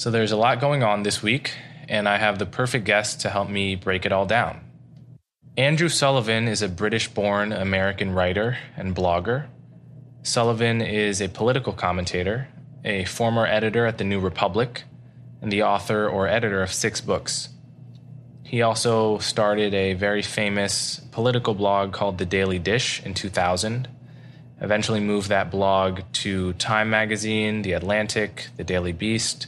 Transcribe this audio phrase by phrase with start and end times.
[0.00, 1.52] So there's a lot going on this week,
[1.86, 4.62] and I have the perfect guest to help me break it all down.
[5.58, 9.48] Andrew Sullivan is a British born American writer and blogger.
[10.22, 12.48] Sullivan is a political commentator,
[12.82, 14.84] a former editor at the New Republic,
[15.42, 17.50] and the author or editor of six books.
[18.42, 23.86] He also started a very famous political blog called The Daily Dish in 2000,
[24.62, 29.46] eventually moved that blog to Time Magazine, The Atlantic, The Daily Beast,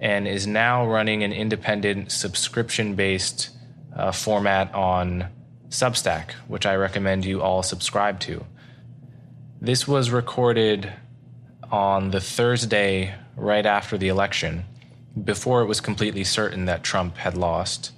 [0.00, 3.50] and is now running an independent subscription based
[3.94, 5.26] uh, format on
[5.68, 8.44] Substack, which I recommend you all subscribe to.
[9.60, 10.90] This was recorded
[11.70, 14.64] on the Thursday right after the election,
[15.22, 17.92] before it was completely certain that Trump had lost.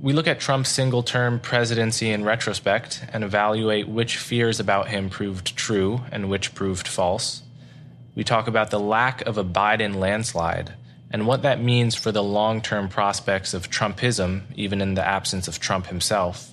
[0.00, 5.08] We look at Trump's single term presidency in retrospect and evaluate which fears about him
[5.08, 7.42] proved true and which proved false.
[8.14, 10.74] We talk about the lack of a Biden landslide
[11.14, 15.46] and what that means for the long term prospects of Trumpism, even in the absence
[15.46, 16.50] of Trump himself.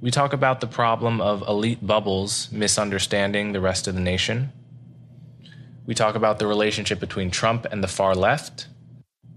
[0.00, 4.52] We talk about the problem of elite bubbles misunderstanding the rest of the nation.
[5.86, 8.68] We talk about the relationship between Trump and the far left.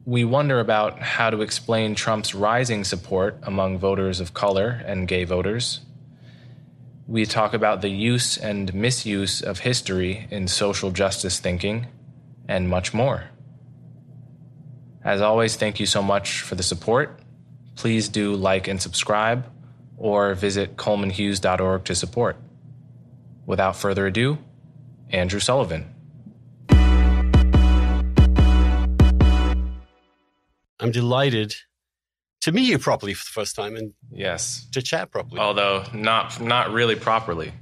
[0.06, 5.24] We wonder about how to explain Trump's rising support among voters of color and gay
[5.24, 5.80] voters.
[7.08, 11.88] We talk about the use and misuse of history in social justice thinking,
[12.48, 13.32] and much more.
[15.08, 17.22] As always, thank you so much for the support.
[17.78, 19.50] Please do like and subscribe
[19.96, 22.36] or visit colemanhughes.org to support.
[23.46, 24.38] Without further ado,
[25.10, 25.86] Andrew Sullivan.
[30.82, 31.56] I'm delighted
[32.42, 35.40] to meet you properly for the first time and yes, to chat properly.
[35.40, 37.54] Although not not really properly.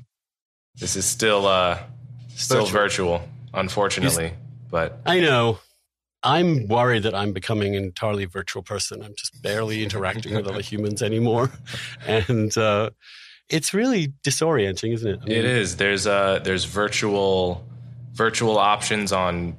[0.73, 1.77] This is still uh
[2.33, 4.33] still virtual, virtual unfortunately.
[4.71, 5.59] but I know.
[6.25, 9.03] I'm worried that I'm becoming an entirely virtual person.
[9.03, 11.51] I'm just barely interacting with other humans anymore,
[12.07, 12.89] and uh,
[13.47, 15.19] it's really disorienting, isn't it?
[15.21, 15.77] I mean, it is.
[15.77, 17.63] There's uh, there's virtual
[18.13, 19.55] virtual options on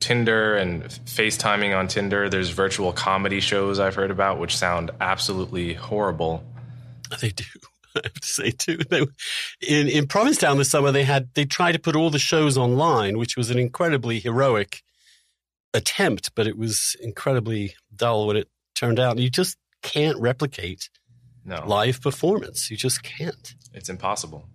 [0.00, 2.28] Tinder and FaceTiming on Tinder.
[2.28, 6.44] There's virtual comedy shows I've heard about, which sound absolutely horrible.
[7.20, 7.44] They do.
[7.96, 8.76] I have to say too.
[8.90, 9.06] They,
[9.66, 13.16] in in Provincetown this summer, they had they tried to put all the shows online,
[13.16, 14.82] which was an incredibly heroic
[15.74, 19.18] attempt, but it was incredibly dull when it turned out.
[19.18, 20.88] You just can't replicate
[21.44, 21.62] no.
[21.66, 22.70] live performance.
[22.70, 23.54] You just can't.
[23.72, 24.48] It's impossible.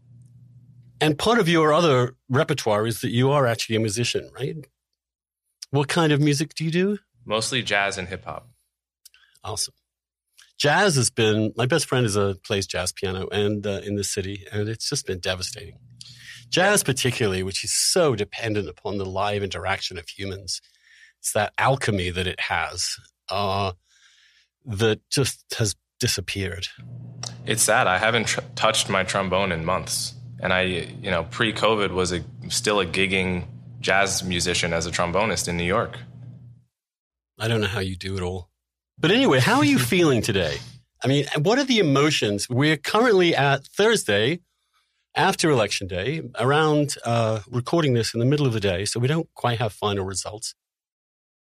[1.02, 4.56] And part of your other repertoire is that you are actually a musician, right?
[5.72, 6.98] What kind of music do you do?
[7.26, 8.50] Mostly jazz and hip hop.
[9.44, 9.76] Awesome.
[10.58, 14.04] Jazz has been my best friend is a plays jazz piano and uh, in the
[14.04, 15.78] city, and it's just been devastating.
[16.50, 20.62] Jazz, particularly, which is so dependent upon the live interaction of humans,
[21.20, 22.96] it's that alchemy that it has
[23.30, 23.74] uh,
[24.66, 26.68] that just has disappeared.
[27.46, 27.88] It's sad.
[27.88, 32.24] I haven't tr- touched my trombone in months, and I, you know, pre-COVID was a,
[32.48, 33.46] still a gigging
[33.82, 35.98] jazz musician as a trombonist in New York.
[37.38, 38.50] I don't know how you do it all,
[38.98, 40.58] but anyway, how are you feeling today?
[41.04, 42.50] I mean, what are the emotions?
[42.50, 44.42] We're currently at Thursday
[45.16, 49.08] after election day, around uh, recording this in the middle of the day, so we
[49.08, 50.56] don't quite have final results.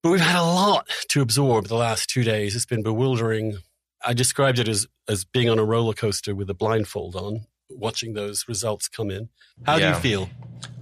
[0.03, 2.55] But we've had a lot to absorb the last two days.
[2.55, 3.57] It's been bewildering.
[4.03, 8.13] I described it as, as being on a roller coaster with a blindfold on, watching
[8.13, 9.29] those results come in.
[9.65, 9.91] How yeah.
[9.91, 10.29] do you feel?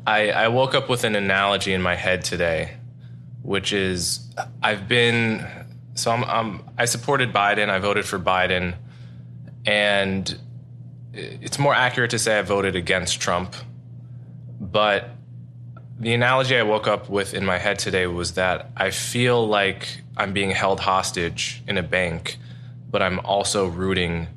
[0.08, 2.78] I, I woke up with an analogy in my head today,
[3.42, 4.34] which is
[4.64, 5.46] I've been
[5.96, 7.70] so I'm, I'm I supported Biden.
[7.70, 8.76] I voted for Biden,
[9.66, 10.40] and
[11.14, 13.54] it's more accurate to say I voted against Trump.
[14.62, 15.10] But
[16.00, 20.02] the analogy I woke up with in my head today was that I feel like
[20.16, 22.38] I'm being held hostage in a bank,
[22.90, 24.28] but I'm also rooting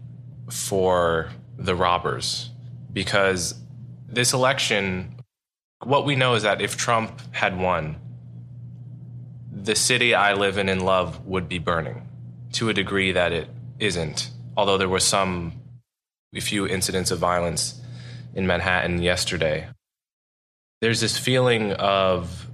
[0.50, 2.50] for the robbers
[2.92, 3.54] because
[4.08, 5.14] this election,
[5.84, 7.96] what we know is that if Trump had won,
[9.52, 12.08] the city I live in and love would be burning
[12.54, 13.48] to a degree that it
[13.78, 14.30] isn't.
[14.56, 15.52] Although there were some,
[16.40, 17.78] few incidents of violence
[18.34, 19.68] in Manhattan yesterday.
[20.82, 22.50] There's this feeling of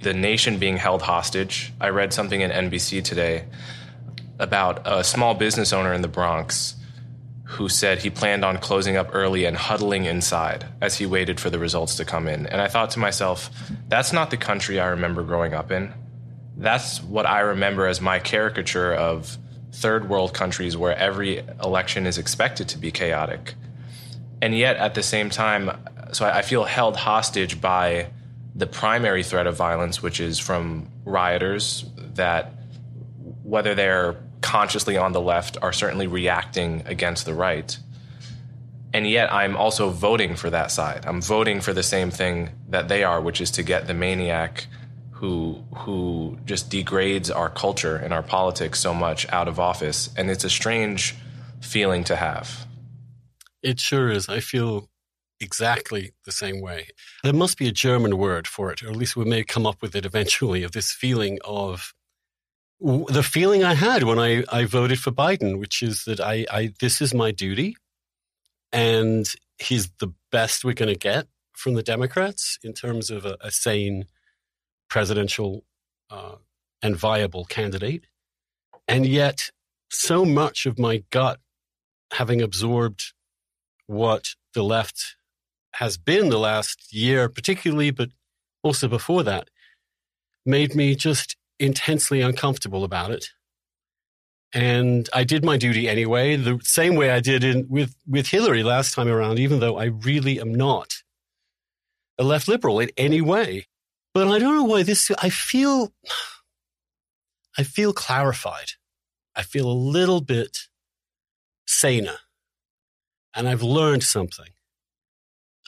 [0.00, 1.74] the nation being held hostage.
[1.78, 3.44] I read something in NBC today
[4.38, 6.74] about a small business owner in the Bronx
[7.44, 11.50] who said he planned on closing up early and huddling inside as he waited for
[11.50, 12.46] the results to come in.
[12.46, 13.50] And I thought to myself,
[13.88, 15.92] that's not the country I remember growing up in.
[16.56, 19.36] That's what I remember as my caricature of
[19.70, 23.52] third world countries where every election is expected to be chaotic.
[24.40, 25.70] And yet, at the same time,
[26.12, 28.10] so I feel held hostage by
[28.54, 31.84] the primary threat of violence, which is from rioters
[32.14, 32.52] that,
[33.42, 37.78] whether they're consciously on the left, are certainly reacting against the right.
[38.92, 41.06] And yet, I'm also voting for that side.
[41.06, 44.66] I'm voting for the same thing that they are, which is to get the maniac
[45.12, 50.10] who who just degrades our culture and our politics so much out of office.
[50.16, 51.14] And it's a strange
[51.60, 52.66] feeling to have.
[53.62, 54.28] It sure is.
[54.28, 54.89] I feel
[55.40, 56.88] exactly the same way.
[57.22, 59.82] There must be a German word for it, or at least we may come up
[59.82, 61.92] with it eventually, of this feeling of
[62.80, 66.72] the feeling I had when I, I voted for Biden, which is that I, I
[66.80, 67.76] this is my duty
[68.72, 73.36] and he's the best we're going to get from the Democrats in terms of a,
[73.40, 74.06] a sane
[74.88, 75.64] presidential
[76.10, 76.36] uh,
[76.82, 78.06] and viable candidate.
[78.88, 79.50] And yet,
[79.90, 81.38] so much of my gut,
[82.12, 83.12] having absorbed
[83.86, 85.16] what the left
[85.74, 88.10] has been the last year, particularly, but
[88.62, 89.48] also before that,
[90.44, 93.26] made me just intensely uncomfortable about it.
[94.52, 98.62] And I did my duty anyway, the same way I did in, with, with Hillary
[98.62, 100.94] last time around, even though I really am not
[102.18, 103.68] a left liberal in any way.
[104.12, 105.92] But I don't know why this, I feel,
[107.56, 108.72] I feel clarified.
[109.36, 110.58] I feel a little bit
[111.66, 112.16] saner.
[113.34, 114.48] And I've learned something.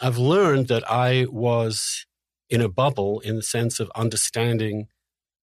[0.00, 2.06] I've learned that I was
[2.48, 4.88] in a bubble in the sense of understanding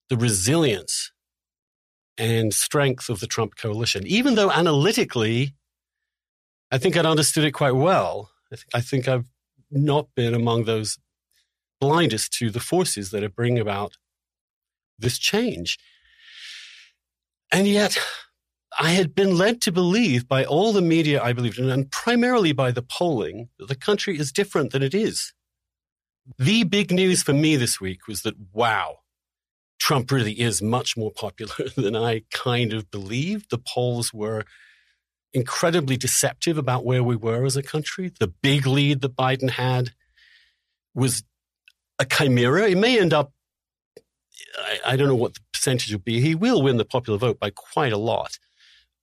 [0.10, 1.12] the resilience
[2.18, 4.06] and strength of the Trump coalition.
[4.06, 5.56] Even though analytically,
[6.72, 8.32] I think I'd understood it quite well.
[8.52, 9.26] I, th- I think I've
[9.72, 10.98] not been among those
[11.80, 13.98] blindest to the forces that are bringing about
[14.98, 15.78] this change.
[17.52, 17.98] And yet,
[18.78, 22.52] I had been led to believe by all the media I believed in, and primarily
[22.52, 25.34] by the polling, that the country is different than it is.
[26.38, 28.98] The big news for me this week was that, wow,
[29.80, 33.50] Trump really is much more popular than I kind of believed.
[33.50, 34.46] The polls were
[35.34, 38.12] incredibly deceptive about where we were as a country.
[38.20, 39.92] The big lead that Biden had
[40.94, 41.24] was
[42.00, 42.70] a chimera.
[42.70, 43.32] It may end up,
[44.58, 46.20] I, I, don't know what the percentage will be.
[46.20, 48.40] He will win the popular vote by quite a lot.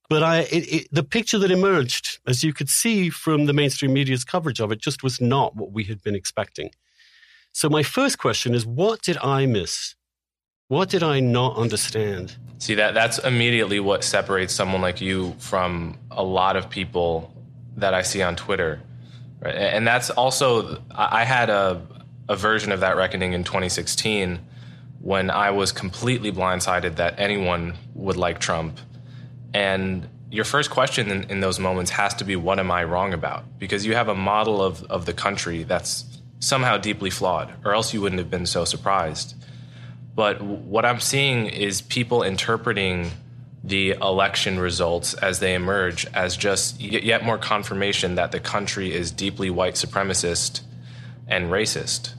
[0.08, 3.92] But I, it, it, the picture that emerged, as you could see from the mainstream
[3.92, 6.70] media's coverage of it, just was not what we had been expecting.
[7.52, 9.94] So my first question is, what did I miss?
[10.68, 12.36] What did I not understand?
[12.58, 17.32] See that that's immediately what separates someone like you from a lot of people
[17.76, 18.80] that I see on Twitter.
[19.40, 19.54] Right?
[19.54, 21.82] And that's also I had a
[22.28, 24.40] a version of that reckoning in 2016
[25.00, 28.78] when I was completely blindsided that anyone would like Trump.
[29.54, 33.12] And your first question in, in, those moments has to be, what am I wrong
[33.14, 33.58] about?
[33.58, 36.04] Because you have a model of, of the country that's
[36.40, 39.34] somehow deeply flawed, or else you wouldn't have been so surprised.
[40.14, 43.10] But what I'm seeing is people interpreting
[43.62, 49.10] the election results as they emerge as just yet more confirmation that the country is
[49.10, 50.60] deeply white supremacist
[51.26, 52.14] and racist.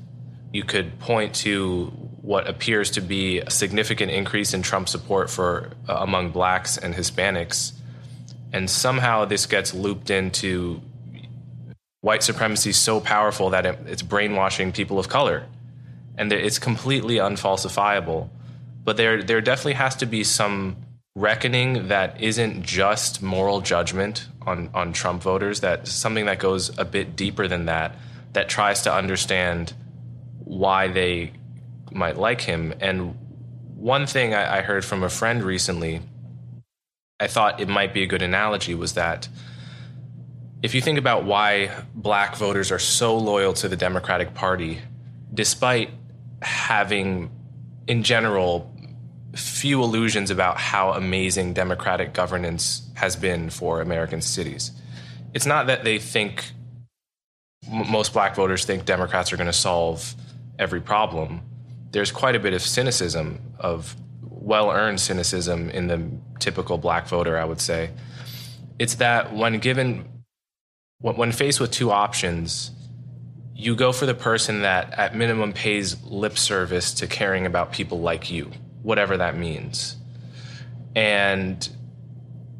[0.52, 5.72] You could point to what appears to be a significant increase in Trump support for
[5.88, 7.72] uh, among blacks and Hispanics,
[8.52, 10.82] and somehow this gets looped into
[12.02, 15.46] white supremacy so powerful that it, it's brainwashing people of color,
[16.18, 18.28] and it's completely unfalsifiable.
[18.84, 20.76] But there, there definitely has to be some
[21.16, 26.84] reckoning that isn't just moral judgment on, on Trump voters, that something that goes a
[26.84, 27.96] bit deeper than that
[28.34, 29.72] that tries to understand
[30.44, 31.32] why they
[31.92, 32.74] might like him.
[32.80, 33.16] And
[33.76, 36.02] one thing I, I heard from a friend recently,
[37.20, 39.28] I thought it might be a good analogy, was that
[40.64, 44.80] if you think about why black voters are so loyal to the Democratic Party,
[45.34, 45.92] despite
[46.42, 47.30] having,
[47.88, 48.74] in general,
[49.36, 54.72] few illusions about how amazing democratic governance has been for American cities.
[55.34, 56.52] It's not that they think
[57.68, 60.16] most black voters think Democrats are going to solve
[60.58, 61.42] every problem.
[61.92, 67.38] There's quite a bit of cynicism, of well earned cynicism in the typical black voter,
[67.38, 67.92] I would say.
[68.80, 70.06] It's that when given,
[71.00, 72.72] when faced with two options,
[73.56, 78.00] you go for the person that at minimum pays lip service to caring about people
[78.00, 78.52] like you,
[78.84, 79.96] whatever that means.
[80.96, 81.68] And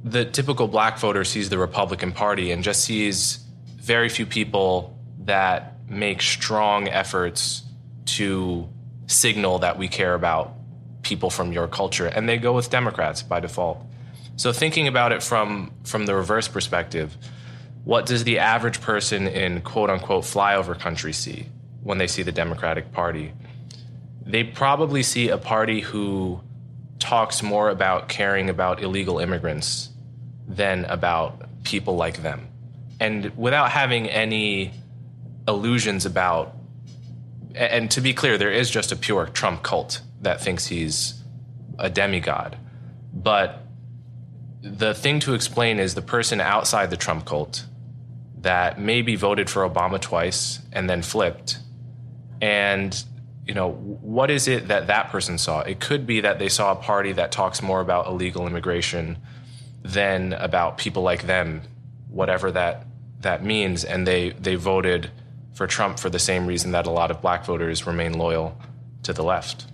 [0.04, 3.40] the typical black voter sees the Republican Party and just sees
[3.78, 7.64] very few people that make strong efforts
[8.06, 8.68] to
[9.08, 10.54] signal that we care about
[11.02, 13.80] people from your culture and they go with Democrats by default.
[14.36, 17.18] So thinking about it from from the reverse perspective,
[17.84, 21.48] what does the average person in quote unquote flyover country see
[21.82, 23.34] when they see the Democratic Party?
[24.26, 26.42] They probably see a party who
[27.00, 29.90] talks more about caring about illegal immigrants
[30.48, 32.48] than about people like them.
[33.00, 34.74] And without having any
[35.48, 36.57] illusions about
[37.58, 41.24] and to be clear, there is just a pure Trump cult that thinks he's
[41.80, 42.58] a demigod.
[43.14, 43.64] But
[44.62, 47.66] the thing to explain is the person outside the Trump cult
[48.40, 51.60] that maybe voted for Obama twice and then flipped.
[52.42, 53.04] And,
[53.46, 55.62] you know, what is it that that person saw?
[55.62, 59.18] It could be that they saw a party that talks more about illegal immigration
[59.84, 61.62] than about people like them,
[62.10, 62.86] whatever that
[63.22, 65.10] that means, and they they voted
[65.58, 68.56] for Trump for the same reason that a lot of black voters remain loyal
[69.02, 69.66] to the left.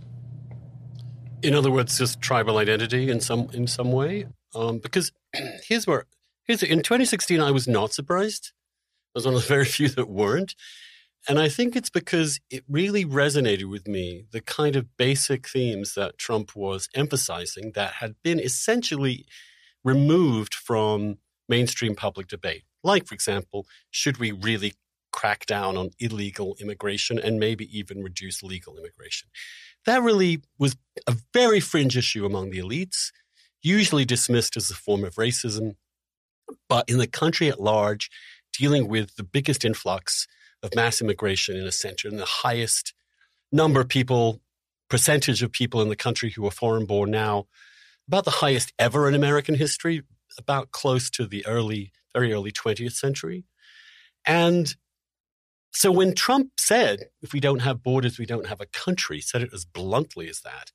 [1.41, 4.27] In other words, just tribal identity in some in some way.
[4.55, 5.11] Um, because
[5.67, 6.05] here's where
[6.45, 8.53] here's in 2016, I was not surprised.
[9.13, 10.55] I was one of the very few that weren't.
[11.27, 15.95] And I think it's because it really resonated with me the kind of basic themes
[15.95, 19.25] that Trump was emphasizing that had been essentially
[19.83, 22.63] removed from mainstream public debate.
[22.83, 24.73] Like, for example, should we really
[25.13, 29.29] crack down on illegal immigration and maybe even reduce legal immigration.
[29.85, 30.75] That really was
[31.07, 33.11] a very fringe issue among the elites,
[33.61, 35.75] usually dismissed as a form of racism.
[36.67, 38.09] But in the country at large,
[38.51, 40.27] dealing with the biggest influx
[40.61, 42.93] of mass immigration in a center and the highest
[43.51, 44.41] number of people,
[44.89, 47.45] percentage of people in the country who are foreign born now,
[48.07, 50.03] about the highest ever in American history,
[50.37, 53.45] about close to the early, very early 20th century.
[54.25, 54.75] And
[55.73, 59.41] so when Trump said, if we don't have borders, we don't have a country, said
[59.41, 60.71] it as bluntly as that.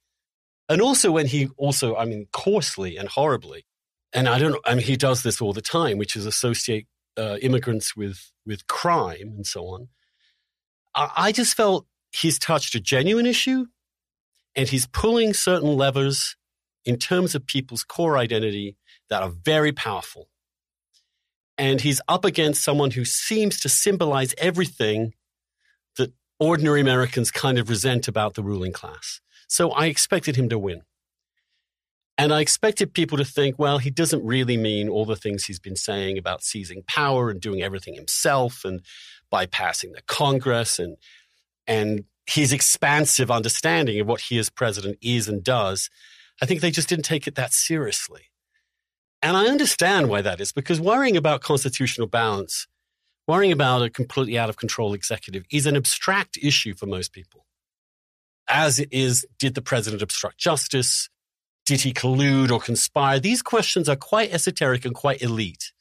[0.68, 3.64] And also when he also, I mean, coarsely and horribly,
[4.12, 6.86] and I don't know, I mean, he does this all the time, which is associate
[7.16, 9.88] uh, immigrants with, with crime and so on.
[10.94, 13.66] I, I just felt he's touched a genuine issue
[14.56, 16.36] and he's pulling certain levers
[16.84, 18.76] in terms of people's core identity
[19.10, 20.28] that are very powerful
[21.58, 25.12] and he's up against someone who seems to symbolize everything
[25.96, 29.20] that ordinary Americans kind of resent about the ruling class.
[29.48, 30.82] So I expected him to win.
[32.16, 35.60] And I expected people to think, well, he doesn't really mean all the things he's
[35.60, 38.80] been saying about seizing power and doing everything himself and
[39.32, 40.96] bypassing the Congress and
[41.66, 45.90] and his expansive understanding of what he as president is and does.
[46.42, 48.30] I think they just didn't take it that seriously.
[49.20, 52.66] And I understand why that is because worrying about constitutional balance,
[53.26, 57.44] worrying about a completely out of control executive is an abstract issue for most people.
[58.48, 61.10] As it is, did the president obstruct justice?
[61.66, 63.18] Did he collude or conspire?
[63.18, 65.72] These questions are quite esoteric and quite elite.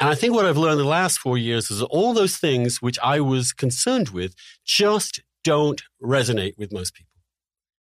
[0.00, 2.98] And I think what I've learned the last four years is all those things which
[3.02, 7.20] I was concerned with just don't resonate with most people.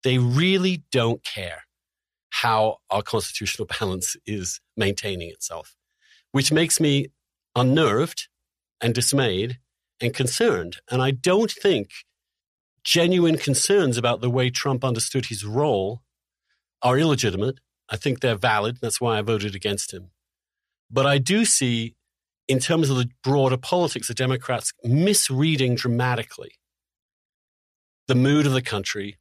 [0.04, 1.64] They really don't care
[2.42, 5.76] how our constitutional balance is maintaining itself,
[6.32, 7.08] which makes me
[7.56, 8.28] unnerved
[8.82, 9.60] and dismayed
[10.02, 10.78] and concerned.
[10.90, 11.90] And I don't think
[12.84, 16.02] genuine concerns about the way Trump understood his role
[16.82, 17.60] are illegitimate.
[17.90, 18.78] I think they're valid.
[18.82, 20.12] That's why I voted against him.
[20.90, 21.96] But I do see,
[22.48, 26.54] in terms of the broader politics, the Democrats misreading dramatically
[28.08, 29.20] the mood of the country,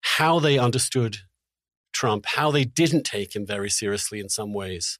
[0.00, 1.18] how they understood
[1.94, 4.98] Trump, how they didn't take him very seriously in some ways,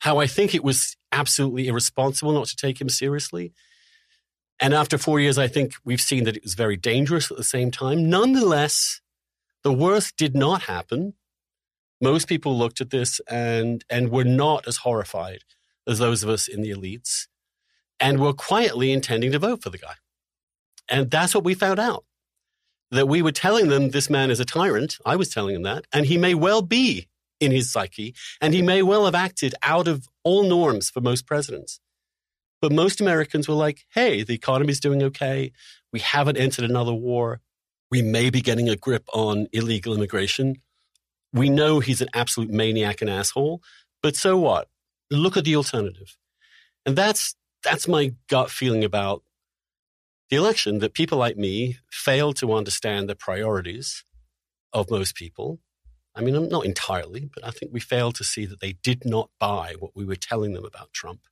[0.00, 3.52] how I think it was absolutely irresponsible not to take him seriously.
[4.60, 7.44] And after four years, I think we've seen that it was very dangerous at the
[7.44, 8.08] same time.
[8.08, 9.00] Nonetheless,
[9.62, 11.14] the worst did not happen.
[12.00, 15.40] Most people looked at this and, and were not as horrified
[15.86, 17.26] as those of us in the elites
[18.00, 19.94] and were quietly intending to vote for the guy.
[20.88, 22.04] And that's what we found out
[22.94, 24.98] that we were telling them this man is a tyrant.
[25.04, 25.86] I was telling them that.
[25.92, 27.08] And he may well be
[27.40, 31.26] in his psyche, and he may well have acted out of all norms for most
[31.26, 31.80] presidents.
[32.62, 35.52] But most Americans were like, hey, the economy's doing okay.
[35.92, 37.40] We haven't entered another war.
[37.90, 40.56] We may be getting a grip on illegal immigration.
[41.32, 43.60] We know he's an absolute maniac and asshole,
[44.02, 44.68] but so what?
[45.10, 46.16] Look at the alternative.
[46.86, 49.22] And that's that's my gut feeling about
[50.34, 54.04] election that people like me failed to understand the priorities
[54.72, 55.60] of most people.
[56.14, 59.30] I mean, not entirely, but I think we failed to see that they did not
[59.40, 61.22] buy what we were telling them about Trump.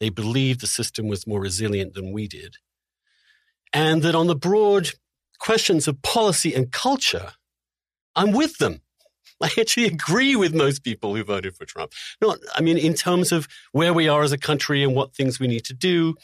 [0.00, 2.56] They believed the system was more resilient than we did.
[3.72, 4.90] And that on the broad
[5.38, 7.32] questions of policy and culture,
[8.14, 8.80] I'm with them.
[9.42, 11.92] I actually agree with most people who voted for Trump.
[12.20, 15.38] Not, I mean, in terms of where we are as a country and what things
[15.38, 16.14] we need to do.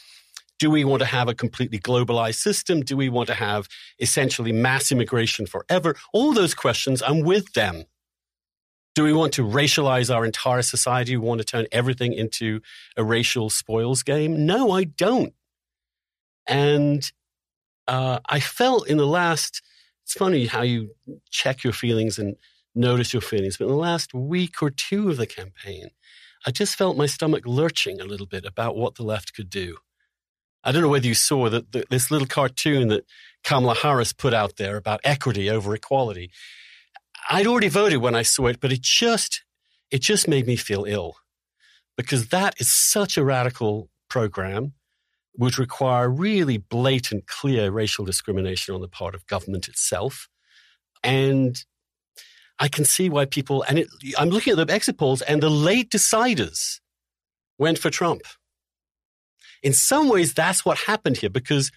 [0.63, 2.83] Do we want to have a completely globalized system?
[2.83, 5.97] Do we want to have essentially mass immigration forever?
[6.13, 7.87] All those questions, I'm with them.
[8.95, 11.17] Do we want to racialize our entire society?
[11.17, 12.61] We want to turn everything into
[12.97, 14.47] a racial spoils game?
[14.47, 15.35] No, I don't.
[16.47, 17.11] And
[17.89, 19.63] uh, I felt in the last,
[20.05, 20.95] it's funny how you
[21.33, 22.37] check your feelings and
[22.73, 25.89] notice your feelings, but in the last week or two of the campaign,
[26.47, 29.79] I just felt my stomach lurching a little bit about what the left could do.
[30.65, 33.05] I don't know whether you saw that this little cartoon that
[33.43, 36.31] Kamala Harris put out there about equity over equality.
[37.31, 39.43] I'd already voted when I saw it, but it just
[39.91, 41.17] it just made me feel ill
[41.97, 44.73] because that is such a radical program
[45.37, 50.29] would require really blatant, clear racial discrimination on the part of government itself.
[51.03, 51.63] And
[52.59, 53.89] I can see why people, and it,
[54.19, 56.81] I'm looking at the exit polls, and the late deciders
[57.59, 58.23] went for Trump.
[59.63, 61.71] In some ways, that's what happened here because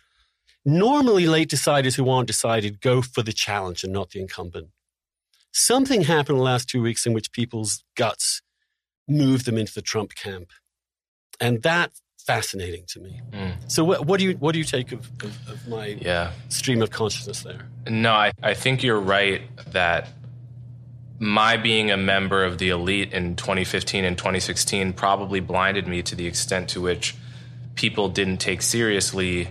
[0.65, 4.69] normally late deciders who aren't decided go for the challenge and not the incumbent.
[5.51, 8.41] Something happened in the last two weeks in which people's guts
[9.07, 10.49] moved them into the Trump camp.
[11.39, 13.21] And that's fascinating to me.
[13.31, 13.71] Mm.
[13.71, 16.31] So what, what, do you what do you take of, of, of my yeah.
[16.49, 17.67] stream of consciousness there?
[17.87, 20.09] No, I, I think you're right that
[21.19, 26.15] my being a member of the elite in 2015 and 2016 probably blinded me to
[26.15, 27.15] the extent to which
[27.75, 29.49] people didn't take seriously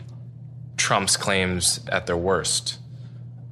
[0.76, 2.78] Trump's claims at their worst.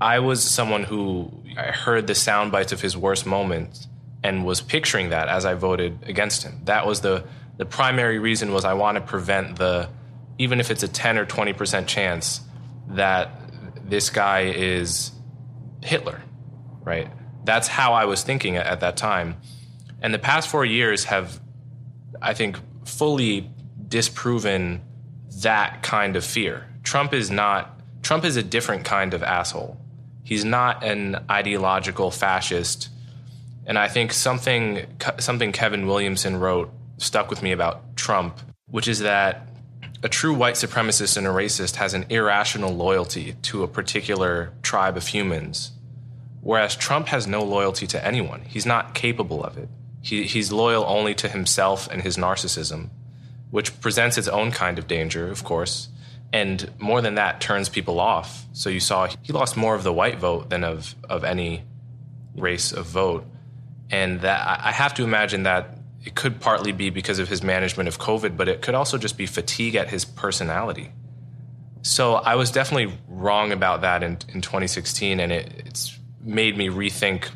[0.00, 3.86] I was someone who I heard the sound bites of his worst moments
[4.22, 6.60] and was picturing that as I voted against him.
[6.64, 7.24] That was the
[7.58, 9.88] the primary reason was I want to prevent the
[10.38, 12.40] even if it's a 10 or 20% chance
[12.88, 13.30] that
[13.84, 15.12] this guy is
[15.82, 16.22] Hitler,
[16.82, 17.12] right?
[17.44, 19.36] That's how I was thinking at, at that time.
[20.00, 21.40] And the past 4 years have
[22.20, 23.50] I think fully
[23.92, 24.80] disproven
[25.42, 26.66] that kind of fear.
[26.82, 29.78] Trump is not Trump is a different kind of asshole.
[30.24, 32.88] He's not an ideological fascist.
[33.66, 34.86] And I think something
[35.18, 39.46] something Kevin Williamson wrote stuck with me about Trump, which is that
[40.02, 44.96] a true white supremacist and a racist has an irrational loyalty to a particular tribe
[44.96, 45.72] of humans,
[46.40, 48.40] whereas Trump has no loyalty to anyone.
[48.48, 49.68] He's not capable of it.
[50.00, 52.88] He, he's loyal only to himself and his narcissism,
[53.52, 55.88] which presents its own kind of danger, of course
[56.32, 58.46] and more than that turns people off.
[58.52, 61.62] So you saw he lost more of the white vote than of of any
[62.34, 63.26] race of vote.
[63.90, 67.88] And that i have to imagine that it could partly be because of his management
[67.88, 70.92] of covid but it could also just be fatigue at his personality.
[71.82, 76.68] So i was definitely wrong about that in, in 2016 and it, it's made me
[76.68, 77.28] rethink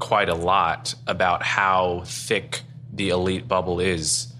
[0.00, 4.32] quite a lot about how thick the elite bubble is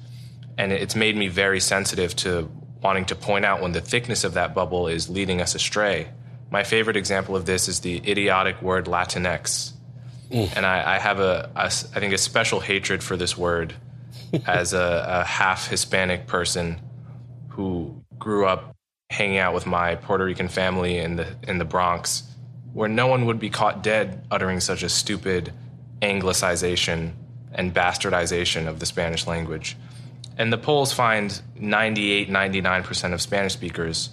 [0.61, 2.51] and it's made me very sensitive to
[2.83, 6.09] wanting to point out when the thickness of that bubble is leading us astray.
[6.51, 9.73] My favorite example of this is the idiotic word Latinx.
[10.31, 10.55] Mm.
[10.55, 13.75] And I, I have a, a, I think, a special hatred for this word
[14.47, 16.79] as a, a half Hispanic person
[17.49, 18.77] who grew up
[19.09, 22.23] hanging out with my Puerto Rican family in the in the Bronx,
[22.75, 25.55] where no one would be caught dead uttering such a stupid
[26.03, 27.13] anglicization
[27.53, 29.77] and bastardization of the Spanish language.
[30.41, 34.09] And the polls find 98, 99% of Spanish speakers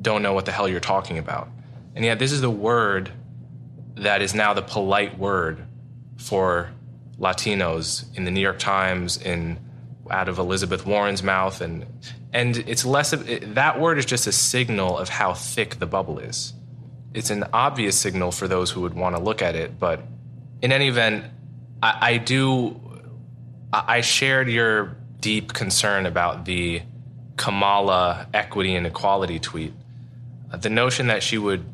[0.00, 1.48] don't know what the hell you're talking about.
[1.94, 3.12] And yet, this is the word
[3.94, 5.64] that is now the polite word
[6.16, 6.72] for
[7.16, 9.60] Latinos in the New York Times, in
[10.10, 11.86] out of Elizabeth Warren's mouth, and
[12.32, 16.18] and it's less of that word is just a signal of how thick the bubble
[16.18, 16.54] is.
[17.14, 20.02] It's an obvious signal for those who would want to look at it, but
[20.60, 21.26] in any event,
[21.80, 22.80] I, I do.
[23.72, 26.82] I shared your deep concern about the
[27.36, 29.72] Kamala equity and equality tweet.
[30.52, 31.64] Uh, the notion that she would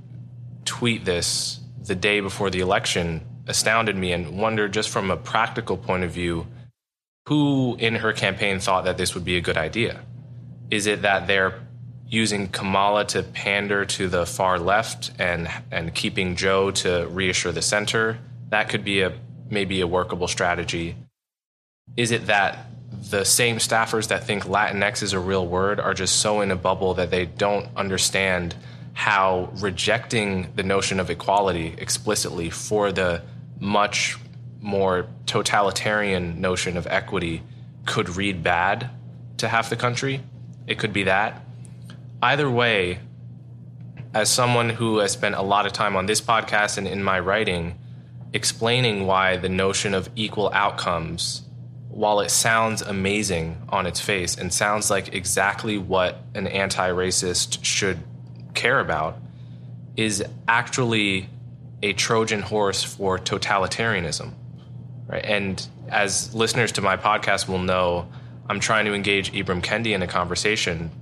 [0.65, 5.77] tweet this the day before the election astounded me and wondered just from a practical
[5.77, 6.47] point of view
[7.27, 10.01] who in her campaign thought that this would be a good idea.
[10.71, 11.61] Is it that they're
[12.07, 17.63] using Kamala to pander to the far left and and keeping Joe to reassure the
[17.63, 18.19] center?
[18.51, 19.13] That could be a
[19.51, 20.97] maybe a workable strategy.
[21.97, 22.67] Is it that
[23.11, 26.57] the same staffers that think Latinx is a real word are just so in a
[26.57, 28.55] bubble that they don't understand
[28.93, 33.23] how rejecting the notion of equality explicitly for the
[33.61, 34.17] much
[34.61, 37.43] more totalitarian notion of equity
[37.87, 38.91] could read bad
[39.39, 40.21] to half the country.
[40.67, 41.41] It could be that.
[42.21, 42.99] Either way,
[44.13, 47.21] as someone who has spent a lot of time on this podcast and in my
[47.21, 47.79] writing
[48.33, 51.43] explaining why the notion of equal outcomes,
[51.99, 57.65] while it sounds amazing on its face and sounds like exactly what an anti racist
[57.65, 57.99] should
[58.55, 59.19] care about,
[59.97, 61.29] is actually
[61.83, 64.33] a Trojan horse for totalitarianism.
[65.09, 65.25] Right?
[65.25, 68.09] And as listeners to my podcast will know,
[68.49, 70.93] I'm trying to engage Ibram Kendi in a conversation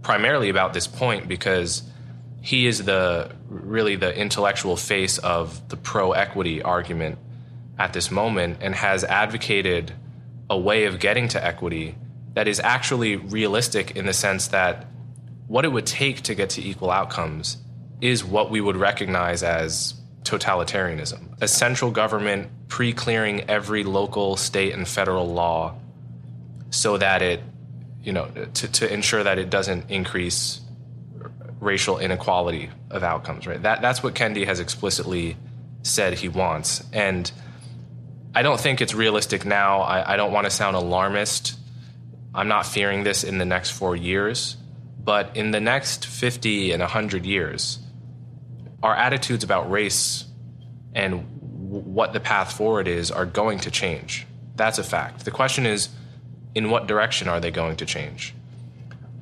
[0.00, 1.82] primarily about this point because
[2.40, 7.18] he is the really the intellectual face of the pro equity argument
[7.78, 9.92] at this moment and has advocated
[10.54, 11.96] a way of getting to equity
[12.34, 14.86] that is actually realistic in the sense that
[15.48, 17.56] what it would take to get to equal outcomes
[18.00, 24.72] is what we would recognize as totalitarianism a central government pre clearing every local, state,
[24.72, 25.74] and federal law
[26.70, 27.40] so that it,
[28.02, 30.60] you know, to, to ensure that it doesn't increase
[31.60, 33.62] racial inequality of outcomes, right?
[33.62, 35.36] That, that's what Kendi has explicitly
[35.82, 36.84] said he wants.
[36.92, 37.30] And
[38.34, 39.80] I don't think it's realistic now.
[39.80, 41.56] I, I don't want to sound alarmist.
[42.34, 44.56] I'm not fearing this in the next four years.
[45.02, 47.78] But in the next 50 and 100 years,
[48.82, 50.24] our attitudes about race
[50.94, 51.26] and
[51.68, 54.26] what the path forward is are going to change.
[54.56, 55.24] That's a fact.
[55.24, 55.88] The question is,
[56.54, 58.34] in what direction are they going to change?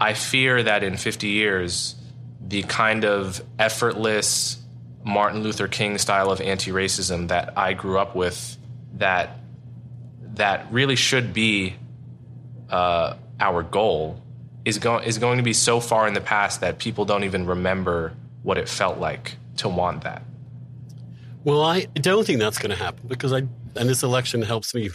[0.00, 1.94] I fear that in 50 years,
[2.40, 4.58] the kind of effortless
[5.04, 8.56] Martin Luther King style of anti-racism that I grew up with,
[9.02, 9.38] that
[10.34, 11.74] that really should be
[12.70, 14.22] uh, our goal,
[14.64, 17.46] is going is going to be so far in the past that people don't even
[17.46, 20.22] remember what it felt like to want that.
[21.44, 24.90] Well, I don't think that's going to happen because I, and this election helps me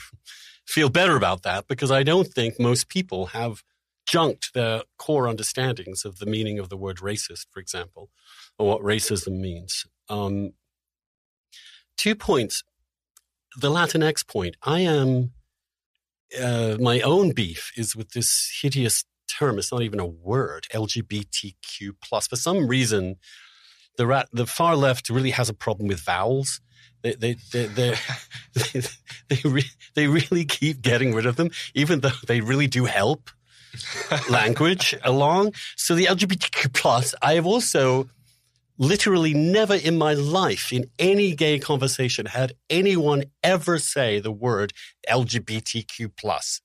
[0.66, 3.64] feel better about that because I don't think most people have
[4.08, 8.10] junked their core understandings of the meaning of the word racist, for example,
[8.58, 9.86] or what racism means.
[10.08, 10.54] Um,
[11.98, 12.64] two points.
[13.60, 14.56] The Latinx point.
[14.62, 15.32] I am,
[16.40, 19.58] uh, my own beef is with this hideous term.
[19.58, 22.28] It's not even a word, LGBTQ plus.
[22.28, 23.16] For some reason,
[23.98, 26.62] the rat, the far left really has a problem with vowels.
[27.02, 27.96] They they they they
[28.54, 28.82] they,
[29.30, 29.64] they, re,
[29.96, 33.32] they really keep getting rid of them, even though they really do help
[34.30, 35.54] language along.
[35.76, 38.08] So the LGBTQ plus, I have also
[38.78, 44.74] literally never in my life in any gay conversation had anyone ever say the word
[45.10, 46.62] LGBTQ plus.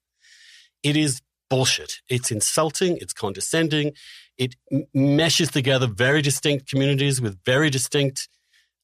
[0.82, 2.00] It is bullshit.
[2.08, 2.96] It's insulting.
[2.98, 3.92] It's condescending.
[4.38, 4.56] It
[4.94, 8.28] meshes together very distinct communities with very distinct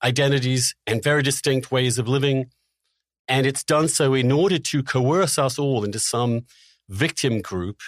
[0.02, 2.50] identities and very distinct ways of living.
[3.26, 6.42] And it's done so in order to coerce us all into some
[6.88, 7.80] victim group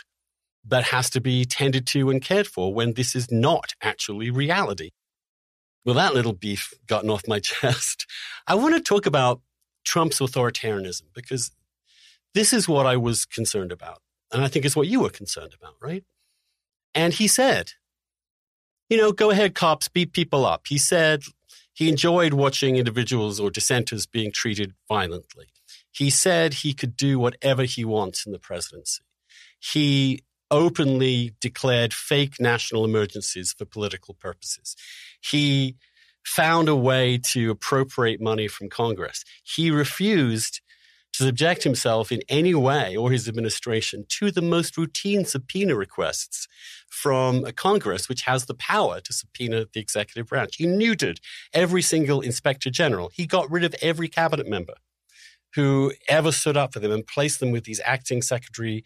[0.67, 4.91] that has to be tended to and cared for when this is not actually reality.
[5.85, 8.07] Well, that little beef gotten off my chest.
[8.47, 9.41] I want to talk about
[9.85, 11.53] Trump's authoritarianism because
[12.35, 14.03] this is what I was concerned about.
[14.33, 16.05] And I think it's what you were concerned about, right?
[16.95, 17.73] And he said,
[18.89, 20.67] you know, go ahead, cops, beat people up.
[20.69, 21.23] He said
[21.73, 25.47] he enjoyed watching individuals or dissenters being treated violently.
[25.91, 29.03] He said he could do whatever he wants in the presidency.
[29.59, 34.77] He openly declared fake national emergencies for political purposes.
[35.21, 35.77] He
[36.25, 39.25] found a way to appropriate money from Congress.
[39.43, 40.61] He refused
[41.13, 46.47] to subject himself in any way or his administration to the most routine subpoena requests
[46.89, 50.57] from a Congress which has the power to subpoena the executive branch.
[50.57, 51.19] He neutered
[51.53, 53.11] every single inspector general.
[53.13, 54.75] He got rid of every cabinet member
[55.55, 58.85] who ever stood up for them and placed them with these acting secretary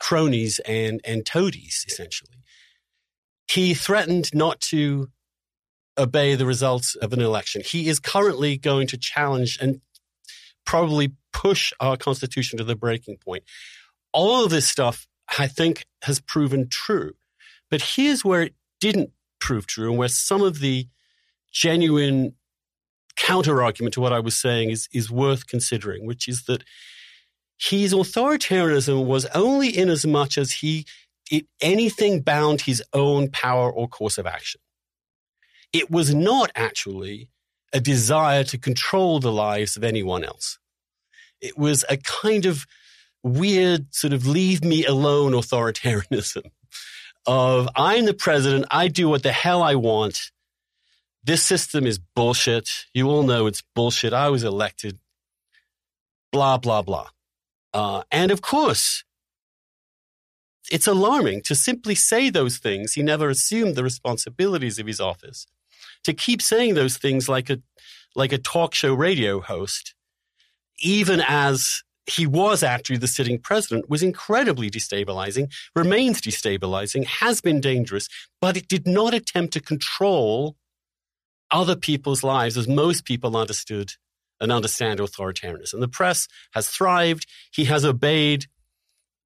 [0.00, 2.30] cronies and, and toadies, essentially.
[3.48, 5.08] He threatened not to
[5.98, 7.62] obey the results of an election.
[7.64, 9.80] He is currently going to challenge and
[10.64, 13.44] probably push our constitution to the breaking point.
[14.12, 15.06] All of this stuff,
[15.38, 17.12] I think, has proven true.
[17.70, 19.10] But here's where it didn't
[19.40, 20.86] prove true and where some of the
[21.52, 22.34] genuine
[23.16, 26.64] counter argument to what I was saying is, is worth considering, which is that
[27.60, 30.86] his authoritarianism was only in as much as he
[31.30, 34.60] it, anything bound his own power or course of action.
[35.72, 37.28] It was not actually
[37.72, 40.58] a desire to control the lives of anyone else.
[41.40, 42.66] It was a kind of
[43.22, 46.50] weird sort of leave me alone authoritarianism
[47.26, 50.30] of I'm the president, I do what the hell I want.
[51.22, 52.86] This system is bullshit.
[52.94, 54.14] You all know it's bullshit.
[54.14, 54.98] I was elected.
[56.32, 57.10] Blah, blah, blah.
[57.72, 59.04] Uh, and of course,
[60.70, 62.94] it's alarming to simply say those things.
[62.94, 65.46] He never assumed the responsibilities of his office.
[66.04, 67.60] To keep saying those things like a,
[68.14, 69.94] like a talk show radio host,
[70.78, 77.60] even as he was actually the sitting president was incredibly destabilizing, remains destabilizing, has been
[77.60, 78.08] dangerous,
[78.40, 80.56] but it did not attempt to control
[81.50, 83.92] other people's lives as most people understood
[84.40, 85.80] and understand authoritarianism.
[85.80, 87.26] The press has thrived.
[87.52, 88.46] He has obeyed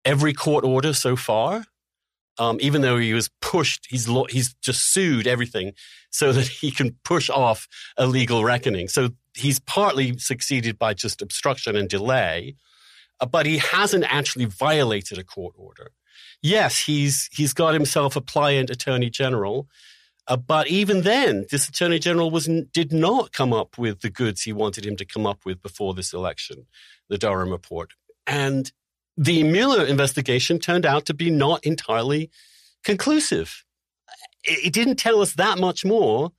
[0.04, 1.64] every court order so far.
[2.36, 5.72] Um, even though he was pushed, he's lo- he's just sued everything
[6.10, 8.88] so that he can push off a legal reckoning.
[8.88, 12.56] So he's partly succeeded by just obstruction and delay,
[13.20, 15.92] uh, but he hasn't actually violated a court order.
[16.42, 19.68] Yes, he's he's got himself a pliant attorney general,
[20.26, 24.42] uh, but even then, this attorney general was did not come up with the goods
[24.42, 26.66] he wanted him to come up with before this election,
[27.08, 27.92] the Durham report,
[28.26, 28.72] and
[29.16, 32.30] the Mueller investigation turned out to be not entirely
[32.82, 33.64] conclusive.
[34.44, 36.32] It, it didn't tell us that much more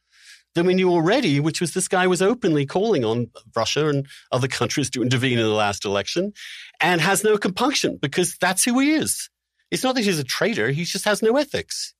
[0.55, 4.47] than we knew already, which was this guy was openly calling on Russia and other
[4.47, 6.33] countries to intervene in the last election
[6.79, 9.29] and has no compunction because that's who he is.
[9.69, 11.94] It's not that he's a traitor, he just has no ethics.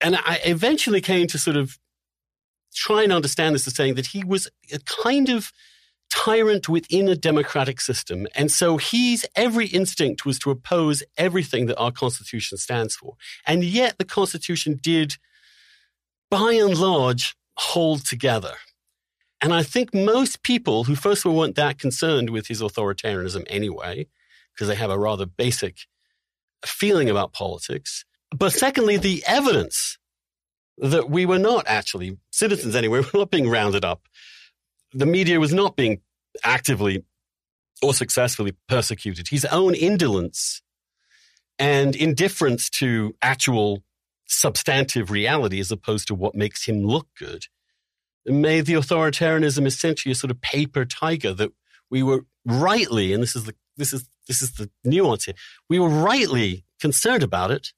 [0.00, 1.78] And I eventually came to sort of
[2.74, 5.52] try and understand this as saying that he was a kind of
[6.10, 8.26] tyrant within a democratic system.
[8.34, 13.14] And so he's every instinct was to oppose everything that our Constitution stands for.
[13.46, 15.16] And yet the Constitution did,
[16.30, 18.54] by and large, hold together.
[19.40, 23.44] And I think most people who, first of all, weren't that concerned with his authoritarianism
[23.46, 24.06] anyway,
[24.52, 25.86] because they have a rather basic
[26.64, 28.04] feeling about politics.
[28.36, 29.98] But secondly, the evidence
[30.78, 34.02] that we were not actually, citizens anyway, we were not being rounded up.
[34.92, 36.00] The media was not being
[36.44, 37.04] actively
[37.82, 39.28] or successfully persecuted.
[39.28, 40.62] His own indolence
[41.58, 43.82] and indifference to actual
[44.26, 47.46] substantive reality as opposed to what makes him look good
[48.26, 51.50] made the authoritarianism essentially a sort of paper tiger that
[51.90, 55.34] we were rightly, and this is the this is this is the nuance here,
[55.68, 57.72] we were rightly concerned about it,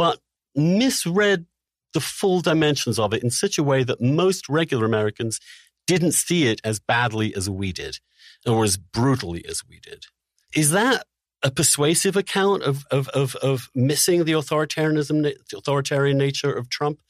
[0.00, 0.18] but
[0.54, 1.44] misread
[1.92, 5.38] the full dimensions of it in such a way that most regular Americans
[5.86, 7.98] didn't see it as badly as we did,
[8.46, 10.06] or as brutally as we did.
[10.54, 11.04] Is that
[11.42, 17.02] a persuasive account of, of, of, of missing the authoritarianism, the authoritarian nature of Trump?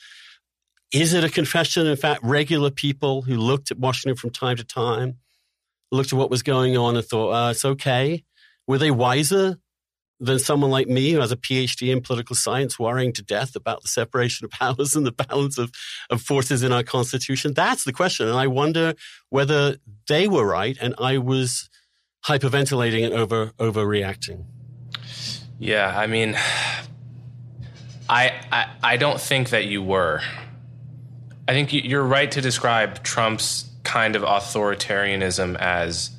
[0.92, 1.86] Is it a confession?
[1.86, 5.18] In fact, regular people who looked at Washington from time to time,
[5.92, 8.24] looked at what was going on and thought, uh, it's okay.
[8.66, 9.60] Were they wiser
[10.20, 13.82] than someone like me who has a PhD in political science worrying to death about
[13.82, 15.72] the separation of powers and the balance of,
[16.10, 17.54] of forces in our Constitution?
[17.54, 18.28] That's the question.
[18.28, 18.94] And I wonder
[19.30, 19.78] whether
[20.08, 21.70] they were right and I was
[22.26, 24.44] hyperventilating and over overreacting.
[25.58, 26.36] Yeah, I mean,
[28.08, 30.20] I, I, I don't think that you were.
[31.48, 36.10] I think you're right to describe Trump's kind of authoritarianism as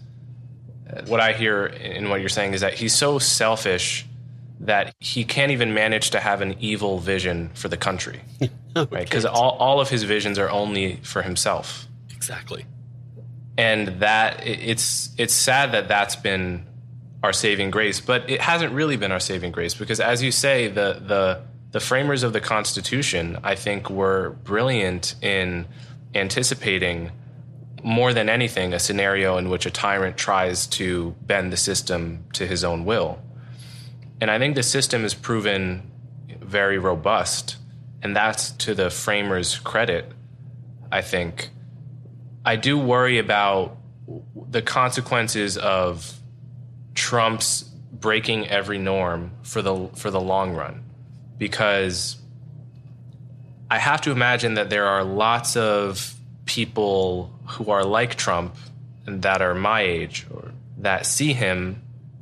[1.08, 4.06] what I hear in what you're saying is that he's so selfish
[4.62, 8.22] that he can't even manage to have an evil vision for the country,
[8.76, 8.90] right?
[8.90, 11.88] Because all, all of his visions are only for himself.
[12.12, 12.66] Exactly.
[13.58, 16.66] And that it's it's sad that that's been
[17.24, 20.68] our saving grace, but it hasn't really been our saving grace because, as you say,
[20.68, 25.68] the the the framers of the Constitution, I think, were brilliant in
[26.14, 27.12] anticipating
[27.84, 32.46] more than anything, a scenario in which a tyrant tries to bend the system to
[32.46, 33.20] his own will.
[34.20, 35.90] And I think the system has proven
[36.40, 37.58] very robust,
[38.02, 40.12] and that's to the framers' credit,
[40.92, 41.50] I think.
[42.46, 43.78] I do worry about
[44.50, 46.20] the consequences of
[46.94, 50.84] Trump's breaking every norm for the for the long run
[51.38, 52.18] because
[53.70, 58.56] I have to imagine that there are lots of people who are like Trump
[59.06, 61.82] and that are my age or that see him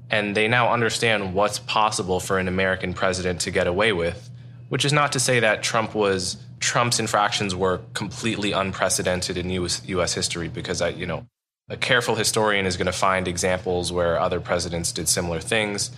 [0.10, 4.30] and they now understand what's possible for an American president to get away with,
[4.70, 9.82] which is not to say that Trump was Trump's infractions were completely unprecedented in US,
[9.88, 11.26] US history because I, you know,
[11.70, 15.92] a careful historian is going to find examples where other presidents did similar things.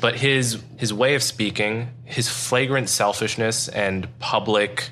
[0.00, 4.90] But his his way of speaking, his flagrant selfishness and public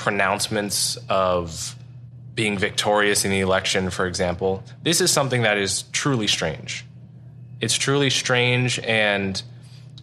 [0.00, 1.76] pronouncements of
[2.34, 6.86] being victorious in the election, for example, this is something that is truly strange.
[7.60, 9.40] It's truly strange and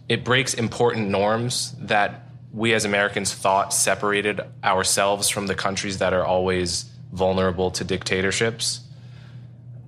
[0.08, 6.12] it breaks important norms that we as Americans thought separated ourselves from the countries that
[6.12, 8.80] are always vulnerable to dictatorships.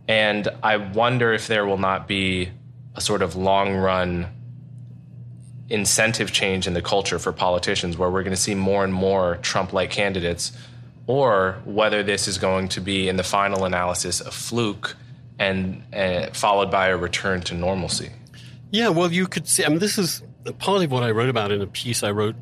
[0.09, 2.51] And I wonder if there will not be
[2.97, 4.27] a sort of long run
[5.71, 9.39] incentive change in the culture for politicians where we're going to see more and more
[9.43, 10.53] Trump like candidates,
[11.07, 14.97] or whether this is going to be, in the final analysis, a fluke
[15.39, 18.11] and uh, followed by a return to normalcy.
[18.71, 20.23] Yeah, well, you could see, I mean, this is
[20.59, 22.37] part of what I wrote about in a piece I wrote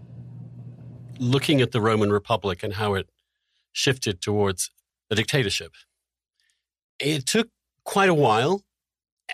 [1.19, 3.09] looking at the Roman Republic and how it
[3.73, 4.71] shifted towards
[5.11, 5.73] a dictatorship.
[6.99, 7.49] It took
[7.85, 8.63] quite a while,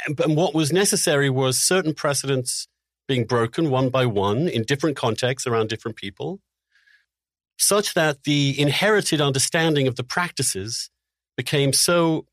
[0.06, 2.68] and what was necessary was certain precedents
[3.06, 6.40] being broken one by one in different contexts around different people,
[7.58, 10.90] such that the inherited understanding of the practices
[11.36, 12.26] became so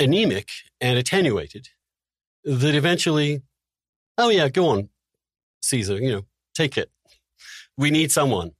[0.00, 0.48] anemic
[0.80, 1.68] and attenuated
[2.44, 3.42] that eventually,
[4.18, 4.88] oh yeah, go on,
[5.62, 6.22] Caesar, you know,
[6.54, 6.90] take it.
[7.76, 8.52] We need someone.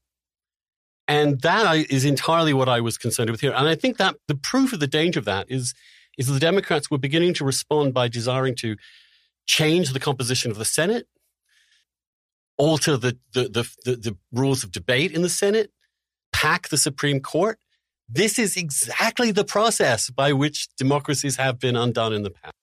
[1.09, 3.53] And that is entirely what I was concerned with here.
[3.53, 5.75] And I think that the proof of the danger of that is,
[6.17, 8.77] is the Democrats were beginning to respond by desiring to
[9.47, 11.07] change the composition of the Senate,
[12.63, 15.73] alter the, the, the, the, the rules of debate in the Senate,
[16.33, 17.59] pack the Supreme Court.
[18.09, 22.55] This is exactly the process by which democracies have been undone in the past.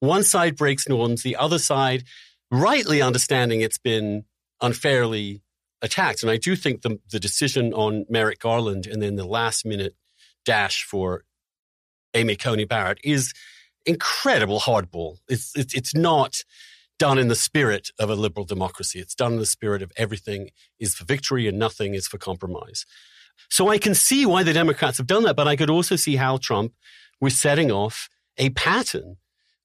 [0.00, 2.04] One side breaks norms, the other side,
[2.50, 4.24] rightly understanding it's been
[4.62, 5.42] unfairly
[5.82, 6.22] attacked.
[6.22, 9.94] And I do think the, the decision on Merrick Garland and then the last minute
[10.46, 11.24] dash for
[12.14, 13.34] Amy Coney Barrett is
[13.84, 15.18] incredible hardball.
[15.28, 16.44] It's, it's, it's not
[16.98, 19.00] done in the spirit of a liberal democracy.
[19.00, 22.86] It's done in the spirit of everything is for victory and nothing is for compromise.
[23.50, 26.16] So I can see why the Democrats have done that, but I could also see
[26.16, 26.72] how Trump
[27.20, 29.16] was setting off a pattern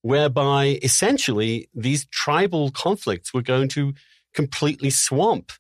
[0.02, 3.94] whereby essentially these tribal conflicts were going to
[4.34, 5.52] completely swamp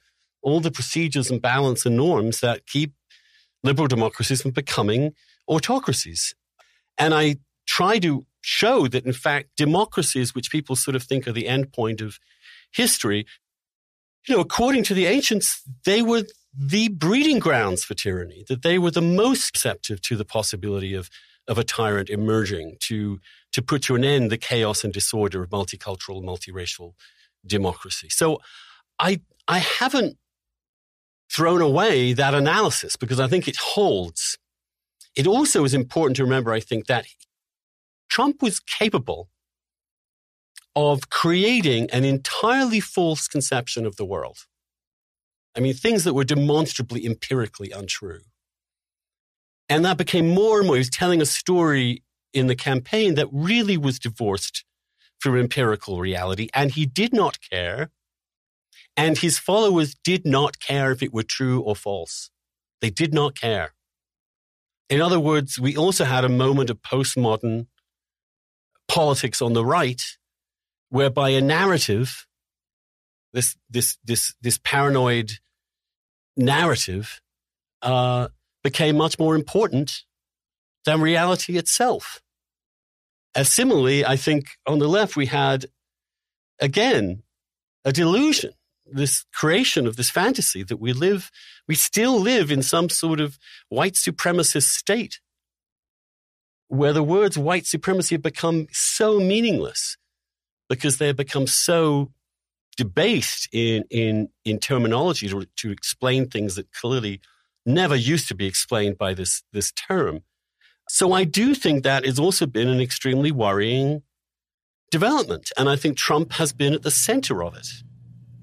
[0.41, 2.93] all the procedures and balance and norms that keep
[3.63, 5.13] liberal democracies from becoming
[5.47, 6.33] autocracies.
[6.97, 11.31] And I try to show that, in fact, democracies, which people sort of think are
[11.31, 12.19] the end point of
[12.71, 13.25] history,
[14.27, 16.23] you know, according to the ancients, they were
[16.55, 21.09] the breeding grounds for tyranny, that they were the most receptive to the possibility of,
[21.47, 23.19] of a tyrant emerging to,
[23.51, 26.93] to put to an end the chaos and disorder of multicultural, multiracial
[27.45, 28.09] democracy.
[28.09, 28.39] So
[28.97, 30.17] I, I haven't
[31.31, 34.37] thrown away that analysis because I think it holds.
[35.15, 37.05] It also is important to remember, I think, that
[38.09, 39.29] Trump was capable
[40.75, 44.39] of creating an entirely false conception of the world.
[45.55, 48.21] I mean, things that were demonstrably empirically untrue.
[49.67, 50.75] And that became more and more.
[50.75, 54.63] He was telling a story in the campaign that really was divorced
[55.19, 56.49] from empirical reality.
[56.53, 57.91] And he did not care
[58.99, 62.31] and his followers did not care if it were true or false.
[62.81, 63.73] They did not care.
[64.89, 67.67] In other words, we also had a moment of postmodern
[68.89, 70.01] politics on the right,
[70.89, 72.27] whereby a narrative,
[73.31, 75.31] this this this this paranoid
[76.35, 77.21] narrative,
[77.81, 78.27] uh,
[78.63, 80.03] became much more important
[80.83, 82.21] than reality itself.
[83.35, 85.67] As similarly, I think on the left we had
[86.59, 87.23] again
[87.85, 88.53] a delusion
[88.91, 91.29] this creation of this fantasy that we live,
[91.67, 93.37] we still live in some sort of
[93.69, 95.19] white supremacist state
[96.69, 99.97] where the words white supremacy have become so meaningless
[100.69, 102.11] because they have become so
[102.77, 107.19] debased in, in, in terminology to, to explain things that clearly
[107.65, 110.21] never used to be explained by this, this term.
[110.87, 114.03] So I do think that has also been an extremely worrying
[114.91, 115.51] development.
[115.57, 117.67] And I think Trump has been at the center of it.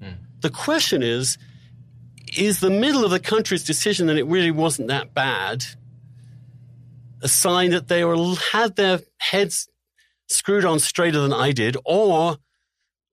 [0.01, 0.15] Hmm.
[0.41, 1.37] The question is,
[2.37, 5.63] is the middle of the country's decision that it really wasn't that bad
[7.21, 9.67] a sign that they were, had their heads
[10.27, 12.37] screwed on straighter than I did, or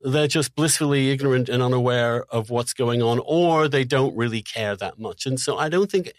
[0.00, 4.76] they're just blissfully ignorant and unaware of what's going on, or they don't really care
[4.76, 5.26] that much.
[5.26, 6.12] And so I don't think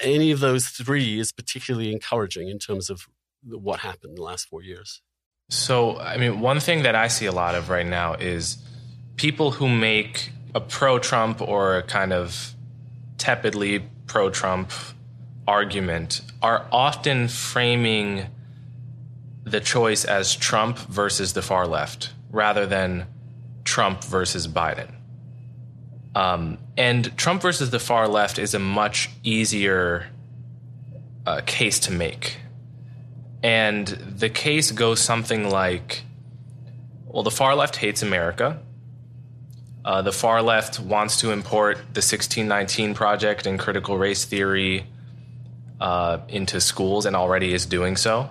[0.00, 3.06] any of those three is particularly encouraging in terms of
[3.44, 5.02] what happened in the last four years.
[5.50, 8.56] So, I mean, one thing that I see a lot of right now is
[9.16, 12.54] people who make a pro Trump or a kind of
[13.18, 14.70] tepidly pro Trump
[15.46, 18.26] argument are often framing
[19.44, 23.06] the choice as Trump versus the far left rather than
[23.64, 24.90] Trump versus Biden.
[26.14, 30.06] Um, and Trump versus the far left is a much easier
[31.26, 32.38] uh, case to make.
[33.42, 36.02] And the case goes something like
[37.06, 38.60] Well, the far left hates America.
[39.84, 44.86] Uh, the far left wants to import the 1619 Project and critical race theory
[45.80, 48.30] uh, into schools and already is doing so.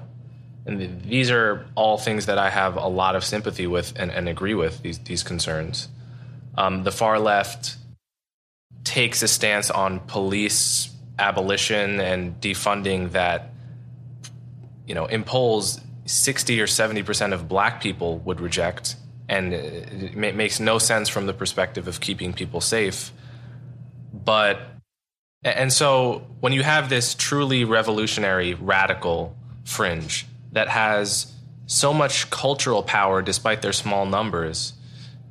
[0.65, 4.11] And th- these are all things that I have a lot of sympathy with and,
[4.11, 5.89] and agree with, these, these concerns.
[6.55, 7.75] Um, the far left
[8.83, 10.89] takes a stance on police
[11.19, 13.53] abolition and defunding that
[14.87, 18.95] you know in polls 60 or 70 percent of black people would reject
[19.29, 23.11] and it makes no sense from the perspective of keeping people safe
[24.11, 24.72] but
[25.43, 29.35] and so when you have this truly revolutionary radical
[29.65, 31.33] fringe that has
[31.65, 34.73] so much cultural power despite their small numbers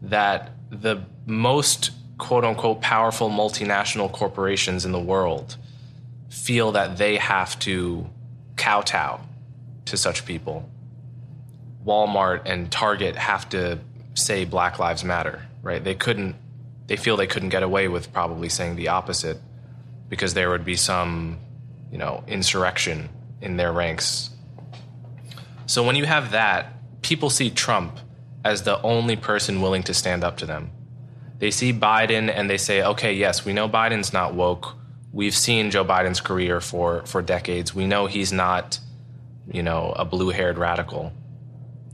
[0.02, 5.56] that the most quote unquote powerful multinational corporations in the world
[6.28, 8.06] feel that they have to
[8.56, 9.20] kowtow
[9.84, 10.68] to such people.
[11.84, 13.78] Walmart and Target have to
[14.14, 15.82] say Black Lives Matter, right?
[15.82, 16.36] They couldn't,
[16.86, 19.38] they feel they couldn't get away with probably saying the opposite
[20.12, 21.38] because there would be some,
[21.90, 23.08] you know, insurrection
[23.40, 24.28] in their ranks.
[25.64, 27.98] So when you have that, people see Trump
[28.44, 30.70] as the only person willing to stand up to them.
[31.38, 34.76] They see Biden and they say, okay, yes, we know Biden's not woke
[35.12, 37.74] we've seen Joe Biden's career for for decades.
[37.74, 38.80] We know he's not,
[39.50, 41.12] you know, a blue-haired radical.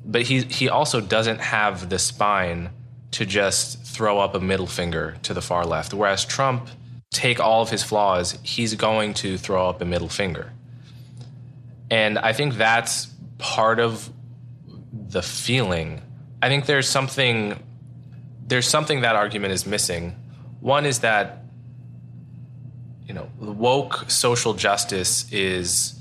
[0.05, 2.71] But he he also doesn't have the spine
[3.11, 5.93] to just throw up a middle finger to the far left.
[5.93, 6.69] Whereas Trump,
[7.11, 10.53] take all of his flaws, he's going to throw up a middle finger.
[11.91, 14.11] And I think that's part of
[14.93, 16.03] the feeling.
[16.43, 17.63] I think there's something
[18.47, 20.17] there's something that argument is missing.
[20.61, 21.45] One is that
[23.07, 25.99] you know, woke social justice is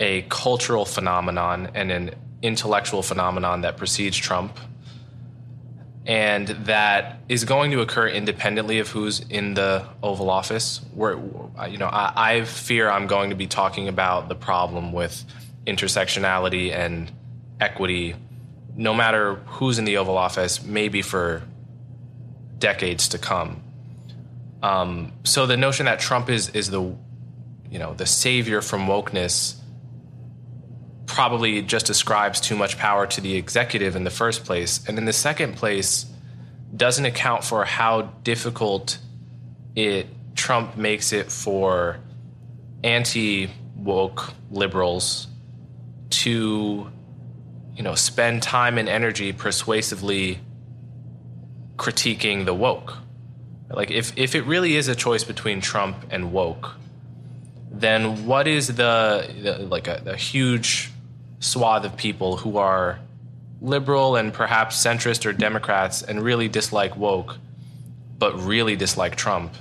[0.00, 4.58] a cultural phenomenon and an intellectual phenomenon that precedes Trump
[6.08, 10.80] and that is going to occur independently of who's in the Oval Office.
[10.94, 11.18] Where
[11.68, 15.22] you know, I, I, fear I'm going to be talking about the problem with
[15.66, 17.12] intersectionality and
[17.60, 18.14] equity,
[18.74, 21.42] no matter who's in the Oval Office, maybe for
[22.58, 23.62] decades to come.
[24.62, 29.57] Um, so the notion that Trump is is the you know the savior from wokeness
[31.08, 35.06] probably just ascribes too much power to the executive in the first place, and in
[35.06, 36.06] the second place
[36.76, 38.98] doesn't account for how difficult
[39.74, 40.06] it
[40.36, 41.98] Trump makes it for
[42.84, 45.26] anti woke liberals
[46.10, 46.90] to
[47.74, 50.38] you know spend time and energy persuasively
[51.76, 52.98] critiquing the woke.
[53.70, 56.74] Like if if it really is a choice between Trump and woke,
[57.70, 60.90] then what is the, the like a, a huge
[61.40, 62.98] swath of people who are
[63.60, 67.38] liberal and perhaps centrist or Democrats and really dislike woke,
[68.18, 69.54] but really dislike Trump?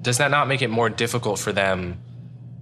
[0.00, 1.98] Does that not make it more difficult for them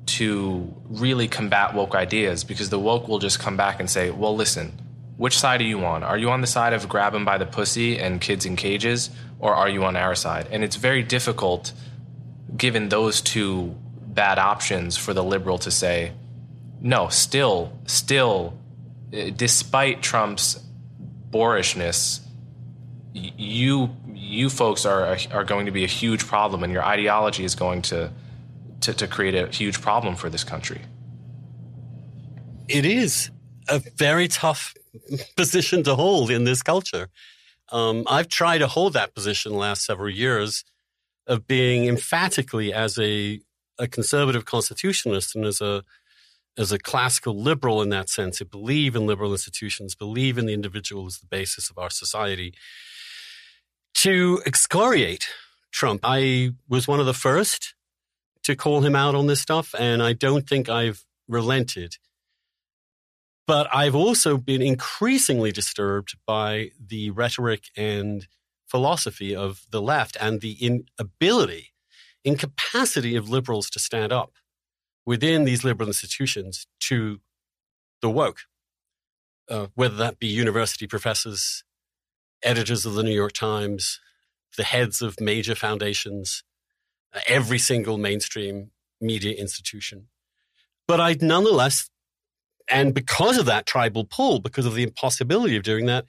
[0.07, 2.45] to really combat woke ideas?
[2.45, 4.73] Because the woke will just come back and say, well, listen,
[5.17, 6.03] which side are you on?
[6.03, 9.11] Are you on the side of grab them by the pussy and kids in cages,
[9.39, 10.49] or are you on our side?
[10.51, 11.73] And it's very difficult,
[12.57, 13.75] given those two
[14.07, 16.13] bad options, for the liberal to say,
[16.81, 18.55] no, still, still,
[19.13, 20.59] eh, despite Trump's
[21.31, 22.21] boorishness,
[23.13, 27.55] you you folks are are going to be a huge problem, and your ideology is
[27.55, 28.11] going to
[28.83, 30.81] to, to create a huge problem for this country.
[32.69, 33.31] It is
[33.69, 34.75] a very tough
[35.37, 37.09] position to hold in this culture.
[37.73, 40.65] Um, I've tried to hold that position the last several years
[41.27, 43.41] of being emphatically as a,
[43.79, 45.85] a conservative constitutionalist and as a
[46.61, 50.53] as a classical liberal in that sense, to believe in liberal institutions, believe in the
[50.53, 52.53] individual as the basis of our society,
[53.95, 55.27] to excoriate
[55.73, 56.03] Trump.
[56.05, 57.75] I was one of the first
[58.43, 61.97] to call him out on this stuff, and I don't think I've relented.
[63.47, 68.29] But I've also been increasingly disturbed by the rhetoric and
[68.69, 71.73] philosophy of the left and the inability,
[72.23, 74.35] incapacity of liberals to stand up
[75.07, 77.21] within these liberal institutions to
[78.03, 78.41] the woke,
[79.49, 81.65] uh, whether that be university professors,
[82.43, 84.01] editors of the New York Times,
[84.57, 86.43] the heads of major foundations,
[87.15, 88.71] uh, every single mainstream
[89.01, 90.09] media institution.
[90.87, 91.91] But I nonetheless
[92.71, 96.07] and because of that tribal pull, because of the impossibility of doing that,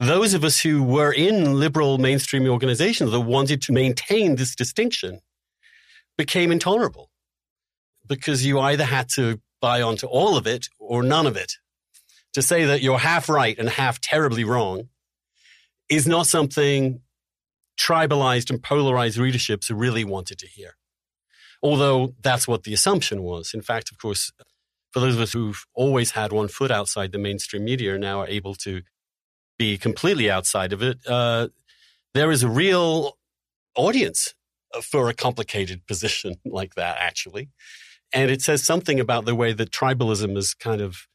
[0.00, 5.20] those of us who were in liberal mainstream organizations that wanted to maintain this distinction
[6.16, 7.10] became intolerable
[8.06, 11.54] because you either had to buy onto all of it or none of it.
[12.34, 14.88] To say that you're half right and half terribly wrong
[15.88, 17.00] is not something
[17.78, 20.76] tribalized and polarized readerships really wanted to hear.
[21.62, 23.52] Although that's what the assumption was.
[23.54, 24.32] In fact, of course,
[24.92, 28.20] for those of us who've always had one foot outside the mainstream media and now
[28.20, 28.82] are able to
[29.58, 31.48] be completely outside of it, uh,
[32.14, 33.16] there is a real
[33.76, 34.34] audience
[34.82, 37.50] for a complicated position like that, actually.
[38.12, 41.06] And it says something about the way that tribalism is kind of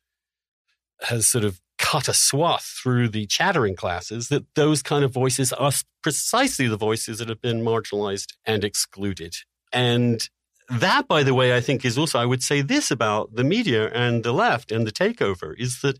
[1.01, 5.53] has sort of cut a swath through the chattering classes that those kind of voices
[5.53, 5.71] are
[6.01, 9.35] precisely the voices that have been marginalized and excluded.
[9.71, 10.27] And
[10.69, 13.89] that, by the way, I think is also, I would say this about the media
[13.89, 15.97] and the left and the takeover is that,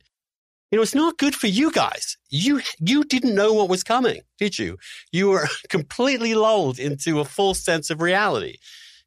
[0.71, 2.17] you know, it's not good for you guys.
[2.29, 4.77] You, you didn't know what was coming, did you?
[5.11, 8.57] You were completely lulled into a false sense of reality.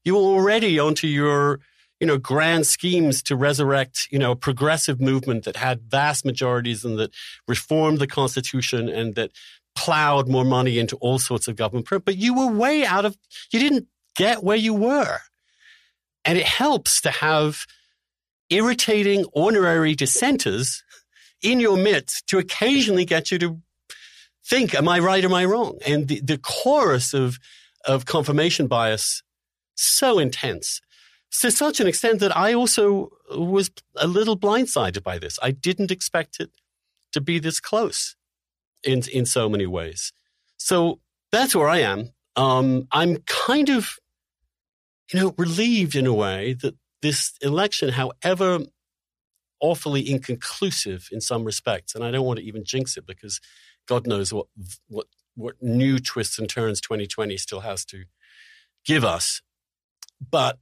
[0.05, 1.61] You were already onto your,
[2.01, 6.85] you know, grand schemes to resurrect, you know, a progressive movement that had vast majorities
[6.85, 7.13] and that
[7.47, 9.31] reformed the Constitution and that
[9.77, 11.87] plowed more money into all sorts of government.
[12.05, 13.19] But you were way out of,
[13.53, 13.87] you didn't
[14.17, 15.19] get where you were.
[16.25, 17.67] And it helps to have
[18.49, 20.83] irritating honorary dissenters
[21.43, 23.59] in your midst to occasionally get you to
[24.45, 25.25] think, am I right?
[25.25, 25.79] Am I wrong?
[25.87, 27.39] And the, the chorus of,
[27.85, 29.23] of confirmation bias
[29.77, 30.81] so intense
[31.31, 35.39] to such an extent that I also was a little blindsided by this.
[35.43, 36.51] I didn't expect it
[37.13, 38.17] to be this close
[38.83, 40.13] in in so many ways.
[40.57, 41.01] So
[41.33, 42.11] that's where I am.
[42.37, 43.97] Um, I'm kind of,
[45.13, 48.61] you know, relieved in a way that this election, however
[49.61, 53.41] awfully inconclusive in some respects, and I don't want to even jinx it because
[53.87, 54.47] God knows what
[54.89, 55.07] what
[55.37, 58.05] what new twists and turns 2020 still has to
[58.85, 59.43] give us.
[60.31, 60.59] But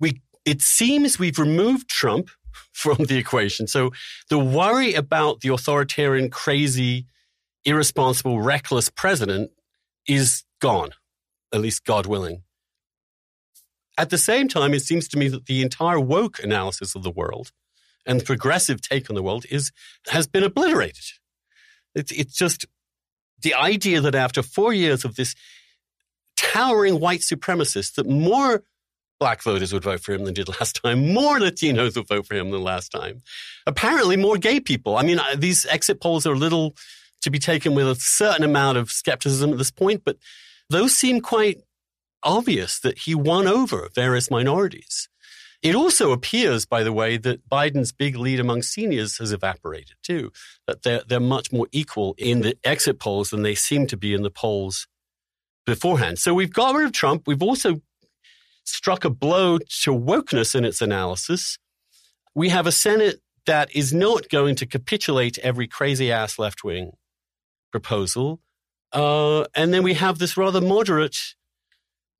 [0.00, 2.30] we it seems we've removed Trump
[2.72, 3.66] from the equation.
[3.66, 3.90] So
[4.30, 7.06] the worry about the authoritarian, crazy,
[7.64, 9.50] irresponsible, reckless president
[10.06, 10.90] is gone,
[11.52, 12.42] at least God willing.
[13.98, 17.10] At the same time, it seems to me that the entire woke analysis of the
[17.10, 17.50] world
[18.06, 19.72] and the progressive take on the world is
[20.08, 21.04] has been obliterated.
[21.94, 22.64] It's, it's just
[23.42, 25.34] the idea that after four years of this
[26.36, 28.62] towering white supremacist, that more
[29.18, 31.12] black voters would vote for him than did last time.
[31.12, 33.22] More Latinos would vote for him than last time.
[33.66, 34.96] Apparently, more gay people.
[34.96, 36.74] I mean, these exit polls are a little
[37.22, 40.16] to be taken with a certain amount of skepticism at this point, but
[40.70, 41.60] those seem quite
[42.22, 45.08] obvious that he won over various minorities.
[45.60, 50.30] It also appears, by the way, that Biden's big lead among seniors has evaporated too,
[50.68, 54.14] that they're, they're much more equal in the exit polls than they seem to be
[54.14, 54.86] in the polls
[55.66, 56.20] beforehand.
[56.20, 57.24] So we've got rid of Trump.
[57.26, 57.80] We've also
[58.68, 61.58] struck a blow to wokeness in its analysis.
[62.34, 66.92] We have a Senate that is not going to capitulate every crazy ass left wing
[67.70, 68.40] proposal.
[68.92, 71.18] Uh, and then we have this rather moderate,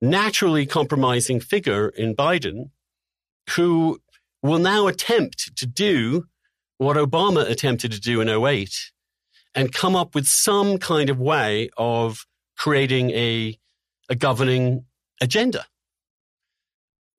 [0.01, 2.71] naturally compromising figure in Biden
[3.51, 3.99] who
[4.43, 6.25] will now attempt to do
[6.79, 8.91] what Obama attempted to do in 08
[9.55, 12.27] and come up with some kind of way of
[12.57, 13.59] creating a,
[14.09, 14.85] a governing
[15.21, 15.65] agenda.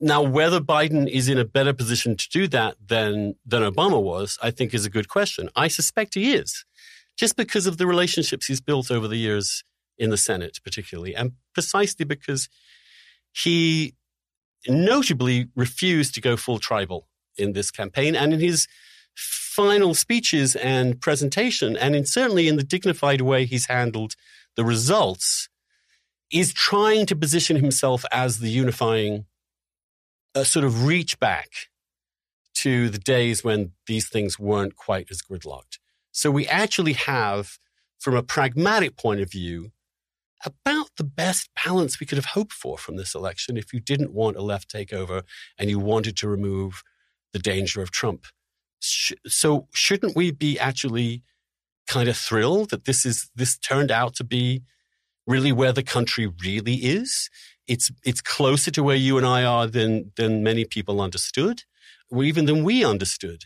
[0.02, 4.38] Now, whether Biden is in a better position to do that than, than Obama was,
[4.42, 5.50] I think is a good question.
[5.56, 6.64] I suspect he is,
[7.18, 9.64] just because of the relationships he's built over the years
[9.98, 12.48] in the Senate, particularly, and precisely because
[13.34, 13.94] he
[14.68, 18.16] notably refused to go full tribal in this campaign.
[18.16, 18.68] And in his
[19.16, 24.16] final speeches and presentation, and in, certainly in the dignified way he's handled
[24.56, 25.50] the results,
[26.32, 29.26] is trying to position himself as the unifying
[30.36, 31.50] a sort of reach back
[32.56, 35.80] to the days when these things weren't quite as gridlocked.
[36.12, 37.58] So we actually have,
[38.00, 39.72] from a pragmatic point of view,
[40.46, 44.14] about the best balance we could have hoped for from this election if you didn't
[44.14, 45.24] want a left takeover
[45.58, 46.82] and you wanted to remove
[47.34, 48.26] the danger of Trump.
[48.80, 51.24] So shouldn't we be actually
[51.88, 54.64] kind of thrilled that this is this turned out to be
[55.28, 57.30] really where the country really is?
[57.70, 61.64] It's it's closer to where you and I are than than many people understood,
[62.10, 63.46] or even than we understood.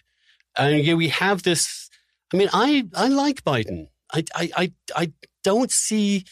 [0.58, 1.90] And yeah, we have this.
[2.34, 3.90] I mean, I I like Biden.
[4.12, 5.12] I I I, I
[5.44, 6.24] don't see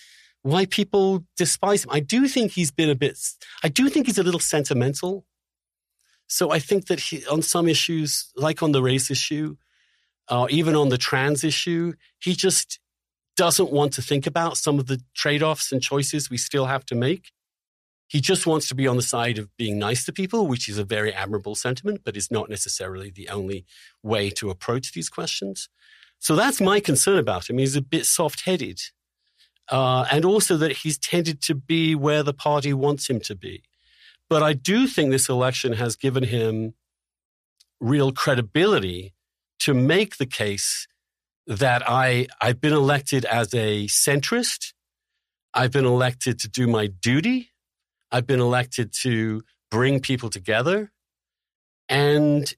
[0.42, 1.92] why people despise him.
[1.92, 3.20] I do think he's been a bit.
[3.64, 5.26] I do think he's a little sentimental.
[6.28, 9.58] So I think that he, on some issues, like on the race issue,
[10.30, 12.80] or uh, even on the trans issue, he just
[13.36, 16.86] doesn't want to think about some of the trade offs and choices we still have
[16.86, 17.32] to make.
[18.12, 20.78] He just wants to be on the side of being nice to people, which is
[20.78, 23.64] a very admirable sentiment, but is not necessarily the only
[24.04, 25.70] way to approach these questions.
[26.20, 27.58] So that's my concern about him.
[27.58, 28.82] He's a bit soft headed.
[29.70, 33.64] Uh, and also that he's tended to be where the party wants him to be.
[34.30, 36.74] But I do think this election has given him
[37.80, 39.14] real credibility
[39.60, 40.86] to make the case
[41.48, 44.74] that I, I've been elected as a centrist.
[45.54, 47.51] I've been elected to do my duty.
[48.12, 50.92] I've been elected to bring people together.
[51.90, 52.54] And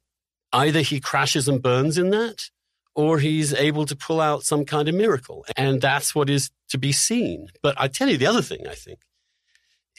[0.52, 2.50] either he crashes and burns in that,
[2.96, 5.46] or he's able to pull out some kind of miracle.
[5.56, 7.48] And that's what is to be seen.
[7.62, 9.00] But I tell you the other thing, I think,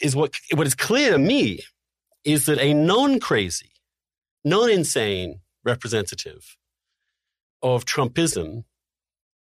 [0.00, 1.60] is what, what is clear to me
[2.24, 3.70] is that a non crazy,
[4.44, 6.56] non insane representative
[7.62, 8.64] of Trumpism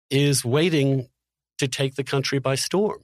[0.10, 1.08] is waiting
[1.60, 3.04] to take the country by storm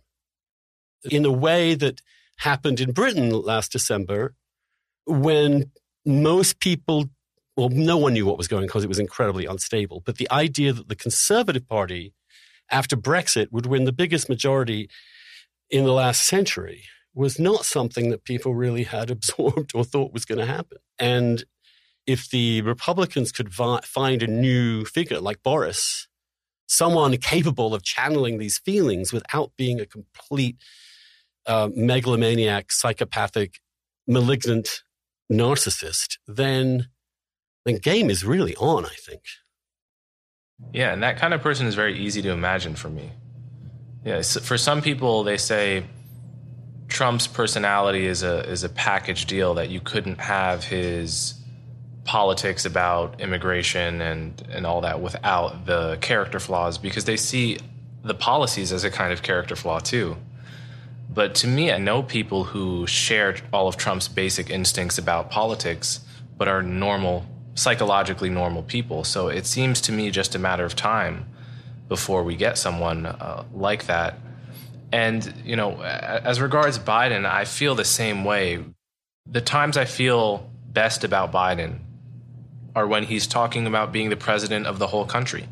[1.04, 2.02] in a way that
[2.38, 4.33] happened in Britain last December
[5.05, 5.71] when
[6.05, 7.09] most people
[7.57, 10.01] well, no one knew what was going because it was incredibly unstable.
[10.05, 12.13] But the idea that the Conservative Party,
[12.69, 14.89] after Brexit, would win the biggest majority
[15.69, 16.83] in the last century
[17.13, 20.79] was not something that people really had absorbed or thought was going to happen.
[20.99, 21.45] And
[22.05, 26.07] if the Republicans could vi- find a new figure like Boris,
[26.67, 30.57] someone capable of channeling these feelings without being a complete
[31.48, 33.60] uh, megalomaniac, psychopathic,
[34.08, 34.84] malignant
[35.32, 36.88] narcissist, then
[37.66, 39.22] the game is really on, I think.
[40.74, 43.12] Yeah, and that kind of person is very easy to imagine for me.
[44.06, 45.84] Yeah, for some people, they say
[46.88, 51.34] Trump's personality is a is a package deal that you couldn't have his
[52.06, 57.58] politics about immigration and and all that without the character flaws because they see
[58.04, 60.16] the policies as a kind of character flaw too.
[61.16, 66.01] But to me, I know people who share all of Trump's basic instincts about politics,
[66.38, 69.05] but are normal psychologically normal people.
[69.05, 71.26] So it seems to me just a matter of time
[71.88, 74.20] before we get someone uh, like that.
[74.91, 78.63] And, you know, as regards Biden, I feel the same way.
[79.26, 81.80] The times I feel best about Biden
[82.76, 85.47] are when he's talking about being the president of the whole country.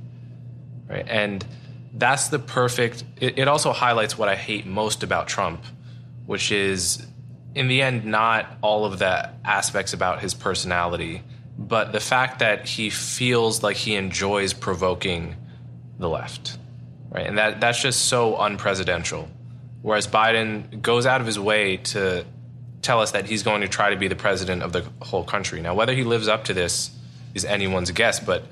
[0.89, 1.07] Right?
[1.07, 1.45] And
[1.93, 5.63] that's the perfect it, it also highlights what I hate most about Trump,
[6.25, 7.05] which is
[7.55, 11.23] in the end not all of the aspects about his personality
[11.57, 15.35] but the fact that he feels like he enjoys provoking
[15.99, 16.57] the left,
[17.09, 17.25] right?
[17.27, 19.27] And that that's just so unpresidential.
[19.81, 22.25] Whereas Biden goes out of his way to
[22.81, 25.61] tell us that he's going to try to be the president of the whole country.
[25.61, 26.91] Now, whether he lives up to this
[27.33, 28.43] is anyone's guess, but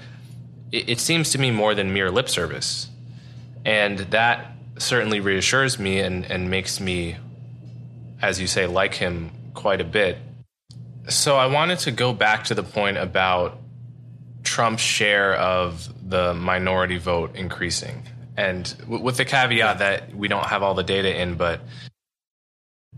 [0.71, 2.89] it, it seems to me more than mere lip service.
[3.65, 7.17] And that certainly reassures me and, and makes me,
[8.21, 10.17] as you say, like him quite a bit
[11.09, 13.59] so I wanted to go back to the point about
[14.43, 18.03] Trump's share of the minority vote increasing.
[18.37, 21.61] And w- with the caveat that we don't have all the data in, but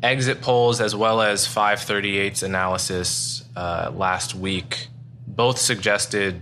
[0.01, 4.87] exit polls as well as 538's analysis uh, last week
[5.25, 6.41] both suggested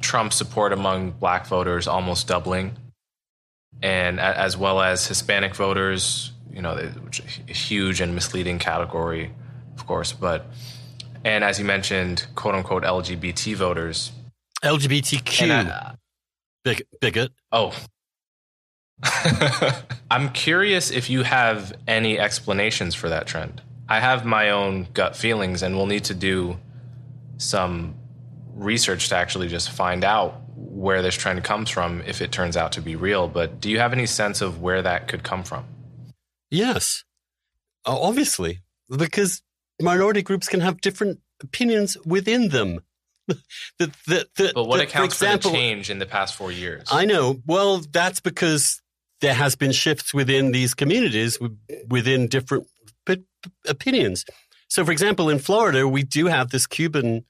[0.00, 2.76] Trump support among black voters almost doubling,
[3.82, 9.32] and as well as Hispanic voters, you know, which a huge and misleading category,
[9.76, 10.46] of course, but
[11.24, 14.12] and as you mentioned, quote unquote LGBT voters.
[14.62, 15.50] LGBTQ.
[15.50, 15.94] I,
[16.64, 17.32] Big, bigot.
[17.52, 17.72] Oh.
[20.10, 23.60] I'm curious if you have any explanations for that trend.
[23.88, 26.58] I have my own gut feelings, and we'll need to do
[27.38, 27.94] some
[28.54, 32.72] research to actually just find out where this trend comes from if it turns out
[32.72, 33.28] to be real.
[33.28, 35.64] But do you have any sense of where that could come from?
[36.50, 37.04] Yes,
[37.84, 39.42] obviously, because
[39.80, 42.80] minority groups can have different opinions within them.
[43.28, 43.42] the,
[43.78, 46.88] the, the, but what accounts for, example, for the change in the past four years?
[46.90, 47.40] I know.
[47.46, 48.80] Well, that's because
[49.20, 51.38] there has been shifts within these communities
[51.88, 52.68] within different
[53.68, 54.24] opinions.
[54.68, 57.24] So, for example, in Florida, we do have this Cuban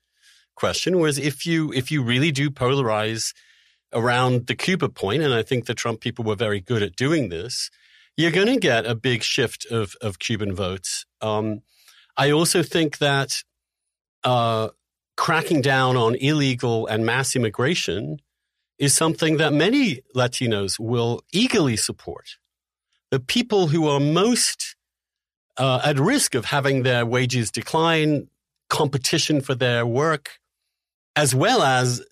[0.56, 3.32] question, whereas if you if you really do polarize
[3.92, 7.28] around the Cuba point, and I think the Trump people were very good at doing
[7.28, 7.70] this,
[8.16, 11.06] you're going to get a big shift of of Cuban votes.
[11.20, 11.62] Um,
[12.16, 13.42] I also think that
[14.24, 14.70] uh,
[15.16, 18.18] cracking down on illegal and mass immigration
[18.78, 22.36] is something that many Latinos will eagerly support.
[23.10, 24.76] The people who are most
[25.56, 28.28] uh, at risk of having their wages decline,
[28.68, 30.38] competition for their work,
[31.16, 32.02] as well as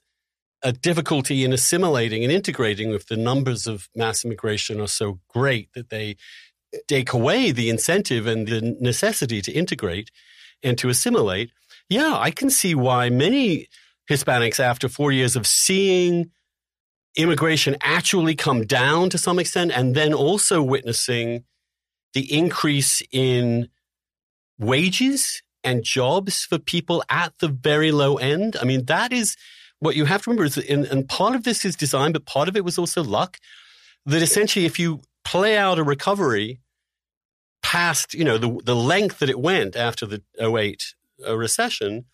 [0.62, 5.68] a difficulty in assimilating and integrating if the numbers of mass immigration are so great
[5.74, 6.16] that they
[6.88, 10.11] take away the incentive and the necessity to integrate
[10.62, 11.50] and to assimilate,
[11.88, 13.68] yeah, I can see why many
[14.11, 16.30] Hispanics, after four years of seeing
[17.16, 21.44] immigration actually come down to some extent, and then also witnessing
[22.14, 23.68] the increase in
[24.59, 28.56] wages and jobs for people at the very low end.
[28.60, 29.36] I mean, that is
[29.80, 32.48] what you have to remember is and, and part of this is design, but part
[32.48, 33.38] of it was also luck.
[34.06, 36.60] That essentially, if you play out a recovery
[37.62, 40.94] past, you know, the, the length that it went after the 08
[41.26, 42.04] uh, recession,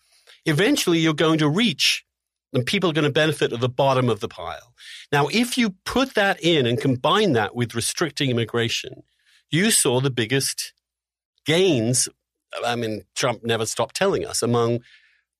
[0.45, 2.05] eventually you're going to reach
[2.53, 4.73] and people are going to benefit at the bottom of the pile.
[5.11, 9.03] Now, if you put that in and combine that with restricting immigration,
[9.49, 10.73] you saw the biggest
[11.45, 12.09] gains.
[12.65, 14.79] I mean, Trump never stopped telling us among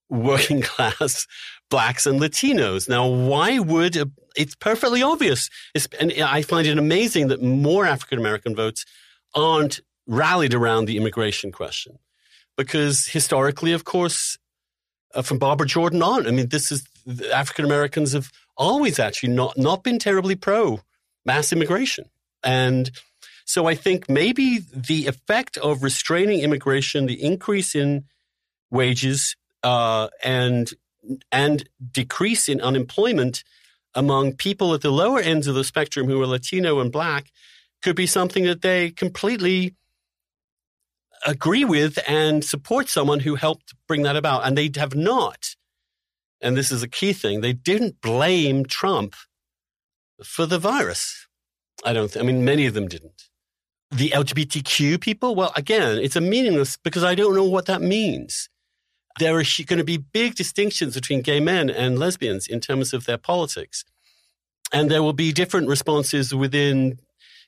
[0.09, 1.27] working class
[1.69, 2.87] blacks and Latinos.
[2.87, 5.49] Now, why would a, it's perfectly obvious?
[5.73, 8.85] It's, and I find it amazing that more African American votes
[9.33, 11.97] aren't rallied around the immigration question.
[12.57, 14.37] Because historically, of course,
[15.15, 16.85] uh, from Barbara Jordan on, I mean, this is
[17.33, 20.81] African Americans have always actually not, not been terribly pro
[21.25, 22.05] mass immigration.
[22.43, 22.91] And
[23.45, 28.05] so I think maybe the effect of restraining immigration, the increase in
[28.69, 30.71] wages, uh, and
[31.31, 33.43] and decrease in unemployment
[33.95, 37.31] among people at the lower ends of the spectrum who are Latino and Black
[37.81, 39.75] could be something that they completely
[41.25, 44.45] agree with and support someone who helped bring that about.
[44.45, 45.55] And they have not,
[46.41, 49.15] and this is a key thing, they didn't blame Trump
[50.23, 51.27] for the virus.
[51.83, 53.29] I don't, th- I mean, many of them didn't.
[53.91, 58.49] The LGBTQ people, well, again, it's a meaningless because I don't know what that means.
[59.19, 63.05] There are going to be big distinctions between gay men and lesbians in terms of
[63.05, 63.83] their politics.
[64.71, 66.99] And there will be different responses within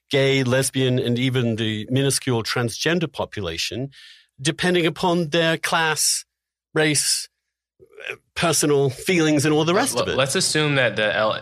[0.09, 3.91] gay, lesbian, and even the minuscule transgender population,
[4.41, 6.25] depending upon their class,
[6.73, 7.29] race,
[8.35, 10.17] personal feelings, and all the rest of it.
[10.17, 11.39] Let's assume that the L-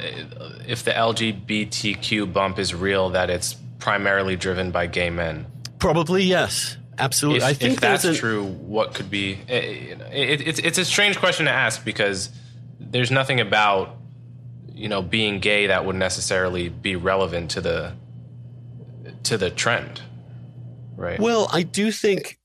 [0.68, 5.46] if the LGBTQ bump is real, that it's primarily driven by gay men.
[5.80, 6.78] Probably yes.
[6.98, 7.40] Absolutely.
[7.40, 9.40] If, I think if that's a, true, what could be?
[9.50, 12.30] Eh, eh, it, it, it's it's a strange question to ask because
[12.80, 13.98] there's nothing about
[14.72, 17.94] you know being gay that would necessarily be relevant to the
[19.24, 20.02] to the trend,
[20.96, 21.20] right?
[21.20, 22.40] Well, I do think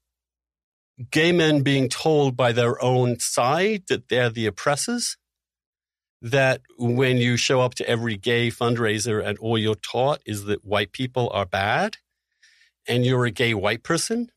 [1.11, 5.19] gay men being told by their own side that they're the oppressors,
[6.23, 10.65] that when you show up to every gay fundraiser and all you're taught is that
[10.65, 11.99] white people are bad
[12.89, 14.31] and you're a gay white person,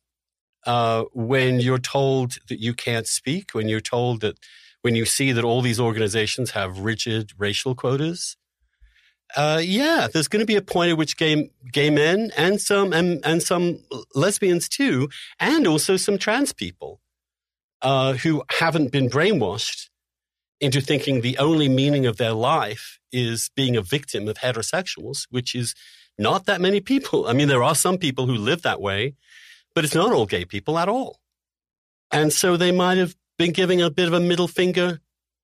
[0.66, 4.38] uh, when you're told that you can't speak, when you're told that
[4.82, 8.38] when you see that all these organizations have rigid racial quotas,
[9.36, 12.94] uh, yeah, there's going to be a point at which gay gay men and some
[12.94, 13.80] and, and some
[14.16, 15.10] lesbians too,
[15.40, 17.00] and also some trans people
[17.82, 19.89] uh, who haven't been brainwashed
[20.62, 25.56] into thinking the only meaning of their life is being a victim of heterosexuals, which
[25.56, 25.74] is
[26.18, 27.28] not that many people.
[27.28, 29.16] I mean, there are some people who live that way,
[29.74, 31.20] but it's not all gay people at all.
[32.12, 35.00] And so they might have been giving a bit of a middle finger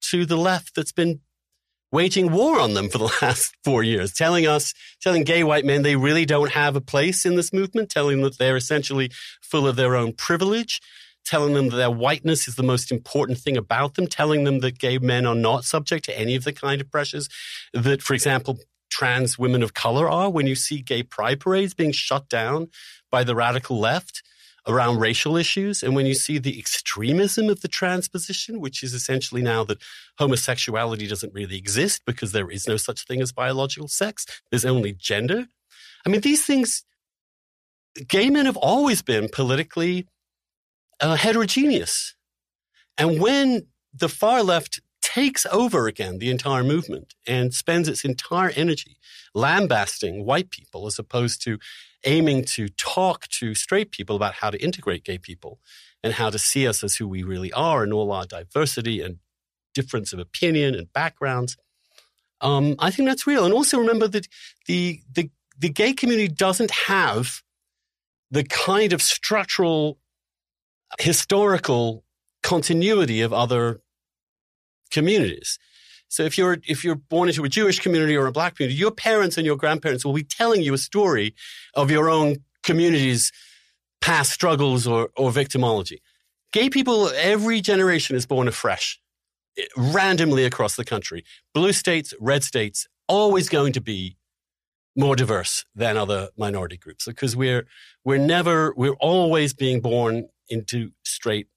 [0.09, 1.22] to the left that's been
[1.91, 5.82] waging war on them for the last four years, telling us, telling gay white men
[5.82, 9.09] they really don't have a place in this movement, telling them that they're essentially
[9.41, 10.82] full of their own privilege,
[11.26, 14.80] telling them that their whiteness is the most important thing about them, telling them that
[14.80, 17.28] gay men are not subject to any of the kind of pressures
[17.73, 18.59] that, for example,
[18.89, 20.30] trans women of color are.
[20.30, 22.69] When you see gay pride parades being shut down
[23.11, 24.23] by the radical left,
[24.67, 25.84] around racial issues.
[25.84, 29.82] And when you see the extremism of the trans position, which is essentially now that
[30.17, 34.93] homosexuality doesn't really exist because there is no such thing as biological sex, there's only
[34.93, 35.45] gender.
[36.05, 36.84] I mean, these things,
[38.07, 40.07] gay men have always been politically
[40.99, 42.15] uh, heterogeneous.
[42.97, 48.51] And when the far left takes over again the entire movement and spends its entire
[48.55, 48.97] energy
[49.33, 51.59] lambasting white people as opposed to
[52.05, 55.59] aiming to talk to straight people about how to integrate gay people
[56.03, 59.17] and how to see us as who we really are and all our diversity and
[59.73, 61.57] difference of opinion and backgrounds.
[62.41, 63.45] Um, I think that's real.
[63.45, 64.27] And also remember that
[64.67, 67.41] the, the, the gay community doesn't have
[68.31, 69.97] the kind of structural,
[70.99, 72.03] historical
[72.43, 73.81] continuity of other
[74.91, 75.57] communities.
[76.07, 78.91] So if you're if you're born into a Jewish community or a black community, your
[78.91, 81.36] parents and your grandparents will be telling you a story
[81.73, 83.31] of your own community's
[84.01, 85.97] past struggles or, or victimology.
[86.53, 88.99] Gay people, every generation is born afresh,
[89.75, 91.25] randomly across the country.
[91.53, 94.15] Blue states, red states, always going to be
[94.95, 97.65] more diverse than other minority groups because we're
[98.05, 101.47] we're never we're always being born into straight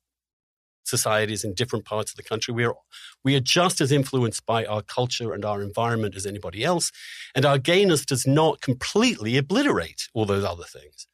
[0.84, 2.52] societies in different parts of the country.
[2.52, 2.74] We are,
[3.22, 6.90] we are just as influenced by our culture and our environment as anybody else.
[7.34, 11.06] And our gayness does not completely obliterate all those other things.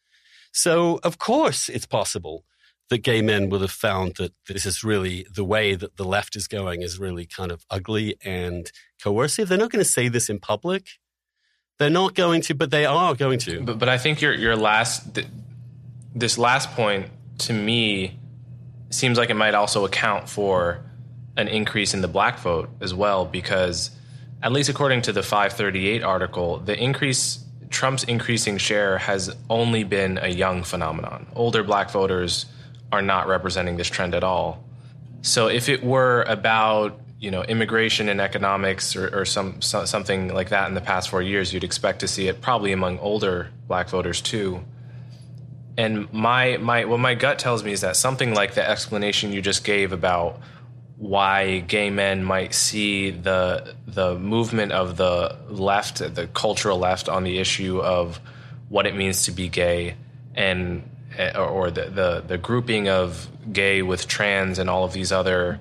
[0.52, 2.44] So, of course, it's possible
[2.90, 6.36] that gay men would have found that this is really the way that the left
[6.36, 8.70] is going is really kind of ugly and
[9.02, 9.48] coercive.
[9.48, 10.86] They're not going to say this in public.
[11.78, 13.62] They're not going to, but they are going to.
[13.62, 15.18] But, but I think your your last
[16.14, 17.06] this last point
[17.38, 18.18] to me
[18.90, 20.84] seems like it might also account for
[21.36, 23.90] an increase in the black vote as well, because
[24.42, 30.18] at least according to the 538 article, the increase Trump's increasing share has only been
[30.18, 31.26] a young phenomenon.
[31.34, 32.46] Older black voters
[32.92, 34.62] are not representing this trend at all.
[35.22, 40.32] So if it were about you know immigration and economics or, or some so, something
[40.32, 43.50] like that in the past four years, you'd expect to see it probably among older
[43.66, 44.62] black voters too
[45.76, 49.42] and my my what my gut tells me is that something like the explanation you
[49.42, 50.40] just gave about
[50.96, 57.24] why gay men might see the the movement of the left, the cultural left, on
[57.24, 58.20] the issue of
[58.68, 59.96] what it means to be gay,
[60.34, 60.88] and
[61.34, 65.60] or the the, the grouping of gay with trans and all of these other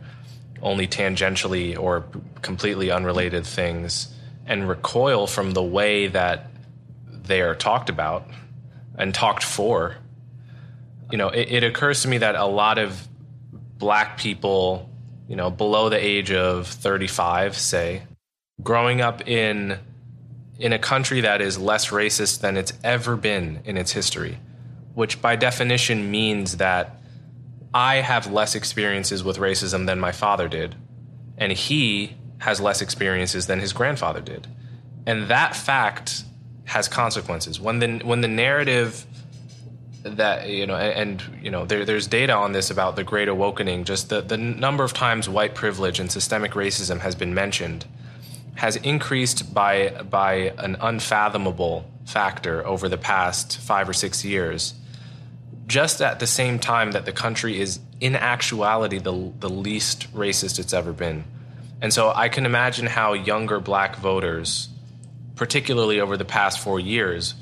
[0.61, 2.05] only tangentially or
[2.41, 4.13] completely unrelated things,
[4.45, 6.51] and recoil from the way that
[7.09, 8.27] they are talked about
[8.97, 9.95] and talked for
[11.13, 13.07] you know, it, it occurs to me that a lot of
[13.77, 14.89] black people,
[15.27, 18.01] you know, below the age of 35, say,
[18.63, 19.77] growing up in
[20.57, 24.39] in a country that is less racist than it's ever been in its history,
[24.95, 26.99] which by definition means that
[27.75, 30.73] I have less experiences with racism than my father did,
[31.37, 34.47] and he has less experiences than his grandfather did.
[35.05, 36.23] And that fact
[36.65, 37.59] has consequences.
[37.59, 39.05] When the when the narrative
[40.03, 43.85] that you know and, you know there, there's data on this about the great awakening.
[43.85, 47.85] Just the, the number of times white privilege and systemic racism has been mentioned
[48.55, 54.73] has increased by by an unfathomable factor over the past five or six years
[55.65, 60.59] just at the same time that the country is in actuality the, the least racist
[60.59, 61.23] it's ever been.
[61.81, 64.69] And so i can imagine how younger black voters
[65.35, 67.33] particularly over the past four years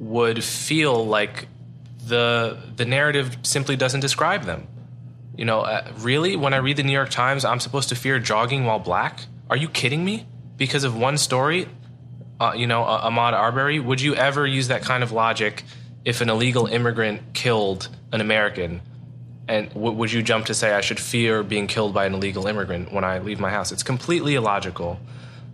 [0.00, 1.46] would feel like
[2.08, 4.66] the the narrative simply doesn't describe them.
[5.36, 8.18] You know, uh, really, when I read the New York Times, I'm supposed to fear
[8.18, 9.20] jogging while black?
[9.48, 10.26] Are you kidding me?
[10.56, 11.68] Because of one story,
[12.40, 13.78] uh, you know, uh, Ahmaud Arbery.
[13.78, 15.62] Would you ever use that kind of logic
[16.04, 18.80] if an illegal immigrant killed an American?
[19.46, 22.46] And w- would you jump to say I should fear being killed by an illegal
[22.48, 23.70] immigrant when I leave my house?
[23.70, 24.98] It's completely illogical.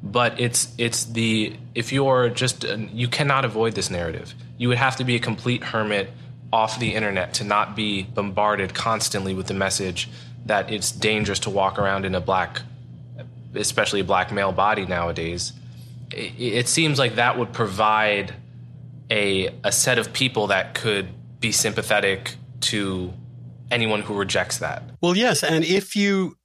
[0.02, 4.34] But it's it's the if you're just uh, you cannot avoid this narrative.
[4.58, 6.10] You would have to be a complete hermit
[6.54, 10.08] off the internet to not be bombarded constantly with the message
[10.46, 12.62] that it's dangerous to walk around in a black,
[13.56, 15.52] especially a black male body nowadays.
[16.12, 18.34] It, it seems like that would provide
[19.10, 21.08] a a set of people that could
[21.40, 23.12] be sympathetic to
[23.72, 24.84] anyone who rejects that.
[25.02, 26.36] Well, yes, and if you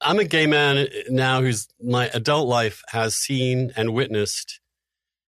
[0.00, 4.60] I'm a gay man now who's my adult life has seen and witnessed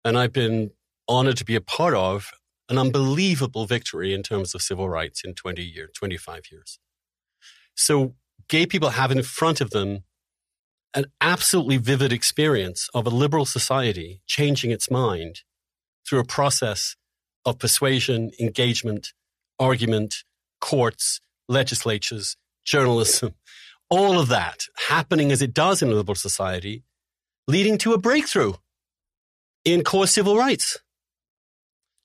[0.06, 0.72] and I've been
[1.10, 2.32] honored to be a part of
[2.72, 6.80] an unbelievable victory in terms of civil rights in 20 years, 25 years.
[7.76, 8.16] So
[8.48, 10.06] gay people have in front of them
[10.94, 15.42] an absolutely vivid experience of a liberal society changing its mind
[16.08, 16.96] through a process
[17.46, 19.14] of persuasion, engagement,
[19.60, 20.24] argument,
[20.62, 21.20] courts,
[21.50, 23.34] legislatures, journalism,
[23.90, 26.84] all of that happening as it does in a liberal society,
[27.48, 28.54] leading to a breakthrough
[29.66, 30.80] in core civil rights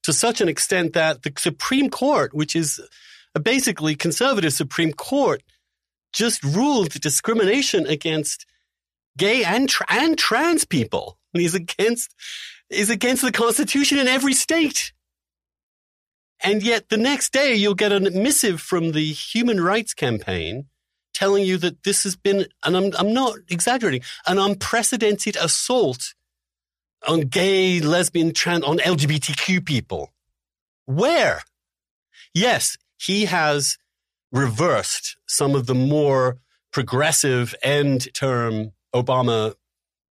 [0.07, 2.81] to such an extent that the Supreme Court, which is
[3.35, 5.43] a basically conservative Supreme Court,
[6.13, 8.47] just ruled discrimination against
[9.19, 11.19] gay and, tra- and trans people.
[11.33, 12.15] He's against
[12.71, 14.93] is against the Constitution in every state.
[16.43, 20.67] And yet the next day you'll get a missive from the Human Rights Campaign
[21.15, 26.15] telling you that this has been, and I'm, I'm not exaggerating, an unprecedented assault
[27.07, 30.13] on gay, lesbian, trans, on LGBTQ people.
[30.87, 31.43] Where?
[32.35, 33.79] Yes, he has
[34.33, 36.39] reversed some of the more
[36.73, 39.55] progressive end term Obama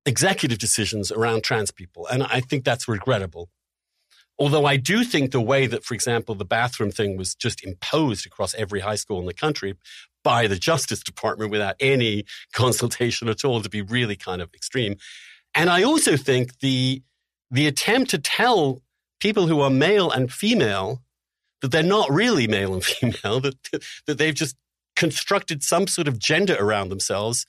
[0.05, 2.07] executive decisions around trans people.
[2.07, 3.49] And I think that's regrettable.
[4.37, 8.25] Although I do think the way that, for example, the bathroom thing was just imposed
[8.25, 9.75] across every high school in the country
[10.23, 14.97] by the Justice Department without any consultation at all to be really kind of extreme
[15.55, 17.01] and I also think the
[17.51, 18.81] the attempt to tell
[19.19, 21.01] people who are male and female
[21.61, 23.55] that they're not really male and female, that
[24.05, 24.55] that they've just
[24.95, 27.45] constructed some sort of gender around themselves,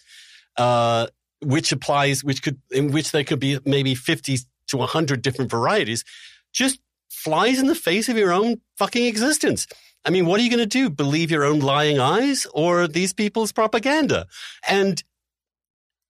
[0.57, 1.07] uh,
[1.43, 4.39] which applies, which could, in which there could be maybe 50
[4.69, 6.05] to 100 different varieties,
[6.53, 9.67] just flies in the face of your own fucking existence.
[10.05, 10.91] I mean, what are you going to do?
[10.91, 14.27] Believe your own lying eyes or these people's propaganda?
[14.69, 15.03] And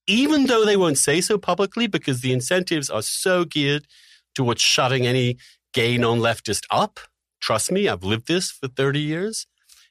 [0.07, 3.87] even though they won't say so publicly because the incentives are so geared
[4.35, 5.37] towards shutting any
[5.73, 7.01] gay non leftist up,
[7.41, 9.47] trust me, I've lived this for 30 years,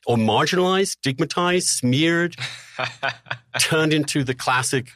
[0.05, 2.35] or marginalized, stigmatized, smeared,
[3.59, 4.89] turned into the classic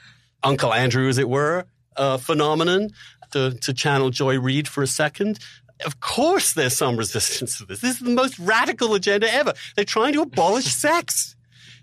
[0.44, 1.66] Uncle Andrew, as it were,
[1.98, 2.90] uh, phenomenon.
[3.34, 5.38] To, to channel Joy Reid for a second,
[5.86, 7.82] of course there's some resistance to this.
[7.82, 9.54] This is the most radical agenda ever.
[9.76, 11.36] They're trying to abolish sex.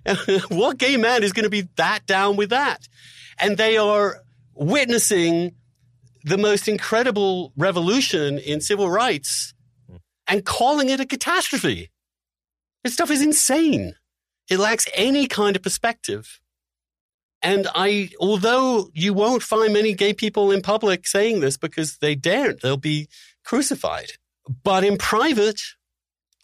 [0.48, 2.88] What gay man is going to be that down with that?
[3.38, 4.22] And they are
[4.54, 5.54] witnessing
[6.24, 9.54] the most incredible revolution in civil rights
[10.26, 11.90] and calling it a catastrophe.
[12.82, 13.94] This stuff is insane.
[14.48, 16.40] It lacks any kind of perspective.
[17.42, 22.14] And I, although you won't find many gay people in public saying this because they
[22.14, 23.08] daren't, they'll be
[23.44, 24.12] crucified.
[24.64, 25.60] But in private,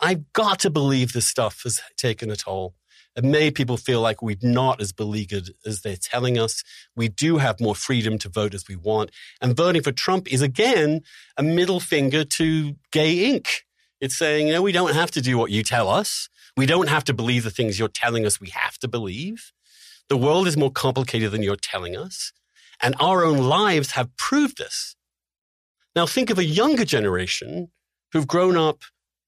[0.01, 2.75] I've got to believe this stuff has taken a toll.
[3.15, 6.65] It made people feel like we're not as beleaguered as they're telling us.
[6.97, 9.11] We do have more freedom to vote as we want.
[9.41, 11.03] And voting for Trump is again
[11.37, 13.49] a middle finger to gay Inc.
[14.01, 16.29] It's saying, you know, we don't have to do what you tell us.
[16.57, 19.53] We don't have to believe the things you're telling us we have to believe.
[20.09, 22.33] The world is more complicated than you're telling us.
[22.81, 24.97] And our own lives have proved this.
[25.95, 27.71] Now think of a younger generation
[28.13, 28.83] who've grown up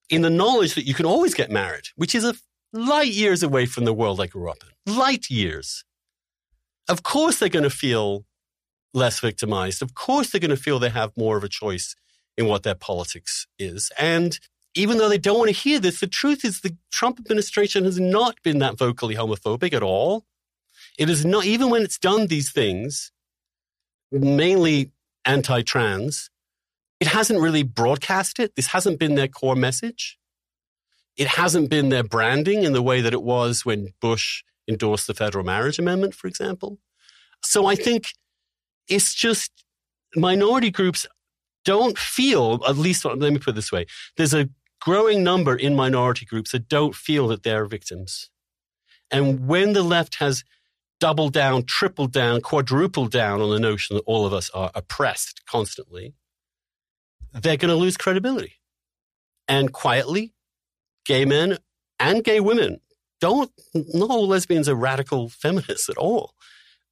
[0.09, 2.35] in the knowledge that you can always get married, which is a
[2.75, 4.95] light years away from the world I grew up in.
[4.95, 5.83] Light years.
[6.87, 8.25] Of course they're going to feel
[8.93, 9.81] less victimized.
[9.81, 11.95] Of course they're going to feel they have more of a choice
[12.37, 13.91] in what their politics is.
[13.97, 14.39] And
[14.75, 17.99] even though they don't want to hear this, the truth is the Trump administration has
[17.99, 20.25] not been that vocally homophobic at all.
[20.99, 23.11] It is not, even when it's done these things,
[24.11, 24.91] mainly
[25.23, 26.29] anti trans,
[26.99, 28.55] it hasn't really broadcast it.
[28.55, 30.17] This hasn't been their core message.
[31.17, 35.13] It hasn't been their branding in the way that it was when Bush endorsed the
[35.13, 36.79] federal marriage amendment, for example.
[37.43, 38.13] So I think
[38.87, 39.51] it's just
[40.15, 41.07] minority groups
[41.63, 43.87] don't feel, at least let me put it this way,
[44.17, 44.49] there's a
[44.79, 48.29] growing number in minority groups that don't feel that they're victims.
[49.09, 50.43] And when the left has
[50.99, 55.41] doubled down, tripled down, quadrupled down on the notion that all of us are oppressed
[55.47, 56.13] constantly,
[57.33, 58.53] they're going to lose credibility.
[59.47, 60.34] And quietly,
[61.05, 61.57] gay men
[61.99, 62.79] and gay women
[63.21, 66.33] don't, not all lesbians are radical feminists at all.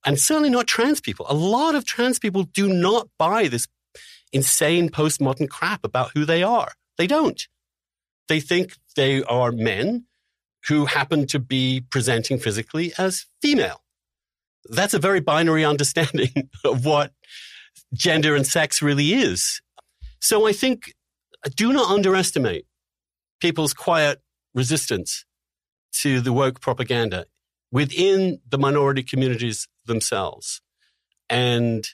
[0.05, 1.26] And certainly not trans people.
[1.30, 3.68] A lot of trans people do not buy this
[4.32, 6.72] insane postmodern crap about who they are.
[6.97, 7.47] They don't.
[8.28, 10.05] They think they are men
[10.68, 13.84] who happen to be presenting physically as female.
[14.70, 17.11] That's a very binary understanding of what
[17.93, 19.61] gender and sex really is.
[20.20, 20.93] So I think
[21.55, 22.66] do not underestimate
[23.44, 24.22] people's quiet
[24.56, 25.26] resistance
[25.91, 27.26] to the woke propaganda
[27.74, 30.62] within the minority communities themselves.
[31.30, 31.86] And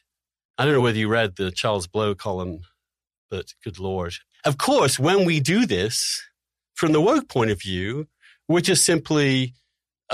[0.60, 2.60] I don't know whether you read the Charles Blow column,
[3.32, 4.14] but good Lord.
[4.46, 6.22] Of course, when we do this,
[6.76, 8.08] from the woke point of view,
[8.48, 9.56] we're just simply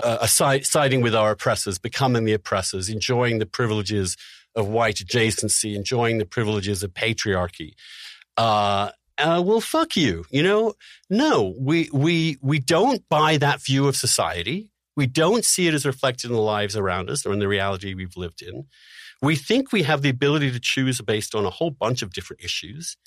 [0.02, 4.16] uh, siding with our oppressors, becoming the oppressors, enjoying the privileges
[4.56, 7.74] of white adjacency, enjoying the privileges of patriarchy
[8.38, 10.26] uh, uh, well, fuck you.
[10.30, 10.74] You know,
[11.10, 14.70] no, we, we, we don't buy that view of society.
[14.96, 17.94] We don't see it as reflected in the lives around us or in the reality
[17.94, 18.66] we've lived in.
[19.22, 22.44] We think we have the ability to choose based on a whole bunch of different
[22.44, 22.98] issues.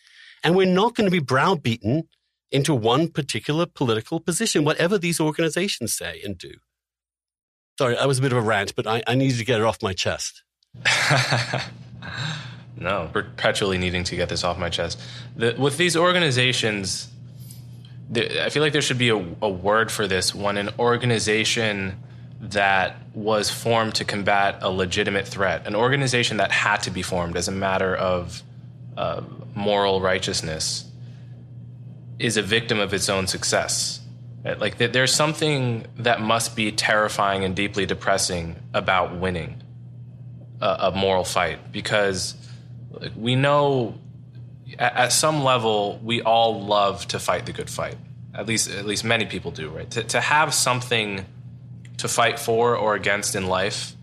[0.43, 2.09] And we're not going to be browbeaten
[2.51, 6.55] into one particular political position, whatever these organizations say and do.
[7.79, 9.65] Sorry, that was a bit of a rant, but I, I needed to get it
[9.65, 10.43] off my chest.
[12.81, 15.01] No, perpetually needing to get this off my chest.
[15.37, 17.09] The, with these organizations,
[18.09, 21.97] the, I feel like there should be a, a word for this when an organization
[22.41, 27.37] that was formed to combat a legitimate threat, an organization that had to be formed
[27.37, 28.43] as a matter of
[28.97, 29.23] uh,
[29.57, 30.85] moral righteousness,
[32.21, 34.01] is a victim of its own success.
[34.45, 39.63] Like there's something that must be terrifying and deeply depressing about winning
[40.61, 42.35] a, a moral fight because
[43.17, 43.95] we know
[44.79, 47.97] at, at, some level we all love to fight the good fight.
[48.35, 49.91] At least, at least many people do, right?
[49.93, 51.25] To, to have something
[51.99, 53.95] to fight for or against in life,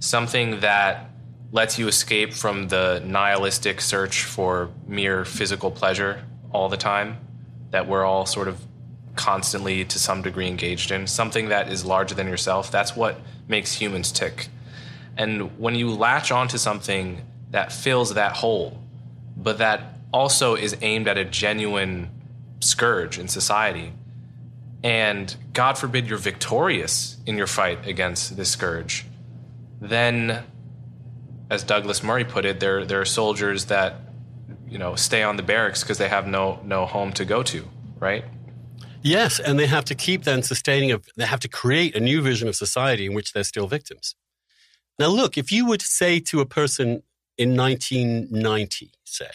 [0.00, 1.10] something that
[1.50, 7.18] lets you escape from the nihilistic search for mere physical pleasure all the time
[7.70, 8.60] that we're all sort of
[9.16, 12.70] constantly to some degree engaged in, something that is larger than yourself.
[12.70, 14.48] That's what makes humans tick.
[15.16, 17.20] And when you latch onto something
[17.52, 18.78] that fills that hole,
[19.36, 22.10] but that also is aimed at a genuine
[22.60, 23.92] scourge in society,
[24.82, 29.06] and God forbid you're victorious in your fight against this scourge,
[29.80, 30.44] then,
[31.50, 33.96] as Douglas Murray put it, there there are soldiers that
[34.68, 37.68] you know stay on the barracks because they have no no home to go to,
[38.00, 38.24] right?
[39.02, 40.92] Yes, and they have to keep then sustaining.
[40.92, 44.14] A, they have to create a new vision of society in which they're still victims.
[44.98, 47.02] Now, look, if you would say to a person
[47.42, 49.30] in 1990, say,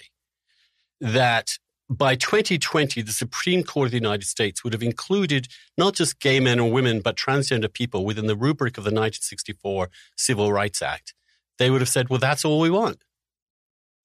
[1.02, 1.58] that
[1.90, 5.48] by 2020, the Supreme Court of the United States would have included
[5.78, 9.90] not just gay men or women, but transgender people within the rubric of the 1964
[10.16, 11.14] Civil Rights Act,
[11.60, 13.04] they would have said, well, that's all we want.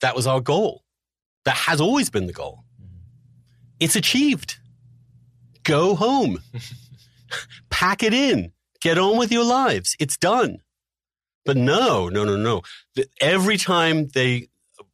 [0.00, 0.82] That was our goal.
[1.44, 2.64] That has always been the goal.
[2.80, 2.96] Mm-hmm.
[3.80, 4.58] It's achieved.
[5.64, 6.38] Go home.
[7.70, 8.52] Pack it in.
[8.80, 9.96] Get on with your lives.
[9.98, 10.60] It's done.
[11.44, 12.62] But no, no, no, no.
[13.20, 14.48] Every time they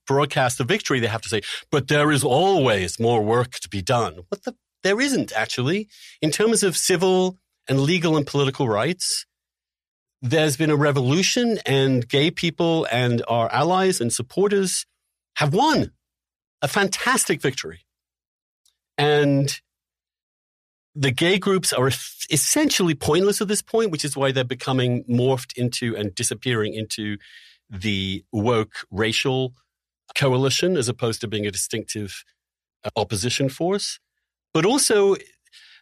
[0.06, 3.82] broadcast a victory, they have to say, but there is always more work to be
[3.82, 4.20] done.
[4.28, 4.54] What the?
[4.82, 5.88] There isn't actually.
[6.22, 7.38] In terms of civil
[7.68, 9.26] and legal and political rights,
[10.22, 14.86] there's been a revolution and gay people and our allies and supporters
[15.36, 15.92] have won
[16.62, 17.84] a fantastic victory.
[18.96, 19.60] And
[20.98, 21.86] the gay groups are
[22.30, 27.16] essentially pointless at this point, which is why they're becoming morphed into and disappearing into
[27.70, 29.54] the woke racial
[30.16, 32.24] coalition as opposed to being a distinctive
[32.82, 34.00] uh, opposition force.
[34.52, 35.14] But also,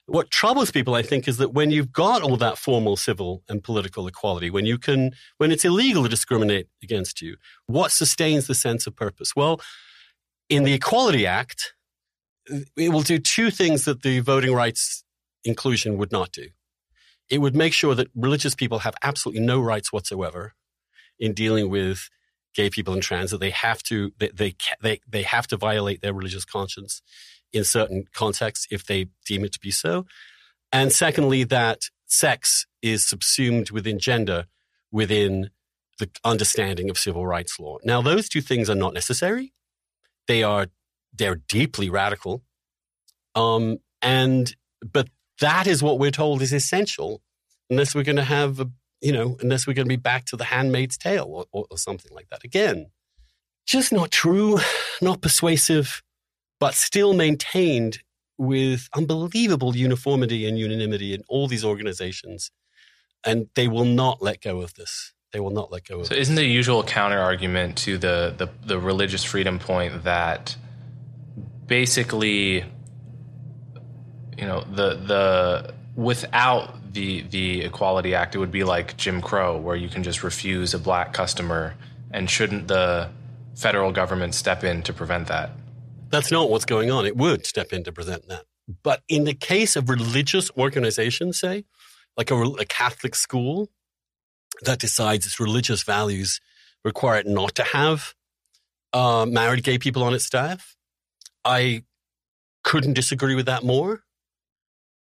[0.04, 3.64] what troubles people, I think, is that when you've got all that formal civil and
[3.64, 7.36] political equality, when you can, when it's illegal to discriminate against you,
[7.66, 9.34] what sustains the sense of purpose?
[9.34, 9.62] Well,
[10.50, 11.72] in the Equality Act,
[12.76, 15.02] it will do two things that the voting rights
[15.46, 16.48] inclusion would not do.
[17.28, 20.54] It would make sure that religious people have absolutely no rights whatsoever
[21.18, 22.08] in dealing with
[22.54, 26.00] gay people and trans, that they have to, they, they, they, they have to violate
[26.00, 27.02] their religious conscience
[27.52, 30.06] in certain contexts if they deem it to be so.
[30.72, 34.46] And secondly, that sex is subsumed within gender
[34.90, 35.50] within
[35.98, 37.78] the understanding of civil rights law.
[37.84, 39.52] Now, those two things are not necessary.
[40.28, 40.68] They are,
[41.12, 42.42] they're deeply radical.
[43.34, 44.54] Um, and,
[44.92, 45.08] but
[45.40, 47.22] that is what we're told is essential
[47.70, 48.70] unless we're going to have, a,
[49.00, 51.78] you know, unless we're going to be back to the handmaid's tale or, or, or
[51.78, 52.44] something like that.
[52.44, 52.90] Again,
[53.66, 54.58] just not true,
[55.02, 56.02] not persuasive,
[56.60, 57.98] but still maintained
[58.38, 62.50] with unbelievable uniformity and unanimity in all these organizations.
[63.24, 65.12] And they will not let go of this.
[65.32, 68.48] They will not let go of so isn't the usual counter argument to the, the,
[68.64, 70.56] the religious freedom point that
[71.66, 72.64] basically
[74.38, 79.56] you know the the without the the Equality Act, it would be like Jim Crow,
[79.58, 81.74] where you can just refuse a black customer,
[82.10, 83.10] and shouldn't the
[83.54, 85.50] federal government step in to prevent that?
[86.10, 87.06] That's not what's going on.
[87.06, 88.44] It would step in to prevent that.
[88.82, 91.64] But in the case of religious organizations, say,
[92.16, 93.68] like a, a Catholic school
[94.62, 96.40] that decides its religious values
[96.84, 98.14] require it not to have
[98.92, 100.76] uh, married gay people on its staff,
[101.44, 101.84] I
[102.64, 104.02] couldn't disagree with that more.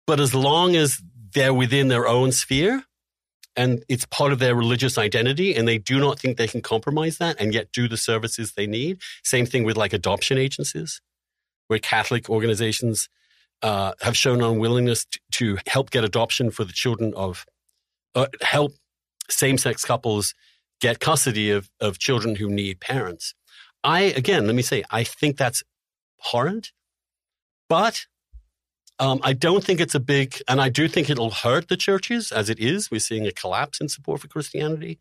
[0.06, 1.02] But as long as
[1.34, 2.84] they're within their own sphere
[3.56, 7.18] and it's part of their religious identity and they do not think they can compromise
[7.18, 9.00] that and yet do the services they need.
[9.24, 11.02] Same thing with like adoption agencies,
[11.68, 13.10] where Catholic organizations
[13.62, 17.46] uh, have shown unwillingness to help get adoption for the children of,
[18.16, 18.74] uh, help
[19.30, 20.34] same sex couples
[20.82, 23.34] get custody of, of children who need parents.
[23.84, 25.64] I, again, let me say, I think that's
[26.18, 26.70] horrid,
[27.70, 28.06] but
[29.00, 32.32] um, I don't think it's a big, and I do think it'll hurt the churches
[32.32, 32.92] as it is.
[32.92, 35.00] We're seeing a collapse in support for Christianity.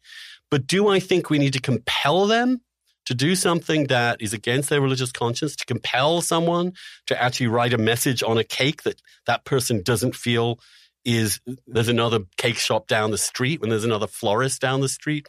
[0.51, 2.63] But do I think we need to compel them
[3.07, 6.73] to do something that is against their religious conscience, to compel someone
[7.07, 10.59] to actually write a message on a cake that that person doesn't feel
[11.05, 15.27] is there's another cake shop down the street when there's another florist down the street?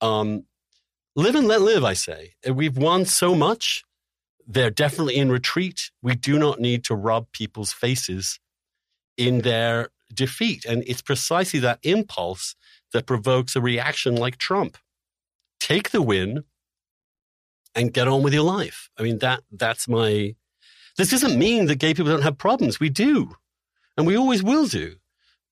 [0.00, 0.44] Um,
[1.16, 2.34] live and let live, I say.
[2.48, 3.82] We've won so much
[4.48, 5.90] they're definitely in retreat.
[6.02, 8.40] We do not need to rub people's faces
[9.18, 10.64] in their defeat.
[10.64, 12.56] And it's precisely that impulse
[12.94, 14.78] that provokes a reaction like Trump.
[15.60, 16.44] Take the win
[17.74, 18.88] and get on with your life.
[18.98, 20.34] I mean, that that's my.
[20.96, 22.80] This doesn't mean that gay people don't have problems.
[22.80, 23.36] We do.
[23.96, 24.96] And we always will do.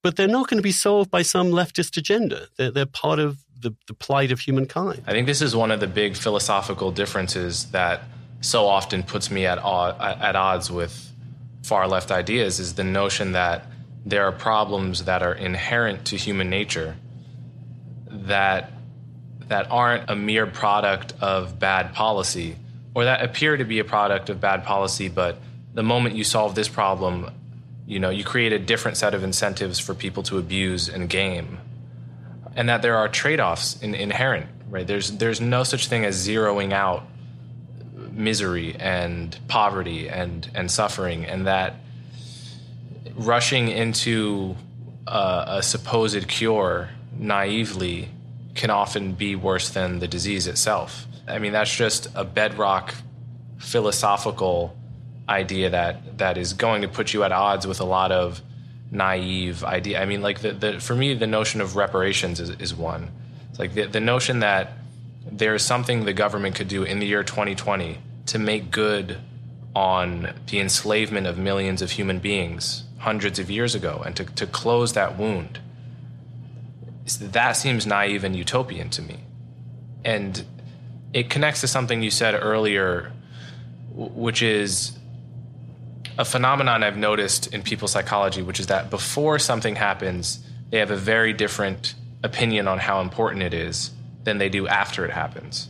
[0.03, 2.47] But they're not going to be solved by some leftist agenda.
[2.57, 5.03] They're, they're part of the, the plight of humankind.
[5.07, 8.03] I think this is one of the big philosophical differences that
[8.47, 11.13] so often puts me at at odds with
[11.63, 13.67] far left ideas is the notion that
[14.05, 16.97] there are problems that are inherent to human nature
[18.09, 18.71] that
[19.49, 22.57] that aren't a mere product of bad policy
[22.95, 25.39] or that appear to be a product of bad policy but
[25.75, 27.31] the moment you solve this problem
[27.87, 31.59] you know you create a different set of incentives for people to abuse and game.
[32.57, 34.87] And that there are trade-offs in, inherent right?
[34.87, 37.07] There's there's no such thing as zeroing out
[38.17, 41.77] misery and poverty and and suffering and that
[43.15, 44.57] rushing into
[45.07, 48.09] a, a supposed cure naively
[48.55, 51.07] can often be worse than the disease itself.
[51.29, 52.95] I mean, that's just a bedrock
[53.59, 54.77] philosophical
[55.29, 58.41] idea that that is going to put you at odds with a lot of
[58.91, 60.01] naive idea.
[60.01, 63.11] I mean, like the, the for me, the notion of reparations is, is one.
[63.51, 64.73] It's like the, the notion that
[65.31, 69.19] there is something the government could do in the year 2020 to make good
[69.75, 74.47] on the enslavement of millions of human beings hundreds of years ago and to, to
[74.47, 75.61] close that wound
[77.07, 79.19] that seems naive and utopian to me.
[80.05, 80.45] And
[81.13, 83.13] it connects to something you said earlier,
[83.95, 84.97] which is
[86.19, 90.41] a phenomenon I've noticed in people's psychology, which is that before something happens,
[90.71, 93.91] they have a very different opinion on how important it is
[94.25, 95.69] than they do after it happens.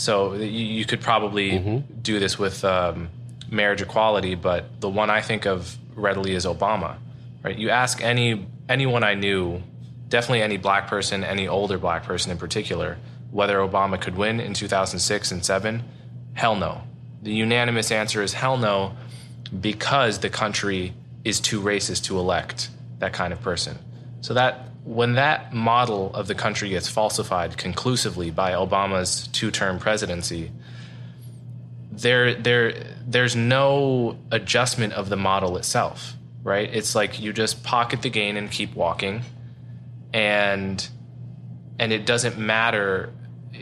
[0.00, 2.00] So you, you could probably mm-hmm.
[2.00, 3.10] do this with um,
[3.50, 6.96] marriage equality, but the one I think of readily is Obama.
[7.42, 7.58] Right?
[7.58, 9.62] You ask any anyone I knew
[10.08, 12.96] definitely any black person, any older black person in particular,
[13.30, 15.82] whether Obama could win in 2006 and 7,
[16.34, 16.82] hell no.
[17.22, 18.96] The unanimous answer is hell no
[19.60, 20.94] because the country
[21.24, 22.70] is too racist to elect
[23.00, 23.78] that kind of person.
[24.22, 30.50] So that when that model of the country gets falsified conclusively by Obama's two-term presidency,
[31.92, 32.74] there there
[33.06, 36.68] there's no adjustment of the model itself, right?
[36.74, 39.22] It's like you just pocket the gain and keep walking.
[40.12, 40.88] And
[41.78, 43.12] and it doesn't matter.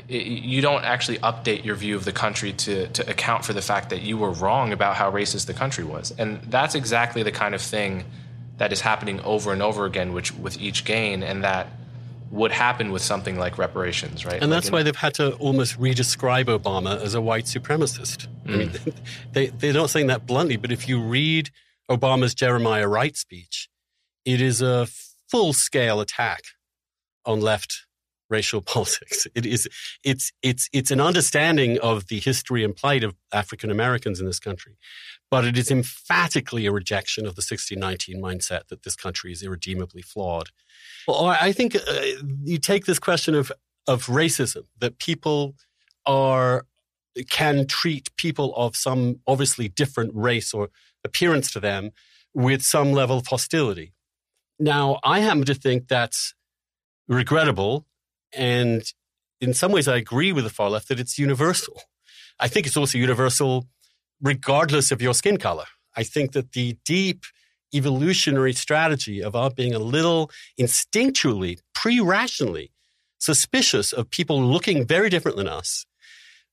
[0.09, 3.63] It, you don't actually update your view of the country to, to account for the
[3.63, 6.11] fact that you were wrong about how racist the country was.
[6.17, 8.07] And that's exactly the kind of thing
[8.59, 11.69] that is happening over and over again which with each gain and that
[12.31, 14.35] would happen with something like reparations, right?
[14.35, 18.29] And like that's in, why they've had to almost redescribe Obama as a white supremacist.
[18.45, 18.55] Mm.
[18.55, 18.95] I mean, mm.
[19.33, 21.51] they, they're not saying that bluntly, but if you read
[21.91, 23.69] Obama's Jeremiah Wright speech,
[24.25, 24.87] it is a
[25.31, 26.43] full scale attack
[27.25, 27.87] on left
[28.31, 29.27] racial politics.
[29.35, 29.69] It is
[30.05, 34.41] it's it's it's an understanding of the history and plight of African Americans in this
[34.41, 34.77] country,
[35.31, 40.03] but it is emphatically a rejection of the 1619 mindset that this country is irredeemably
[40.03, 40.49] flawed.
[41.07, 42.01] Well, I think uh,
[42.43, 43.53] you take this question of
[43.87, 45.55] of racism that people
[46.07, 46.67] are
[47.31, 50.71] can treat people of some obviously different race or
[51.05, 51.91] appearance to them
[52.35, 53.93] with some level of hostility.
[54.59, 56.35] Now, I happen to think that's
[57.09, 57.87] regrettable.
[58.37, 58.83] And
[59.41, 61.81] in some ways, I agree with the far left that it's universal.
[62.41, 63.67] I think it's also universal
[64.21, 65.67] regardless of your skin color.
[65.97, 67.25] I think that the deep
[67.75, 72.73] evolutionary strategy of our being a little instinctually, pre rationally
[73.19, 75.85] suspicious of people looking very different than us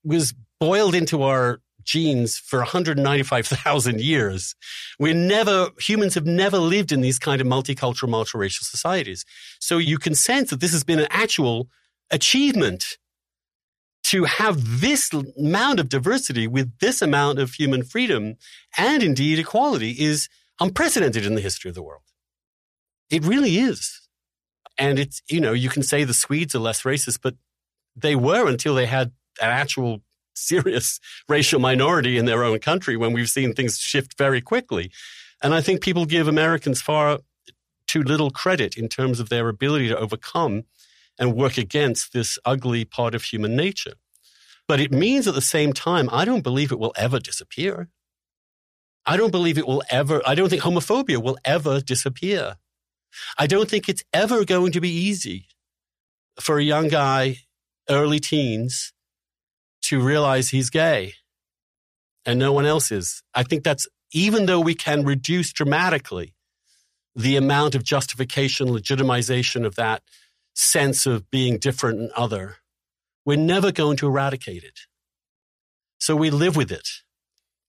[0.04, 4.56] was boiled into our genes for 195,000 years.
[5.00, 9.26] We're never, humans have never lived in these kind of multicultural, multiracial societies.
[9.60, 11.70] So you can sense that this has been an actual
[12.12, 12.98] achievement
[14.06, 18.36] to have this amount of diversity with this amount of human freedom
[18.78, 20.30] and indeed equality is
[20.60, 22.04] unprecedented in the history of the world.
[23.10, 24.02] It really is.
[24.78, 27.36] And it's, you know, you can say the Swedes are less racist, but
[27.96, 30.02] they were until they had an actual
[30.36, 34.92] serious racial minority in their own country when we've seen things shift very quickly.
[35.42, 37.20] And I think people give Americans far
[37.88, 40.64] too little credit in terms of their ability to overcome
[41.20, 43.94] and work against this ugly part of human nature.
[44.68, 47.90] But it means at the same time, I don't believe it will ever disappear.
[49.06, 52.56] I don't believe it will ever, I don't think homophobia will ever disappear.
[53.38, 55.48] I don't think it's ever going to be easy
[56.40, 57.38] for a young guy,
[57.90, 58.94] early teens,
[59.88, 61.14] to realize he's gay
[62.26, 63.22] and no one else is.
[63.34, 66.34] I think that's even though we can reduce dramatically
[67.16, 70.04] the amount of justification, legitimization of that
[70.54, 72.58] sense of being different and other,
[73.26, 74.82] we're never going to eradicate it.
[76.00, 76.88] So we live with it.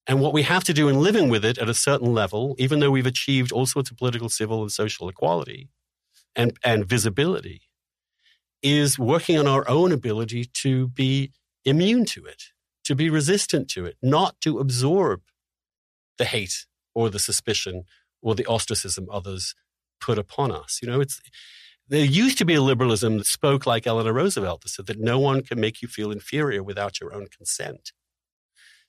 [0.07, 2.79] And what we have to do in living with it at a certain level, even
[2.79, 5.69] though we've achieved all sorts of political, civil, and social equality
[6.37, 7.63] and, and visibility,
[8.63, 11.33] is working on our own ability to be
[11.67, 12.45] immune to it,
[12.85, 15.23] to be resistant to it, not to absorb
[16.17, 17.85] the hate or the suspicion
[18.23, 19.55] or the ostracism others
[20.01, 20.79] put upon us.
[20.81, 21.21] You know, it's
[21.89, 25.19] there used to be a liberalism that spoke like Eleanor Roosevelt that said that no
[25.19, 27.93] one can make you feel inferior without your own consent.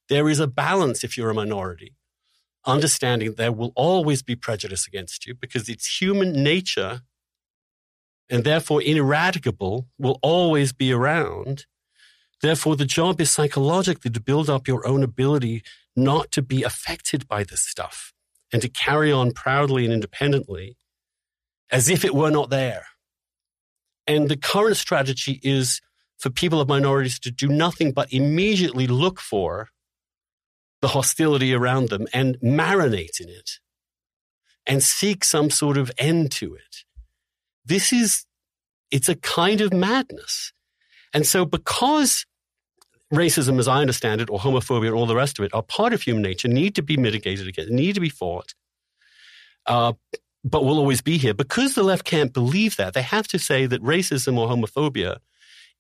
[0.10, 1.96] There is a balance if you're a minority,
[2.66, 7.02] understanding there will always be prejudice against you because it's human nature
[8.30, 11.66] and therefore ineradicable will always be around.
[12.42, 15.64] Therefore, the job is psychologically to build up your own ability
[15.96, 18.14] not to be affected by this stuff
[18.54, 20.78] and to carry on proudly and independently
[21.72, 22.86] as if it were not there.
[24.06, 25.82] And the current strategy is
[26.18, 29.70] for people of minorities to do nothing but immediately look for
[30.82, 33.60] the hostility around them and marinate in it
[34.66, 36.84] and seek some sort of end to it.
[37.66, 38.26] This is,
[38.92, 40.54] it's a kind of madness.
[41.18, 42.28] And so because
[43.12, 45.92] racism, as I understand it, or homophobia and all the rest of it are part
[45.92, 48.54] of human nature, need to be mitigated against, need to be fought,
[49.66, 49.94] uh,
[50.44, 51.34] but will always be here.
[51.34, 55.18] Because the left can't believe that, they have to say that racism or homophobia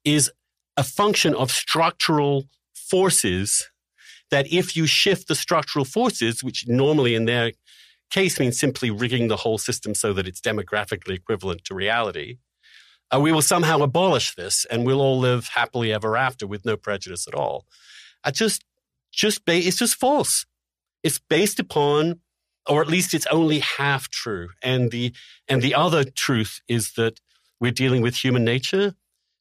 [0.03, 0.31] is
[0.76, 3.69] a function of structural forces
[4.31, 7.51] that if you shift the structural forces, which normally in their
[8.09, 12.38] case means simply rigging the whole system so that it's demographically equivalent to reality,
[13.13, 16.75] uh, we will somehow abolish this and we'll all live happily ever after with no
[16.75, 17.65] prejudice at all.
[18.23, 18.63] I just,
[19.11, 20.45] just, ba- it's just false.
[21.03, 22.19] It's based upon,
[22.67, 24.49] or at least it's only half true.
[24.61, 25.13] And the,
[25.47, 27.21] and the other truth is that
[27.59, 28.93] we're dealing with human nature.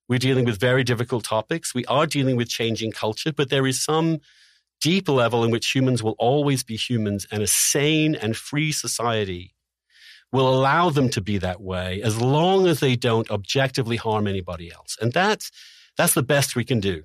[0.09, 1.75] We're dealing with very difficult topics.
[1.75, 4.21] We are dealing with changing culture, but there is some
[4.81, 9.56] deep level in which humans will always be humans and a sane and free society
[10.33, 14.73] will allow them to be that way as long as they don't objectively harm anybody
[14.73, 14.97] else.
[15.01, 15.51] And that's,
[15.97, 17.05] that's the best we can do.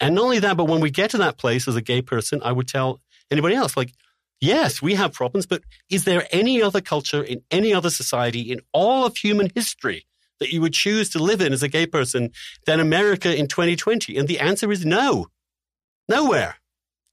[0.00, 2.40] And not only that, but when we get to that place as a gay person,
[2.44, 3.00] I would tell
[3.30, 3.92] anybody else, like,
[4.40, 8.60] yes, we have problems, but is there any other culture in any other society in
[8.72, 10.06] all of human history
[10.40, 12.30] that you would choose to live in as a gay person
[12.66, 14.16] than America in 2020?
[14.16, 15.28] And the answer is no.
[16.08, 16.56] Nowhere.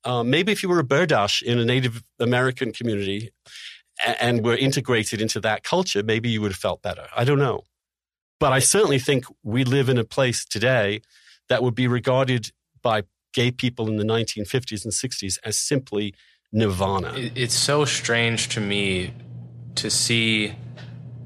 [0.03, 3.31] Uh, maybe if you were a Berdache in a Native American community
[4.19, 7.07] and were integrated into that culture, maybe you would have felt better.
[7.15, 7.63] I don't know.
[8.39, 11.01] But I certainly think we live in a place today
[11.49, 12.51] that would be regarded
[12.81, 13.03] by
[13.33, 16.13] gay people in the 1950s and 60s as simply
[16.51, 17.13] nirvana.
[17.15, 19.13] It's so strange to me
[19.75, 20.55] to see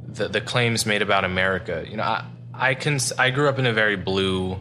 [0.08, 1.86] the, the claims made about America.
[1.88, 4.60] You know, I, I can I grew up in a very blue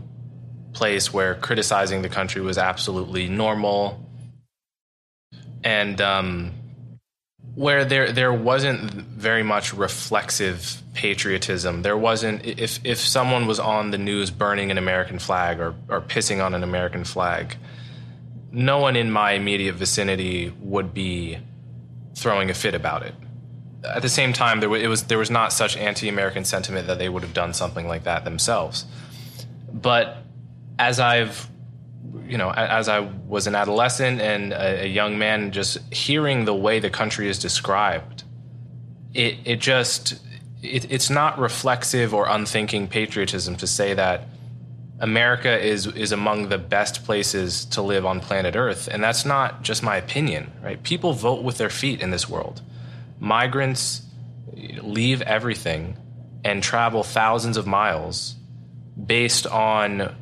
[0.72, 4.00] place where criticizing the country was absolutely normal,
[5.62, 6.52] and um,
[7.54, 11.82] where there there wasn't very much reflexive patriotism.
[11.82, 16.00] There wasn't if if someone was on the news burning an American flag or or
[16.00, 17.56] pissing on an American flag,
[18.50, 21.38] no one in my immediate vicinity would be
[22.14, 23.14] throwing a fit about it.
[23.84, 27.08] At the same time, there was, was there was not such anti-American sentiment that they
[27.08, 28.86] would have done something like that themselves.
[29.72, 30.18] But
[30.78, 31.48] as I've
[32.26, 36.54] you know, as I was an adolescent and a, a, young man, just hearing the
[36.54, 38.24] way the country is described,
[39.14, 40.20] it it just
[40.62, 44.28] it, it's not reflexive or unthinking patriotism to say that
[45.00, 49.62] America is is among the best places to live on planet Earth, and that's not
[49.62, 50.82] just my opinion, right?
[50.82, 52.60] People vote with their feet in this world.
[53.18, 54.02] Migrants
[54.82, 55.96] leave everything
[56.44, 58.34] and travel thousands of miles
[59.06, 60.14] based on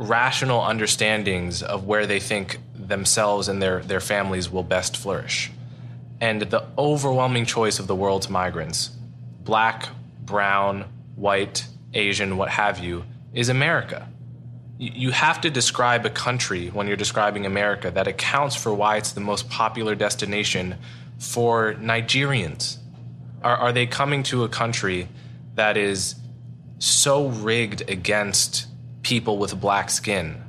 [0.00, 5.50] rational understandings of where they think themselves and their, their families will best flourish.
[6.22, 8.90] And the overwhelming choice of the world's migrants,
[9.42, 9.90] black,
[10.22, 10.86] brown,
[11.16, 13.04] white, Asian, what have you,
[13.34, 14.08] is America.
[14.78, 19.12] You have to describe a country when you're describing America that accounts for why it's
[19.12, 20.76] the most popular destination
[21.18, 22.78] for Nigerians.
[23.42, 25.08] Are, are they coming to a country
[25.56, 26.14] that is
[26.78, 28.66] so rigged against
[29.02, 30.42] people with black skin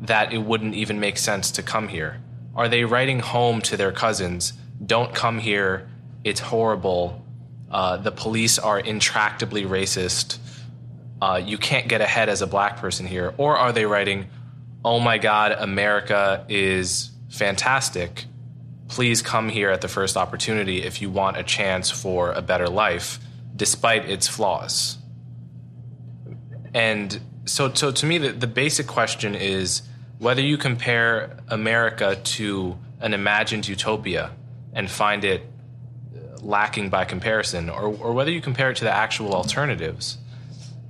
[0.00, 2.20] that it wouldn't even make sense to come here?
[2.54, 4.52] Are they writing home to their cousins,
[4.84, 5.88] don't come here,
[6.24, 7.24] it's horrible,
[7.70, 10.38] uh, the police are intractably racist,
[11.20, 13.34] uh, you can't get ahead as a black person here?
[13.36, 14.28] Or are they writing,
[14.84, 18.24] oh my God, America is fantastic,
[18.88, 22.68] please come here at the first opportunity if you want a chance for a better
[22.68, 23.18] life,
[23.54, 24.98] despite its flaws?
[26.72, 29.82] And so, so to me, the, the basic question is
[30.18, 34.32] whether you compare America to an imagined utopia
[34.72, 38.92] and find it uh, lacking by comparison, or, or whether you compare it to the
[38.94, 40.18] actual alternatives.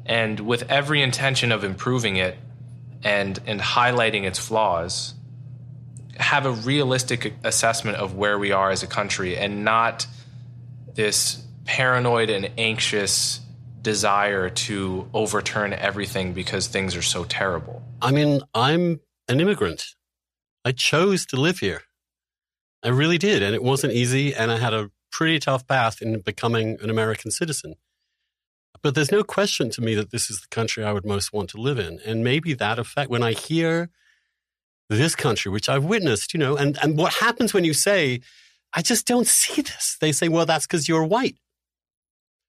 [0.06, 2.38] And with every intention of improving it
[3.04, 5.14] and, and highlighting its flaws,
[6.16, 10.06] have a realistic assessment of where we are as a country and not
[10.94, 13.40] this paranoid and anxious
[13.88, 17.82] desire to overturn everything because things are so terrible.
[18.02, 19.82] I mean, I'm an immigrant.
[20.62, 21.84] I chose to live here.
[22.82, 23.42] I really did.
[23.42, 24.34] And it wasn't easy.
[24.34, 27.76] And I had a pretty tough path in becoming an American citizen.
[28.82, 31.48] But there's no question to me that this is the country I would most want
[31.50, 31.98] to live in.
[32.04, 33.88] And maybe that effect, when I hear
[34.90, 38.20] this country, which I've witnessed, you know, and, and what happens when you say,
[38.74, 39.96] I just don't see this.
[39.98, 41.36] They say, well, that's because you're white.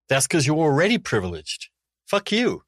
[0.10, 1.70] That's because you're already privileged.
[2.08, 2.64] Fuck you.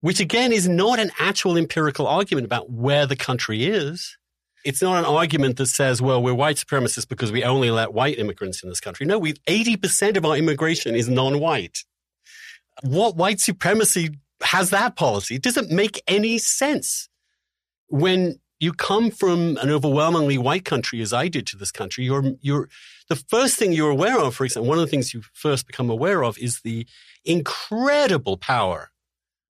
[0.00, 4.16] Which again is not an actual empirical argument about where the country is.
[4.64, 8.18] It's not an argument that says, well, we're white supremacists because we only let white
[8.18, 9.06] immigrants in this country.
[9.06, 11.84] No, we 80% of our immigration is non-white.
[12.82, 14.10] What white supremacy
[14.42, 15.34] has that policy?
[15.34, 17.08] It doesn't make any sense.
[17.88, 22.32] When you come from an overwhelmingly white country, as I did to this country, you're,
[22.40, 22.68] you're,
[23.08, 25.90] the first thing you're aware of, for example, one of the things you first become
[25.90, 26.86] aware of is the
[27.24, 28.90] incredible power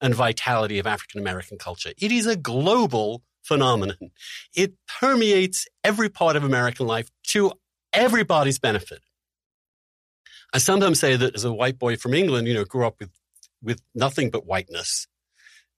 [0.01, 1.93] and vitality of African American culture.
[1.99, 4.11] It is a global phenomenon.
[4.55, 7.53] It permeates every part of American life to
[7.93, 9.03] everybody's benefit.
[10.55, 13.11] I sometimes say that as a white boy from England, you know, grew up with,
[13.63, 15.07] with nothing but whiteness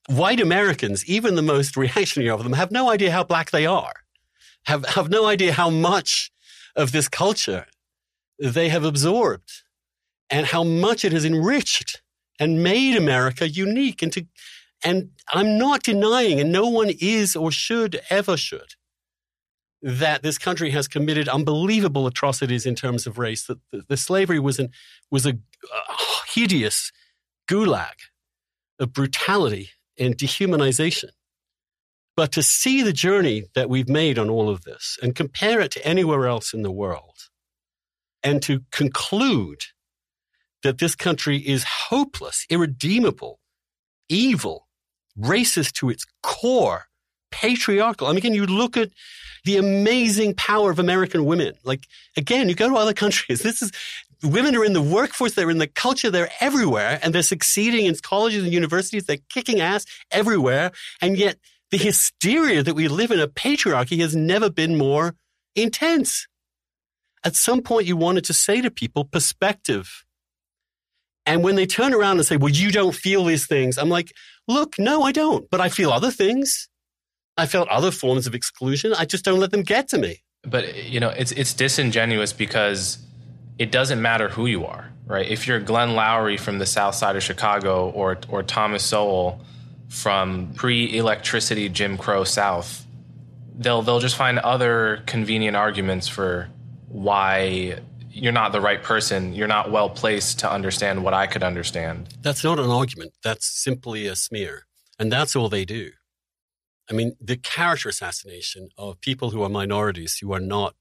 [0.07, 3.94] white Americans, even the most reactionary of them, have no idea how black they are,
[4.66, 6.31] have, have no idea how much
[6.77, 7.66] of this culture
[8.41, 9.62] they have absorbed
[10.31, 12.01] and how much it has enriched
[12.39, 14.03] and made America unique.
[14.03, 14.27] And, to,
[14.83, 18.75] and I'm not denying, and no one is or should ever should,
[19.83, 24.39] that this country has committed unbelievable atrocities in terms of race, that the, the slavery
[24.39, 24.71] was, an,
[25.11, 25.95] was a, a
[26.35, 26.93] hideous
[27.49, 27.95] gulag
[28.79, 31.11] of brutality and dehumanization.
[32.17, 35.71] But to see the journey that we've made on all of this and compare it
[35.73, 37.30] to anywhere else in the world,
[38.23, 39.65] and to conclude
[40.63, 43.41] that this country is hopeless, irredeemable,
[44.09, 44.69] evil,
[45.19, 46.87] racist to its core,
[47.31, 48.07] patriarchal.
[48.07, 48.91] I mean, again, you look at
[49.45, 51.55] the amazing power of American women.
[51.65, 51.87] Like,
[52.17, 53.43] again, you go to other countries.
[53.43, 53.73] This is,
[54.23, 57.95] women are in the workforce, they're in the culture, they're everywhere, and they're succeeding in
[57.97, 60.73] colleges and universities, they're kicking ass everywhere.
[61.01, 61.37] And yet,
[61.71, 65.15] the hysteria that we live in a patriarchy has never been more
[65.55, 66.27] intense.
[67.23, 70.05] At some point, you wanted to say to people, perspective.
[71.27, 74.13] And when they turn around and say, well, you don't feel these things, I'm like,
[74.49, 76.69] look, no, I don't, but I feel other things.
[77.37, 78.95] I felt other forms of exclusion.
[78.95, 80.23] I just don't let them get to me.
[80.43, 82.99] But, you know, it's, it's disingenuous because
[83.59, 85.29] it doesn't matter who you are, right?
[85.29, 89.41] If you're Glenn Loury from the south side of Chicago or, or Thomas Sowell
[89.89, 92.87] from pre electricity Jim Crow South,
[93.55, 96.49] they'll, they'll just find other convenient arguments for
[96.91, 97.79] why
[98.11, 99.33] you're not the right person.
[99.33, 102.15] You're not well placed to understand what I could understand.
[102.21, 103.12] That's not an argument.
[103.23, 104.67] That's simply a smear.
[104.99, 105.93] And that's all they do.
[106.91, 110.75] I mean, the character assassination of people who are minorities who are not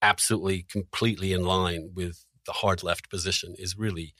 [0.00, 4.14] absolutely completely in line with the hard left position is really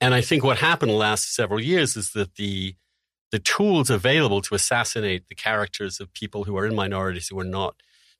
[0.00, 2.74] and I think what happened the last several years is that the
[3.32, 7.44] the tools available to assassinate the characters of people who are in minorities who are
[7.44, 7.76] not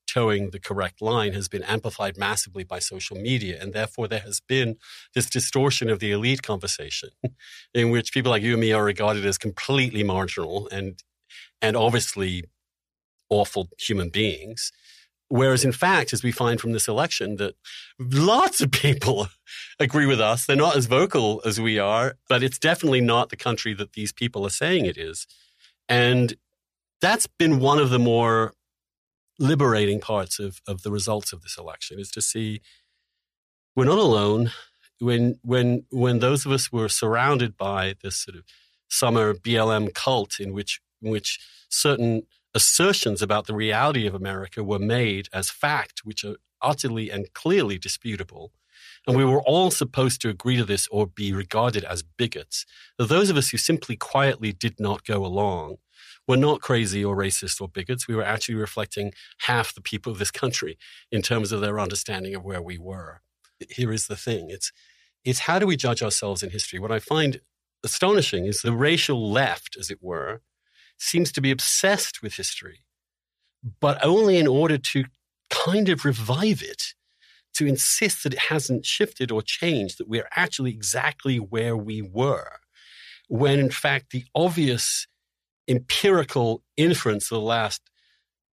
[0.06, 3.58] toeing the correct line has been amplified massively by social media.
[3.60, 4.76] And therefore, there has been
[5.14, 7.10] this distortion of the elite conversation
[7.74, 11.02] in which people like you and me are regarded as completely marginal and,
[11.60, 12.44] and obviously
[13.28, 14.72] awful human beings.
[15.28, 17.56] Whereas, in fact, as we find from this election, that
[17.98, 19.28] lots of people
[19.80, 20.46] agree with us.
[20.46, 24.12] They're not as vocal as we are, but it's definitely not the country that these
[24.12, 25.26] people are saying it is.
[25.88, 26.34] And
[27.00, 28.54] that's been one of the more
[29.38, 32.60] liberating parts of, of the results of this election is to see
[33.74, 34.52] we're not alone.
[34.98, 38.44] When, when, when those of us were surrounded by this sort of
[38.88, 41.38] summer BLM cult in which, in which
[41.68, 42.22] certain
[42.54, 47.76] assertions about the reality of America were made as fact, which are utterly and clearly
[47.76, 48.52] disputable.
[49.06, 52.64] And we were all supposed to agree to this or be regarded as bigots.
[52.98, 55.76] Those of us who simply quietly did not go along
[56.26, 58.08] were not crazy or racist or bigots.
[58.08, 60.78] We were actually reflecting half the people of this country
[61.10, 63.20] in terms of their understanding of where we were.
[63.70, 64.72] Here is the thing it's,
[65.24, 66.78] it's how do we judge ourselves in history?
[66.78, 67.40] What I find
[67.84, 70.40] astonishing is the racial left, as it were,
[70.98, 72.84] seems to be obsessed with history,
[73.80, 75.04] but only in order to
[75.50, 76.94] kind of revive it,
[77.54, 82.60] to insist that it hasn't shifted or changed, that we're actually exactly where we were,
[83.28, 85.06] when in fact the obvious
[85.68, 87.82] empirical inference of the last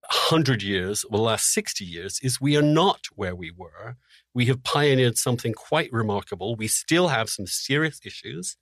[0.10, 3.96] 100 years or the last 60 years is we are not where we were.
[4.34, 6.56] We have pioneered something quite remarkable.
[6.56, 8.58] We still have some serious issues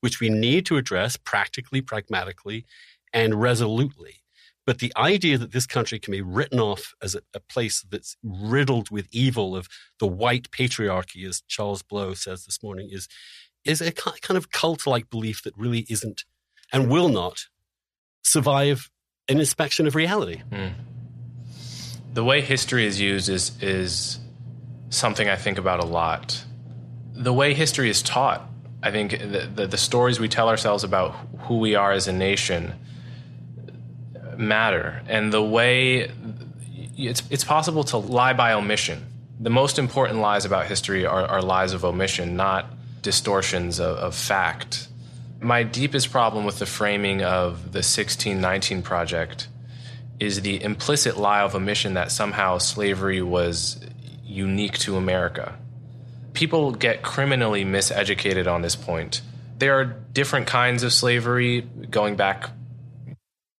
[0.00, 2.64] which we need to address practically, pragmatically,
[3.12, 4.22] and resolutely.
[4.66, 8.16] But the idea that this country can be written off as a, a, place that's
[8.24, 9.68] riddled with evil of
[10.00, 13.06] the white patriarchy, as Charles Blow says this morning, is,
[13.64, 16.24] is a kind of cult like belief that really isn't
[16.72, 17.46] and will not
[18.26, 18.90] survive
[19.28, 20.42] an inspection of reality.
[20.50, 20.72] Mm.
[22.12, 24.18] The way history is used is, is
[24.90, 26.44] something I think about a lot.
[27.14, 28.48] The way history is taught,
[28.82, 32.12] I think the, the, the stories we tell ourselves about who we are as a
[32.12, 32.74] nation
[34.36, 35.02] matter.
[35.08, 36.10] And the way
[36.96, 39.04] it's, it's possible to lie by omission.
[39.38, 42.66] The most important lies about history are, are lies of omission, not
[43.02, 44.88] distortions of, of fact.
[45.46, 49.46] My deepest problem with the framing of the 1619 Project
[50.18, 53.78] is the implicit lie of omission that somehow slavery was
[54.24, 55.56] unique to America.
[56.32, 59.22] People get criminally miseducated on this point.
[59.56, 62.50] There are different kinds of slavery going back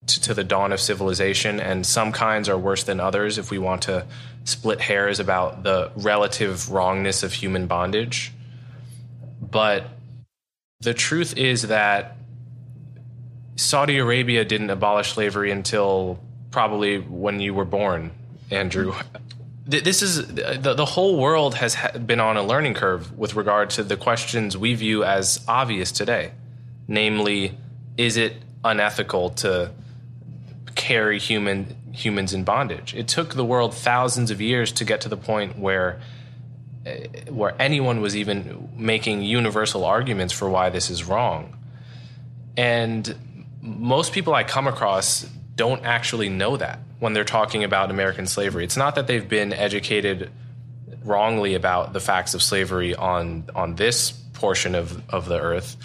[0.08, 3.82] to, the dawn of civilization, and some kinds are worse than others if we want
[3.82, 4.04] to
[4.42, 8.32] split hairs about the relative wrongness of human bondage.
[9.40, 9.95] But
[10.86, 12.16] the truth is that
[13.56, 16.20] Saudi Arabia didn't abolish slavery until
[16.52, 18.12] probably when you were born,
[18.52, 18.94] Andrew.
[19.66, 21.76] This is the, the whole world has
[22.06, 26.30] been on a learning curve with regard to the questions we view as obvious today.
[26.86, 27.58] Namely,
[27.96, 29.72] is it unethical to
[30.76, 32.94] carry human humans in bondage?
[32.94, 36.00] It took the world thousands of years to get to the point where
[37.28, 41.56] where anyone was even making universal arguments for why this is wrong.
[42.56, 45.22] And most people I come across
[45.56, 48.64] don't actually know that when they're talking about American slavery.
[48.64, 50.30] It's not that they've been educated
[51.04, 55.76] wrongly about the facts of slavery on on this portion of, of the earth.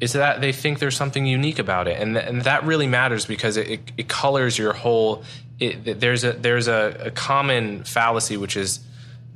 [0.00, 3.24] It's that they think there's something unique about it, and th- and that really matters
[3.26, 5.24] because it, it, it colors your whole.
[5.60, 8.80] It, there's a there's a, a common fallacy which is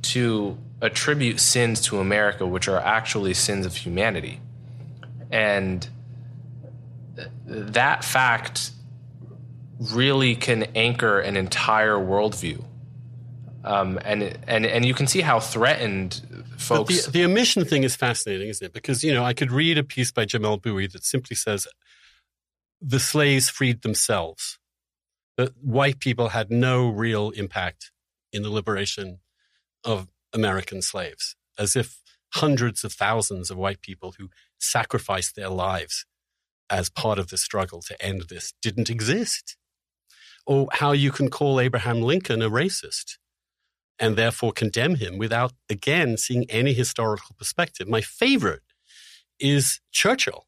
[0.03, 4.39] to attribute sins to America, which are actually sins of humanity.
[5.31, 5.87] And
[7.45, 8.71] that fact
[9.79, 12.63] really can anchor an entire worldview.
[13.63, 16.21] Um, and, and, and you can see how threatened
[16.57, 17.05] folks.
[17.05, 18.73] The, the, omission thing is fascinating, isn't it?
[18.73, 21.67] Because, you know, I could read a piece by Jamelle Bouie that simply says
[22.79, 24.57] the slaves freed themselves,
[25.35, 27.91] that white people had no real impact
[28.31, 29.19] in the liberation
[29.83, 30.07] of
[30.37, 32.01] American slaves, as if
[32.35, 36.05] hundreds of thousands of white people who sacrificed their lives
[36.69, 39.57] as part of the struggle to end this didn't exist.
[40.45, 43.17] Or how you can call Abraham Lincoln a racist
[43.99, 47.87] and therefore condemn him without, again, seeing any historical perspective.
[47.87, 48.61] My favorite
[49.39, 50.45] is Churchill,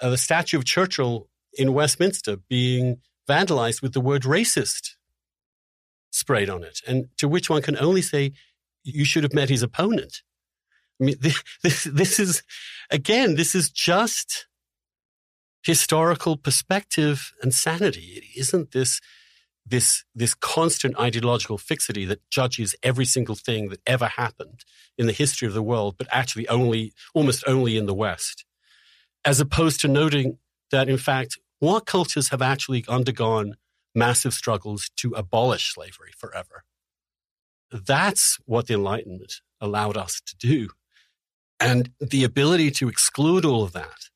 [0.00, 4.96] uh, the statue of Churchill in Westminster being vandalized with the word racist
[6.10, 8.32] sprayed on it, and to which one can only say,
[8.84, 10.22] you should have met his opponent.
[11.00, 11.16] I mean,
[11.62, 12.42] this, this is,
[12.90, 14.46] again, this is just
[15.64, 18.14] historical perspective and sanity.
[18.16, 19.00] It isn't this,
[19.64, 24.64] this, this constant ideological fixity that judges every single thing that ever happened
[24.98, 28.44] in the history of the world, but actually only, almost only in the West.
[29.24, 30.38] As opposed to noting
[30.72, 33.54] that, in fact, what cultures have actually undergone
[33.94, 36.64] massive struggles to abolish slavery forever?
[37.72, 40.68] That's what the Enlightenment allowed us to do.
[41.58, 44.08] And the ability to exclude all of that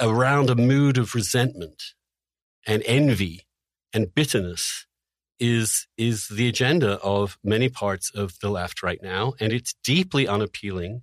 [0.00, 1.82] around a mood of resentment
[2.66, 3.46] and envy
[3.92, 4.86] and bitterness
[5.40, 9.34] is, is the agenda of many parts of the left right now.
[9.40, 11.02] And it's deeply unappealing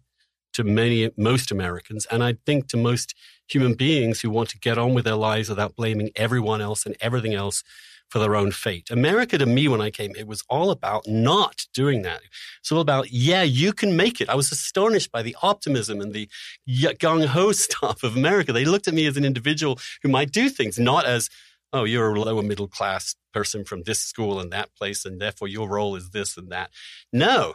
[0.53, 2.05] to many, most Americans.
[2.11, 3.15] And I think to most
[3.47, 6.95] human beings who want to get on with their lives without blaming everyone else and
[7.01, 7.63] everything else
[8.11, 8.91] for their own fate.
[8.91, 12.19] America to me, when I came, it was all about not doing that.
[12.59, 14.29] It's all about, yeah, you can make it.
[14.29, 16.29] I was astonished by the optimism and the
[16.67, 18.51] gung ho stuff of America.
[18.51, 21.29] They looked at me as an individual who might do things, not as,
[21.71, 25.47] oh, you're a lower middle class person from this school and that place, and therefore
[25.47, 26.69] your role is this and that.
[27.13, 27.53] No,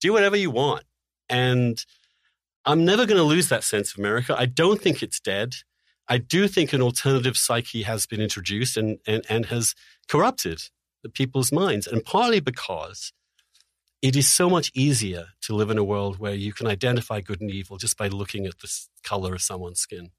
[0.00, 0.84] do whatever you want.
[1.28, 1.84] And
[2.64, 4.36] I'm never going to lose that sense of America.
[4.38, 5.56] I don't think it's dead.
[6.08, 9.74] I do think an alternative psyche has been introduced and, and, and has
[10.08, 10.62] corrupted
[11.02, 13.12] the people's minds, and partly because
[14.02, 17.40] it is so much easier to live in a world where you can identify good
[17.40, 18.70] and evil just by looking at the
[19.04, 20.10] color of someone's skin.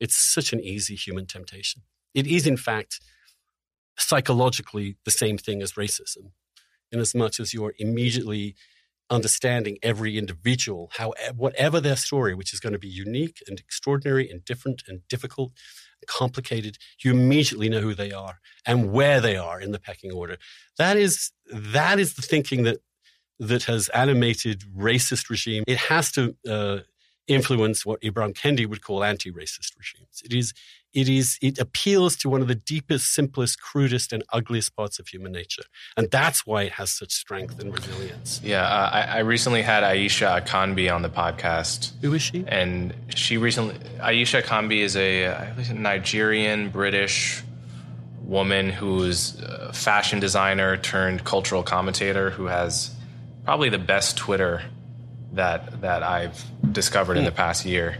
[0.00, 1.82] It's such an easy human temptation.
[2.14, 3.00] It is, in fact,
[3.98, 6.32] psychologically the same thing as racism,
[6.90, 8.54] in as much as you're immediately
[9.10, 14.28] understanding every individual, how whatever their story, which is going to be unique and extraordinary
[14.28, 15.52] and different and difficult,
[16.06, 20.36] complicated, you immediately know who they are and where they are in the pecking order.
[20.78, 22.78] That is that is the thinking that
[23.38, 25.64] that has animated racist regime.
[25.66, 26.78] It has to uh,
[27.26, 30.22] influence what Ibram Kendi would call anti-racist regimes.
[30.24, 30.54] It is
[30.96, 35.06] it is it appeals to one of the deepest, simplest, crudest, and ugliest parts of
[35.06, 35.64] human nature,
[35.96, 38.40] and that's why it has such strength and resilience.
[38.42, 41.92] Yeah, uh, I, I, recently had Aisha Akanbi on the podcast.
[42.00, 42.44] Who is she?
[42.48, 47.42] And she recently Aisha Akanbi is a Nigerian British
[48.22, 52.90] woman who's a fashion designer turned cultural commentator who has
[53.44, 54.62] probably the best Twitter
[55.34, 56.42] that that I've
[56.72, 57.98] discovered in the past year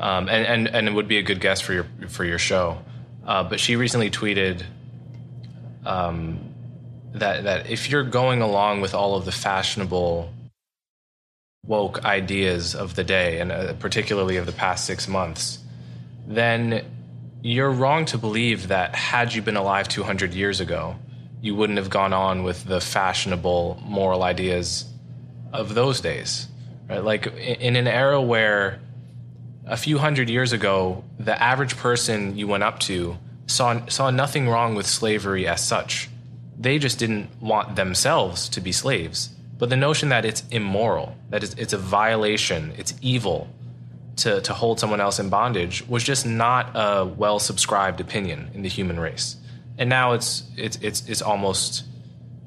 [0.00, 2.78] um, and, and and it would be a good guest for your for your show.
[3.26, 4.64] Uh, but she recently tweeted
[5.84, 6.40] um,
[7.12, 10.32] that that if you're going along with all of the fashionable
[11.66, 15.58] woke ideas of the day, and uh, particularly of the past six months,
[16.26, 16.82] then
[17.42, 20.96] you're wrong to believe that had you been alive 200 years ago,
[21.42, 24.86] you wouldn't have gone on with the fashionable moral ideas
[25.52, 26.48] of those days.
[26.88, 27.04] Right?
[27.04, 28.80] Like in an era where
[29.70, 33.16] a few hundred years ago, the average person you went up to
[33.46, 36.10] saw, saw nothing wrong with slavery as such.
[36.58, 39.30] They just didn't want themselves to be slaves.
[39.58, 43.48] But the notion that it's immoral, that it's, a violation, it's evil
[44.16, 48.62] to, to hold someone else in bondage was just not a well subscribed opinion in
[48.62, 49.36] the human race.
[49.78, 51.84] And now it's, it's, it's, it's almost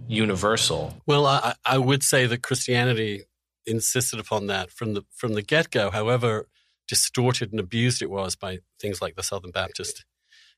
[0.08, 0.94] universal.
[1.06, 3.24] Well, I, I would say that Christianity
[3.66, 5.90] insisted upon that from the from the get go.
[5.90, 6.48] However,
[6.88, 10.06] distorted and abused it was by things like the Southern Baptist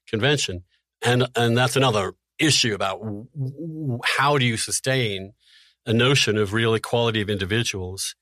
[0.08, 0.64] Convention.
[1.02, 3.02] And, and that's another issue about
[4.18, 5.34] how do you sustain
[5.86, 8.16] a notion of real equality of individuals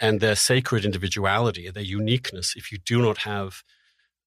[0.00, 3.62] and their sacred individuality, their uniqueness, if you do not have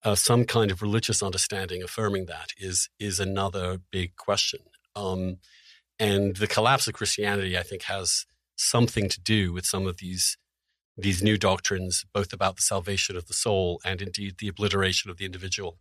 [0.04, 4.60] uh, some kind of religious understanding affirming that, is is another big question.
[4.96, 5.38] Um,
[6.00, 8.26] and the collapse of Christianity, I think, has
[8.56, 10.38] something to do with some of these
[10.98, 15.18] these new doctrines, both about the salvation of the soul and indeed the obliteration of
[15.18, 15.78] the individual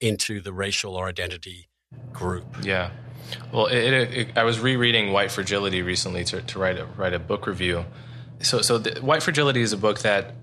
[0.00, 1.68] into the racial or identity
[2.12, 2.44] group.
[2.62, 2.90] Yeah.
[3.52, 7.14] Well, it, it, it, I was rereading White Fragility recently to, to write, a, write
[7.14, 7.84] a book review.
[8.40, 10.34] So, so the, White Fragility is a book that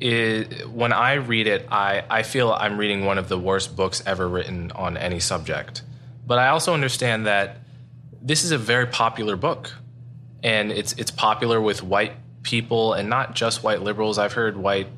[0.00, 4.02] is, when I read it, I, I feel I'm reading one of the worst books
[4.06, 5.82] ever written on any subject.
[6.26, 7.58] But I also understand that
[8.22, 9.72] this is a very popular book.
[10.42, 14.18] And it's, it's popular with white people, and not just white liberals.
[14.18, 14.88] I've heard white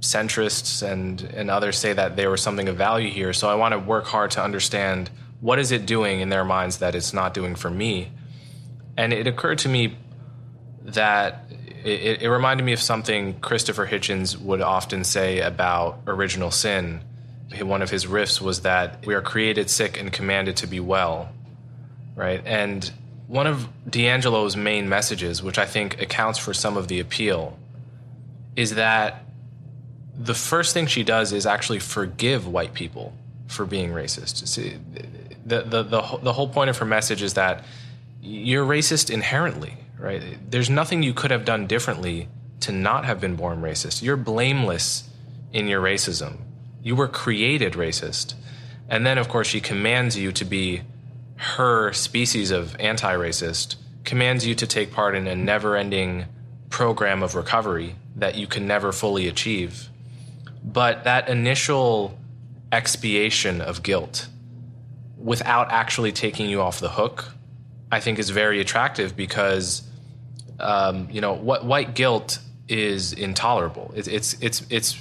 [0.00, 3.32] centrists and, and others say that there was something of value here.
[3.32, 5.10] So I want to work hard to understand
[5.40, 8.10] what is it doing in their minds that it's not doing for me.
[8.96, 9.96] And it occurred to me
[10.84, 11.46] that
[11.84, 17.02] it, it reminded me of something Christopher Hitchens would often say about original sin.
[17.60, 21.30] One of his riffs was that we are created sick and commanded to be well,
[22.14, 22.42] right?
[22.44, 22.90] And
[23.26, 27.58] one of DiAngelo's main messages, which I think accounts for some of the appeal,
[28.56, 29.24] is that
[30.16, 33.12] the first thing she does is actually forgive white people
[33.46, 34.46] for being racist.
[34.46, 34.76] See,
[35.44, 37.64] the, the, the, the whole point of her message is that
[38.22, 40.22] you're racist inherently, right?
[40.50, 42.28] There's nothing you could have done differently
[42.60, 44.02] to not have been born racist.
[44.02, 45.08] You're blameless
[45.52, 46.38] in your racism.
[46.82, 48.34] You were created racist.
[48.88, 50.82] And then, of course, she commands you to be
[51.36, 56.26] her species of anti racist commands you to take part in a never ending
[56.70, 59.88] program of recovery that you can never fully achieve.
[60.62, 62.16] But that initial
[62.72, 64.28] expiation of guilt
[65.16, 67.32] without actually taking you off the hook,
[67.90, 69.82] I think is very attractive because,
[70.60, 72.38] um, you know, what white guilt
[72.68, 73.92] is intolerable.
[73.96, 75.00] It's, it's, it's,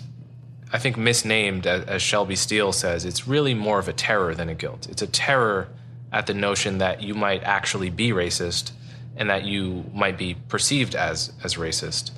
[0.71, 4.49] I think misnamed, as, as Shelby Steele says, it's really more of a terror than
[4.49, 4.87] a guilt.
[4.89, 5.67] It's a terror
[6.13, 8.71] at the notion that you might actually be racist
[9.17, 12.11] and that you might be perceived as as racist.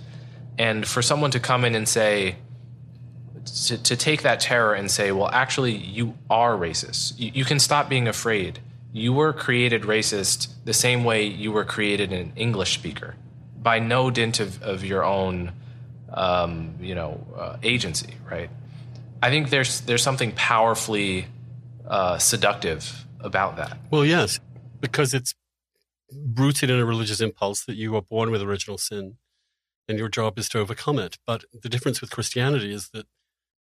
[0.57, 2.37] And for someone to come in and say,
[3.67, 7.19] to, to take that terror and say, well, actually, you are racist.
[7.19, 8.59] You, you, can stop being afraid.
[8.93, 13.15] You were created racist the same way you were created an English speaker,
[13.61, 15.51] by no dint of, of your own,
[16.13, 18.49] um, you know, uh, agency, right?
[19.21, 21.27] I think there's there's something powerfully
[21.87, 23.77] uh, seductive about that?
[23.91, 24.39] Well, yes,
[24.79, 25.33] because it's
[26.11, 29.17] rooted in a religious impulse that you were born with original sin,
[29.87, 31.17] and your job is to overcome it.
[31.25, 33.07] But the difference with Christianity is that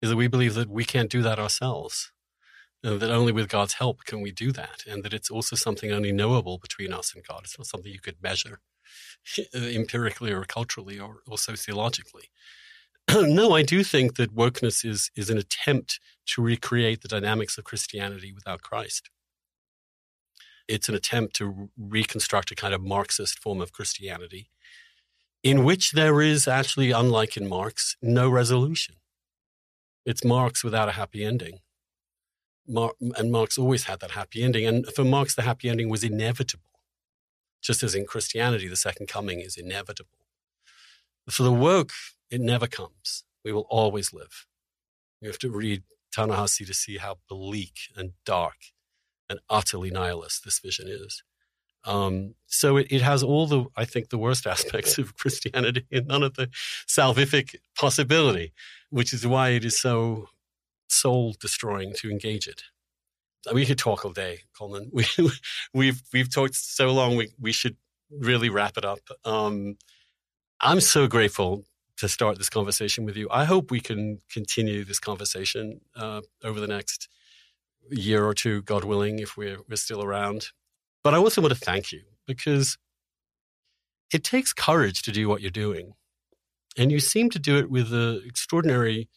[0.04, 2.12] is that we believe that we can't do that ourselves,
[2.84, 4.84] And that only with God's help can we do that.
[4.86, 7.42] And that it's also something only knowable between us and God.
[7.46, 8.60] It's not something you could measure
[9.56, 12.30] empirically or culturally or, or sociologically.
[13.14, 17.64] no, I do think that wokeness is, is an attempt to recreate the dynamics of
[17.64, 19.10] Christianity without Christ.
[20.68, 24.50] It's an attempt to reconstruct a kind of Marxist form of Christianity
[25.44, 28.96] in which there is actually, unlike in Marx, no resolution.
[30.06, 31.60] It's Marx without a happy ending.
[32.66, 34.66] Mar- and Marx always had that happy ending.
[34.66, 36.80] And for Marx, the happy ending was inevitable,
[37.62, 40.20] just as in Christianity, the second coming is inevitable.
[41.30, 41.92] For the woke,
[42.30, 43.26] it never comes.
[43.44, 44.46] We will always live.
[45.22, 45.84] You have to read
[46.14, 48.73] Ta-Nehisi to see how bleak and dark
[49.34, 51.24] and utterly nihilist this vision is.
[51.86, 56.08] Um, so it, it has all the, I think, the worst aspects of Christianity and
[56.08, 56.48] none of the
[56.88, 58.54] salvific possibility,
[58.90, 60.28] which is why it is so
[60.88, 62.62] soul destroying to engage it.
[63.52, 64.92] We could talk all day, Coleman.
[64.94, 65.06] We,
[65.74, 67.18] we've we've talked so long.
[67.18, 67.76] We we should
[68.10, 69.00] really wrap it up.
[69.26, 69.76] Um,
[70.62, 71.66] I'm so grateful
[71.98, 73.28] to start this conversation with you.
[73.30, 77.10] I hope we can continue this conversation uh, over the next
[77.90, 80.48] year or two, God willing, if we're, we're still around.
[81.04, 82.78] But I also want to thank you because
[84.14, 85.94] it takes courage to do what you're doing.
[86.78, 89.10] And you seem to do it with the extraordinary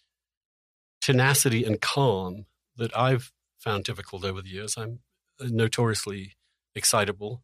[1.00, 4.76] tenacity and calm that I've found difficult over the years.
[4.76, 5.00] I'm
[5.40, 6.36] notoriously
[6.74, 7.42] excitable,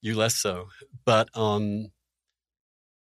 [0.00, 0.68] you less so.
[1.04, 1.90] But um,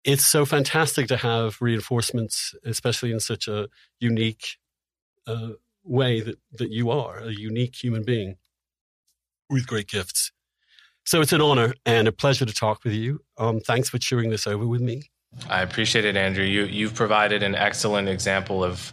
[0.03, 3.67] it's so fantastic to have reinforcements, especially in such a
[3.99, 4.57] unique
[5.25, 5.51] uh,
[5.87, 8.35] way that, that you are, a unique human being
[9.49, 10.31] with great gifts.
[11.05, 13.21] So it's an honor and a pleasure to talk with you.
[13.37, 15.09] Um, thanks for chewing this over with me.
[15.49, 16.43] I appreciate it, Andrew.
[16.43, 18.91] You, you've provided an excellent example of